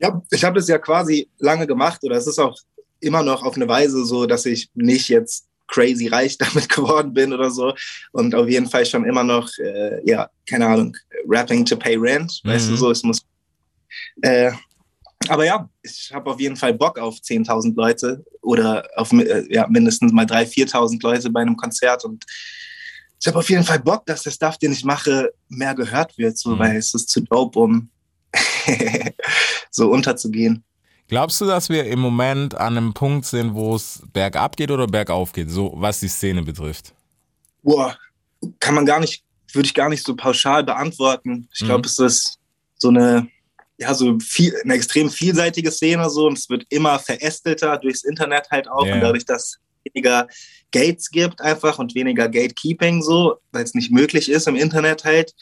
Ja, 0.00 0.20
ich 0.32 0.42
habe 0.42 0.56
das 0.56 0.66
ja 0.66 0.78
quasi 0.78 1.28
lange 1.38 1.68
gemacht 1.68 2.02
oder 2.02 2.16
es 2.16 2.26
ist 2.26 2.40
auch 2.40 2.58
immer 2.98 3.22
noch 3.22 3.44
auf 3.44 3.54
eine 3.54 3.68
Weise 3.68 4.04
so, 4.04 4.26
dass 4.26 4.44
ich 4.46 4.70
nicht 4.74 5.08
jetzt 5.08 5.46
crazy 5.68 6.08
reich 6.08 6.36
damit 6.38 6.68
geworden 6.68 7.14
bin 7.14 7.32
oder 7.32 7.50
so. 7.50 7.72
Und 8.10 8.34
auf 8.34 8.48
jeden 8.48 8.68
Fall 8.68 8.84
schon 8.84 9.04
immer 9.04 9.22
noch, 9.22 9.48
äh, 9.58 10.00
ja, 10.04 10.28
keine 10.48 10.66
Ahnung, 10.66 10.96
rapping 11.28 11.64
to 11.64 11.76
pay 11.76 11.96
rent, 11.96 12.40
mhm. 12.42 12.48
weißt 12.48 12.68
du 12.68 12.72
mhm. 12.72 12.76
so, 12.76 12.90
es 12.90 13.04
muss. 13.04 13.24
Äh, 14.22 14.52
aber 15.28 15.44
ja, 15.44 15.68
ich 15.82 16.10
habe 16.12 16.30
auf 16.30 16.40
jeden 16.40 16.56
Fall 16.56 16.74
Bock 16.74 16.98
auf 16.98 17.16
10.000 17.16 17.74
Leute 17.76 18.24
oder 18.42 18.86
auf 18.96 19.12
äh, 19.12 19.46
ja, 19.52 19.66
mindestens 19.68 20.12
mal 20.12 20.26
3.000, 20.26 20.70
4.000 20.72 21.02
Leute 21.02 21.30
bei 21.30 21.40
einem 21.40 21.56
Konzert 21.56 22.04
und 22.04 22.24
ich 23.20 23.28
habe 23.28 23.38
auf 23.38 23.48
jeden 23.48 23.64
Fall 23.64 23.78
Bock, 23.78 24.04
dass 24.04 24.22
der 24.22 24.32
Stuff, 24.32 24.58
den 24.58 24.72
ich 24.72 24.84
mache, 24.84 25.32
mehr 25.48 25.74
gehört 25.74 26.18
wird, 26.18 26.36
so, 26.36 26.50
mhm. 26.50 26.58
weil 26.58 26.76
es 26.76 26.92
ist 26.92 27.08
zu 27.08 27.22
dope, 27.22 27.58
um 27.58 27.88
so 29.70 29.90
unterzugehen. 29.90 30.62
Glaubst 31.08 31.40
du, 31.40 31.46
dass 31.46 31.70
wir 31.70 31.86
im 31.86 32.00
Moment 32.00 32.54
an 32.54 32.76
einem 32.76 32.92
Punkt 32.92 33.24
sind, 33.24 33.54
wo 33.54 33.76
es 33.76 34.02
bergab 34.12 34.56
geht 34.56 34.70
oder 34.70 34.86
bergauf 34.86 35.32
geht, 35.32 35.50
so 35.50 35.72
was 35.76 36.00
die 36.00 36.08
Szene 36.08 36.42
betrifft? 36.42 36.94
Boah, 37.62 37.96
kann 38.60 38.74
man 38.74 38.84
gar 38.84 39.00
nicht, 39.00 39.24
würde 39.54 39.66
ich 39.66 39.74
gar 39.74 39.88
nicht 39.88 40.04
so 40.04 40.14
pauschal 40.14 40.62
beantworten. 40.62 41.48
Ich 41.54 41.60
glaube, 41.60 41.80
mhm. 41.80 41.84
es 41.86 41.98
ist 41.98 42.38
so 42.76 42.88
eine, 42.88 43.26
ja, 43.78 43.92
so 43.94 44.18
viel, 44.20 44.54
eine 44.62 44.74
extrem 44.74 45.10
vielseitige 45.10 45.70
Szene 45.70 46.08
so 46.08 46.26
und 46.26 46.38
es 46.38 46.48
wird 46.48 46.64
immer 46.68 46.98
verästelter 46.98 47.76
durchs 47.78 48.04
Internet 48.04 48.50
halt 48.50 48.68
auch 48.68 48.84
yeah. 48.84 48.94
und 48.94 49.00
dadurch, 49.00 49.24
dass 49.24 49.44
es 49.44 49.58
weniger 49.92 50.28
Gates 50.70 51.10
gibt 51.10 51.40
einfach 51.40 51.78
und 51.78 51.94
weniger 51.94 52.28
Gatekeeping 52.28 53.02
so, 53.02 53.36
weil 53.52 53.64
es 53.64 53.74
nicht 53.74 53.92
möglich 53.92 54.28
ist 54.30 54.48
im 54.48 54.56
Internet 54.56 55.04
halt. 55.04 55.34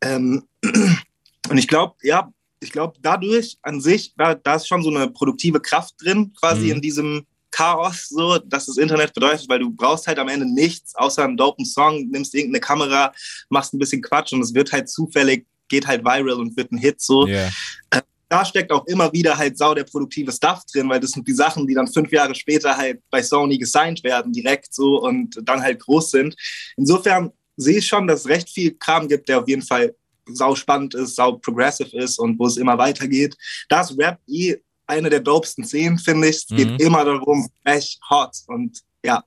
Ähm, 0.00 0.44
und 0.62 1.58
ich 1.58 1.68
glaube, 1.68 1.94
ja, 2.02 2.32
ich 2.60 2.72
glaube, 2.72 2.98
dadurch 3.00 3.58
an 3.62 3.80
sich, 3.80 4.14
da, 4.16 4.34
da 4.34 4.56
ist 4.56 4.68
schon 4.68 4.82
so 4.82 4.90
eine 4.90 5.10
produktive 5.10 5.60
Kraft 5.60 5.94
drin, 6.00 6.32
quasi 6.38 6.66
mhm. 6.66 6.72
in 6.72 6.80
diesem 6.80 7.26
Chaos, 7.50 8.08
so, 8.08 8.38
dass 8.38 8.66
das 8.66 8.78
Internet 8.78 9.14
bedeutet, 9.14 9.48
weil 9.48 9.60
du 9.60 9.70
brauchst 9.70 10.08
halt 10.08 10.18
am 10.18 10.28
Ende 10.28 10.50
nichts, 10.52 10.96
außer 10.96 11.22
einen 11.22 11.36
dopen 11.36 11.64
Song, 11.64 12.08
nimmst 12.10 12.34
irgendeine 12.34 12.60
Kamera, 12.60 13.12
machst 13.48 13.72
ein 13.72 13.78
bisschen 13.78 14.02
Quatsch 14.02 14.32
und 14.32 14.40
es 14.40 14.54
wird 14.54 14.72
halt 14.72 14.88
zufällig, 14.88 15.46
geht 15.68 15.86
halt 15.86 16.04
viral 16.04 16.38
und 16.38 16.56
wird 16.56 16.72
ein 16.72 16.78
Hit, 16.78 17.00
so. 17.00 17.26
Yeah. 17.26 17.50
Äh, 17.90 18.02
da 18.28 18.44
steckt 18.44 18.72
auch 18.72 18.84
immer 18.86 19.12
wieder 19.12 19.36
halt 19.36 19.56
sau 19.56 19.74
der 19.74 19.84
produktive 19.84 20.32
Stuff 20.32 20.62
drin, 20.72 20.88
weil 20.88 20.98
das 20.98 21.12
sind 21.12 21.26
die 21.28 21.32
Sachen, 21.32 21.66
die 21.66 21.74
dann 21.74 21.86
fünf 21.86 22.10
Jahre 22.10 22.34
später 22.34 22.76
halt 22.76 23.00
bei 23.10 23.22
Sony 23.22 23.58
gesigned 23.58 24.02
werden, 24.02 24.32
direkt 24.32 24.74
so 24.74 25.02
und 25.02 25.38
dann 25.44 25.62
halt 25.62 25.80
groß 25.80 26.10
sind. 26.10 26.34
Insofern 26.76 27.30
sehe 27.56 27.78
ich 27.78 27.86
schon, 27.86 28.08
dass 28.08 28.20
es 28.20 28.28
recht 28.28 28.50
viel 28.50 28.74
Kram 28.74 29.06
gibt, 29.08 29.28
der 29.28 29.40
auf 29.40 29.48
jeden 29.48 29.62
Fall 29.62 29.94
sau 30.26 30.54
spannend 30.54 30.94
ist, 30.94 31.16
sau 31.16 31.32
progressive 31.32 31.96
ist 31.96 32.18
und 32.18 32.38
wo 32.38 32.46
es 32.46 32.56
immer 32.56 32.78
weitergeht. 32.78 33.36
Das 33.68 33.96
Rap 33.98 34.18
eh 34.26 34.56
eine 34.86 35.10
der 35.10 35.20
dopesten 35.20 35.64
Szenen, 35.64 35.98
finde 35.98 36.28
ich. 36.28 36.36
Es 36.36 36.50
mhm. 36.50 36.56
geht 36.56 36.80
immer 36.80 37.04
darum, 37.04 37.48
echt 37.64 38.00
hot 38.10 38.36
und 38.48 38.80
ja, 39.04 39.22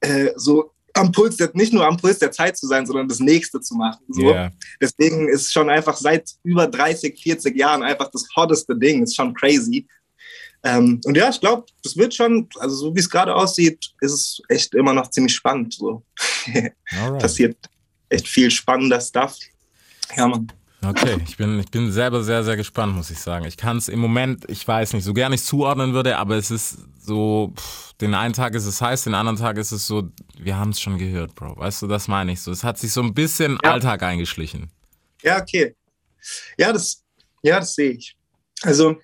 äh, 0.00 0.30
so 0.36 0.72
am 0.94 1.12
Puls 1.12 1.36
der, 1.36 1.50
nicht 1.54 1.72
nur 1.72 1.86
am 1.86 1.96
Puls 1.96 2.18
der 2.18 2.32
Zeit 2.32 2.56
zu 2.56 2.66
sein, 2.66 2.86
sondern 2.86 3.08
das 3.08 3.20
Nächste 3.20 3.60
zu 3.60 3.74
machen. 3.74 4.04
So. 4.08 4.22
Yeah. 4.22 4.52
Deswegen 4.80 5.28
ist 5.28 5.52
schon 5.52 5.70
einfach 5.70 5.96
seit 5.96 6.30
über 6.42 6.66
30, 6.66 7.20
40 7.20 7.56
Jahren 7.56 7.82
einfach 7.82 8.10
das 8.10 8.26
hotteste 8.36 8.76
Ding. 8.76 9.02
Ist 9.02 9.16
schon 9.16 9.34
crazy. 9.34 9.86
Ähm, 10.62 11.00
und 11.04 11.16
ja, 11.16 11.30
ich 11.30 11.40
glaube, 11.40 11.64
das 11.82 11.96
wird 11.96 12.14
schon, 12.14 12.48
also 12.58 12.76
so 12.76 12.94
wie 12.94 13.00
es 13.00 13.08
gerade 13.08 13.34
aussieht, 13.34 13.92
ist 14.00 14.12
es 14.12 14.42
echt 14.48 14.74
immer 14.74 14.92
noch 14.92 15.08
ziemlich 15.08 15.34
spannend. 15.34 15.74
So. 15.74 16.02
Passiert 17.18 17.56
echt 18.08 18.28
viel 18.28 18.50
spannender 18.50 19.00
Stuff. 19.00 19.38
Ja, 20.16 20.26
Mann. 20.26 20.52
Okay, 20.82 21.18
ich 21.26 21.36
bin, 21.36 21.60
ich 21.60 21.70
bin 21.70 21.92
selber 21.92 22.22
sehr, 22.22 22.42
sehr 22.42 22.56
gespannt, 22.56 22.94
muss 22.94 23.10
ich 23.10 23.18
sagen. 23.18 23.44
Ich 23.44 23.56
kann 23.58 23.76
es 23.76 23.88
im 23.88 23.98
Moment, 23.98 24.44
ich 24.48 24.66
weiß 24.66 24.94
nicht, 24.94 25.04
so 25.04 25.12
gerne 25.12 25.34
ich 25.34 25.44
zuordnen 25.44 25.92
würde, 25.92 26.16
aber 26.16 26.36
es 26.36 26.50
ist 26.50 26.78
so, 26.98 27.52
pff, 27.54 27.92
den 28.00 28.14
einen 28.14 28.32
Tag 28.32 28.54
ist 28.54 28.64
es 28.64 28.80
heiß, 28.80 29.04
den 29.04 29.14
anderen 29.14 29.36
Tag 29.36 29.58
ist 29.58 29.72
es 29.72 29.86
so, 29.86 30.08
wir 30.38 30.56
haben 30.56 30.70
es 30.70 30.80
schon 30.80 30.96
gehört, 30.96 31.34
Bro. 31.34 31.56
Weißt 31.58 31.82
du, 31.82 31.86
das 31.86 32.08
meine 32.08 32.32
ich 32.32 32.40
so. 32.40 32.50
Es 32.50 32.64
hat 32.64 32.78
sich 32.78 32.92
so 32.92 33.02
ein 33.02 33.12
bisschen 33.12 33.58
ja. 33.62 33.72
Alltag 33.72 34.02
eingeschlichen. 34.02 34.70
Ja, 35.22 35.40
okay. 35.40 35.74
Ja, 36.56 36.72
das, 36.72 37.02
ja, 37.42 37.60
das 37.60 37.74
sehe 37.74 37.92
ich. 37.92 38.16
Also, 38.62 38.96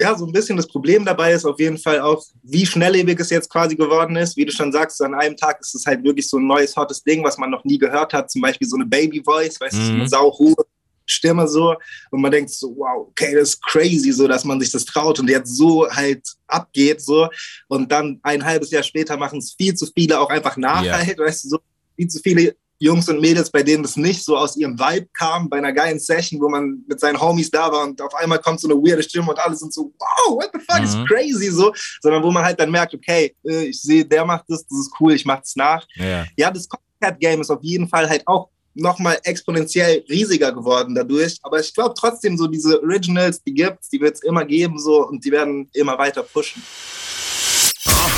ja, 0.00 0.14
so 0.16 0.26
ein 0.26 0.32
bisschen 0.32 0.56
das 0.56 0.66
Problem 0.66 1.04
dabei 1.04 1.32
ist 1.32 1.44
auf 1.44 1.58
jeden 1.58 1.78
Fall 1.78 2.00
auch, 2.00 2.22
wie 2.42 2.64
schnelllebig 2.64 3.18
es 3.20 3.30
jetzt 3.30 3.50
quasi 3.50 3.76
geworden 3.76 4.16
ist. 4.16 4.36
Wie 4.36 4.44
du 4.44 4.52
schon 4.52 4.72
sagst, 4.72 5.00
an 5.02 5.14
einem 5.14 5.36
Tag 5.36 5.60
ist 5.60 5.74
es 5.74 5.84
halt 5.86 6.04
wirklich 6.04 6.28
so 6.28 6.38
ein 6.38 6.46
neues, 6.46 6.74
hottes 6.76 7.02
Ding, 7.02 7.22
was 7.22 7.36
man 7.36 7.50
noch 7.50 7.64
nie 7.64 7.78
gehört 7.78 8.12
hat. 8.14 8.30
Zum 8.30 8.42
Beispiel 8.42 8.68
so 8.68 8.76
eine 8.76 8.86
Baby 8.86 9.22
Voice, 9.22 9.60
weißt 9.60 9.74
du, 9.74 9.80
mhm. 9.80 9.86
so 9.86 9.92
eine 9.92 10.08
sauhohe 10.08 10.66
Stimme 11.06 11.48
so. 11.48 11.74
Und 12.10 12.20
man 12.20 12.32
denkt 12.32 12.50
so, 12.50 12.74
wow, 12.76 13.08
okay, 13.08 13.34
das 13.34 13.50
ist 13.50 13.62
crazy, 13.62 14.12
so, 14.12 14.28
dass 14.28 14.44
man 14.44 14.60
sich 14.60 14.70
das 14.70 14.84
traut 14.84 15.18
und 15.18 15.30
jetzt 15.30 15.56
so 15.56 15.88
halt 15.90 16.22
abgeht, 16.46 17.00
so. 17.00 17.28
Und 17.68 17.90
dann 17.90 18.20
ein 18.22 18.44
halbes 18.44 18.70
Jahr 18.70 18.82
später 18.82 19.16
machen 19.16 19.38
es 19.38 19.54
viel 19.54 19.74
zu 19.74 19.86
viele 19.86 20.20
auch 20.20 20.30
einfach 20.30 20.56
nach, 20.56 20.82
yeah. 20.82 20.98
halt, 20.98 21.18
weißt 21.18 21.44
du, 21.44 21.48
so 21.48 21.58
viel 21.96 22.08
zu 22.08 22.20
viele 22.20 22.54
Jungs 22.78 23.08
und 23.08 23.20
Mädels, 23.20 23.50
bei 23.50 23.62
denen 23.62 23.82
das 23.82 23.96
nicht 23.96 24.22
so 24.22 24.36
aus 24.36 24.56
ihrem 24.56 24.78
Vibe 24.78 25.08
kam, 25.14 25.48
bei 25.48 25.56
einer 25.56 25.72
geilen 25.72 25.98
Session, 25.98 26.40
wo 26.40 26.48
man 26.48 26.84
mit 26.86 27.00
seinen 27.00 27.18
Homies 27.18 27.50
da 27.50 27.72
war 27.72 27.84
und 27.84 28.00
auf 28.02 28.14
einmal 28.14 28.38
kommt 28.38 28.60
so 28.60 28.68
eine 28.68 28.78
weirde 28.78 29.02
Stimme 29.02 29.30
und 29.30 29.38
alle 29.38 29.56
sind 29.56 29.72
so, 29.72 29.92
wow, 29.98 30.36
what 30.36 30.50
the 30.52 30.60
fuck, 30.60 30.80
mhm. 30.80 30.84
is 30.84 31.08
crazy, 31.08 31.50
so, 31.50 31.72
sondern 32.02 32.22
wo 32.22 32.30
man 32.30 32.44
halt 32.44 32.60
dann 32.60 32.70
merkt, 32.70 32.94
okay, 32.94 33.34
äh, 33.44 33.64
ich 33.64 33.80
sehe, 33.80 34.04
der 34.04 34.26
macht 34.26 34.44
das, 34.48 34.66
das 34.66 34.78
ist 34.78 34.92
cool, 35.00 35.14
ich 35.14 35.24
mach 35.24 35.40
das 35.40 35.56
nach. 35.56 35.86
Ja, 35.94 36.26
ja 36.36 36.50
das 36.50 36.68
Copycat-Game 36.68 37.40
ist 37.40 37.50
auf 37.50 37.62
jeden 37.62 37.88
Fall 37.88 38.08
halt 38.08 38.26
auch 38.26 38.50
nochmal 38.76 39.18
exponentiell 39.24 40.04
riesiger 40.08 40.52
geworden 40.52 40.94
dadurch, 40.94 41.38
aber 41.42 41.60
ich 41.60 41.72
glaube 41.74 41.94
trotzdem 41.98 42.36
so 42.36 42.46
diese 42.46 42.82
Originals, 42.82 43.42
die 43.42 43.54
gibt's, 43.54 43.88
die 43.88 44.00
wird 44.00 44.14
es 44.14 44.22
immer 44.22 44.44
geben 44.44 44.78
so 44.78 45.06
und 45.06 45.24
die 45.24 45.32
werden 45.32 45.68
immer 45.72 45.98
weiter 45.98 46.22
pushen. 46.22 46.62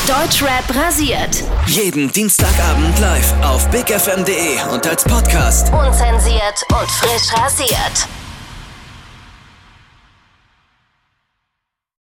Deutschrap 0.06 0.74
rasiert. 0.74 1.44
Jeden 1.66 2.10
Dienstagabend 2.10 2.98
live 2.98 3.34
auf 3.42 3.68
bigfm.de 3.70 4.72
und 4.72 4.86
als 4.86 5.04
Podcast. 5.04 5.70
Unzensiert 5.72 6.64
und 6.70 6.90
frisch 6.90 7.32
rasiert. 7.34 8.08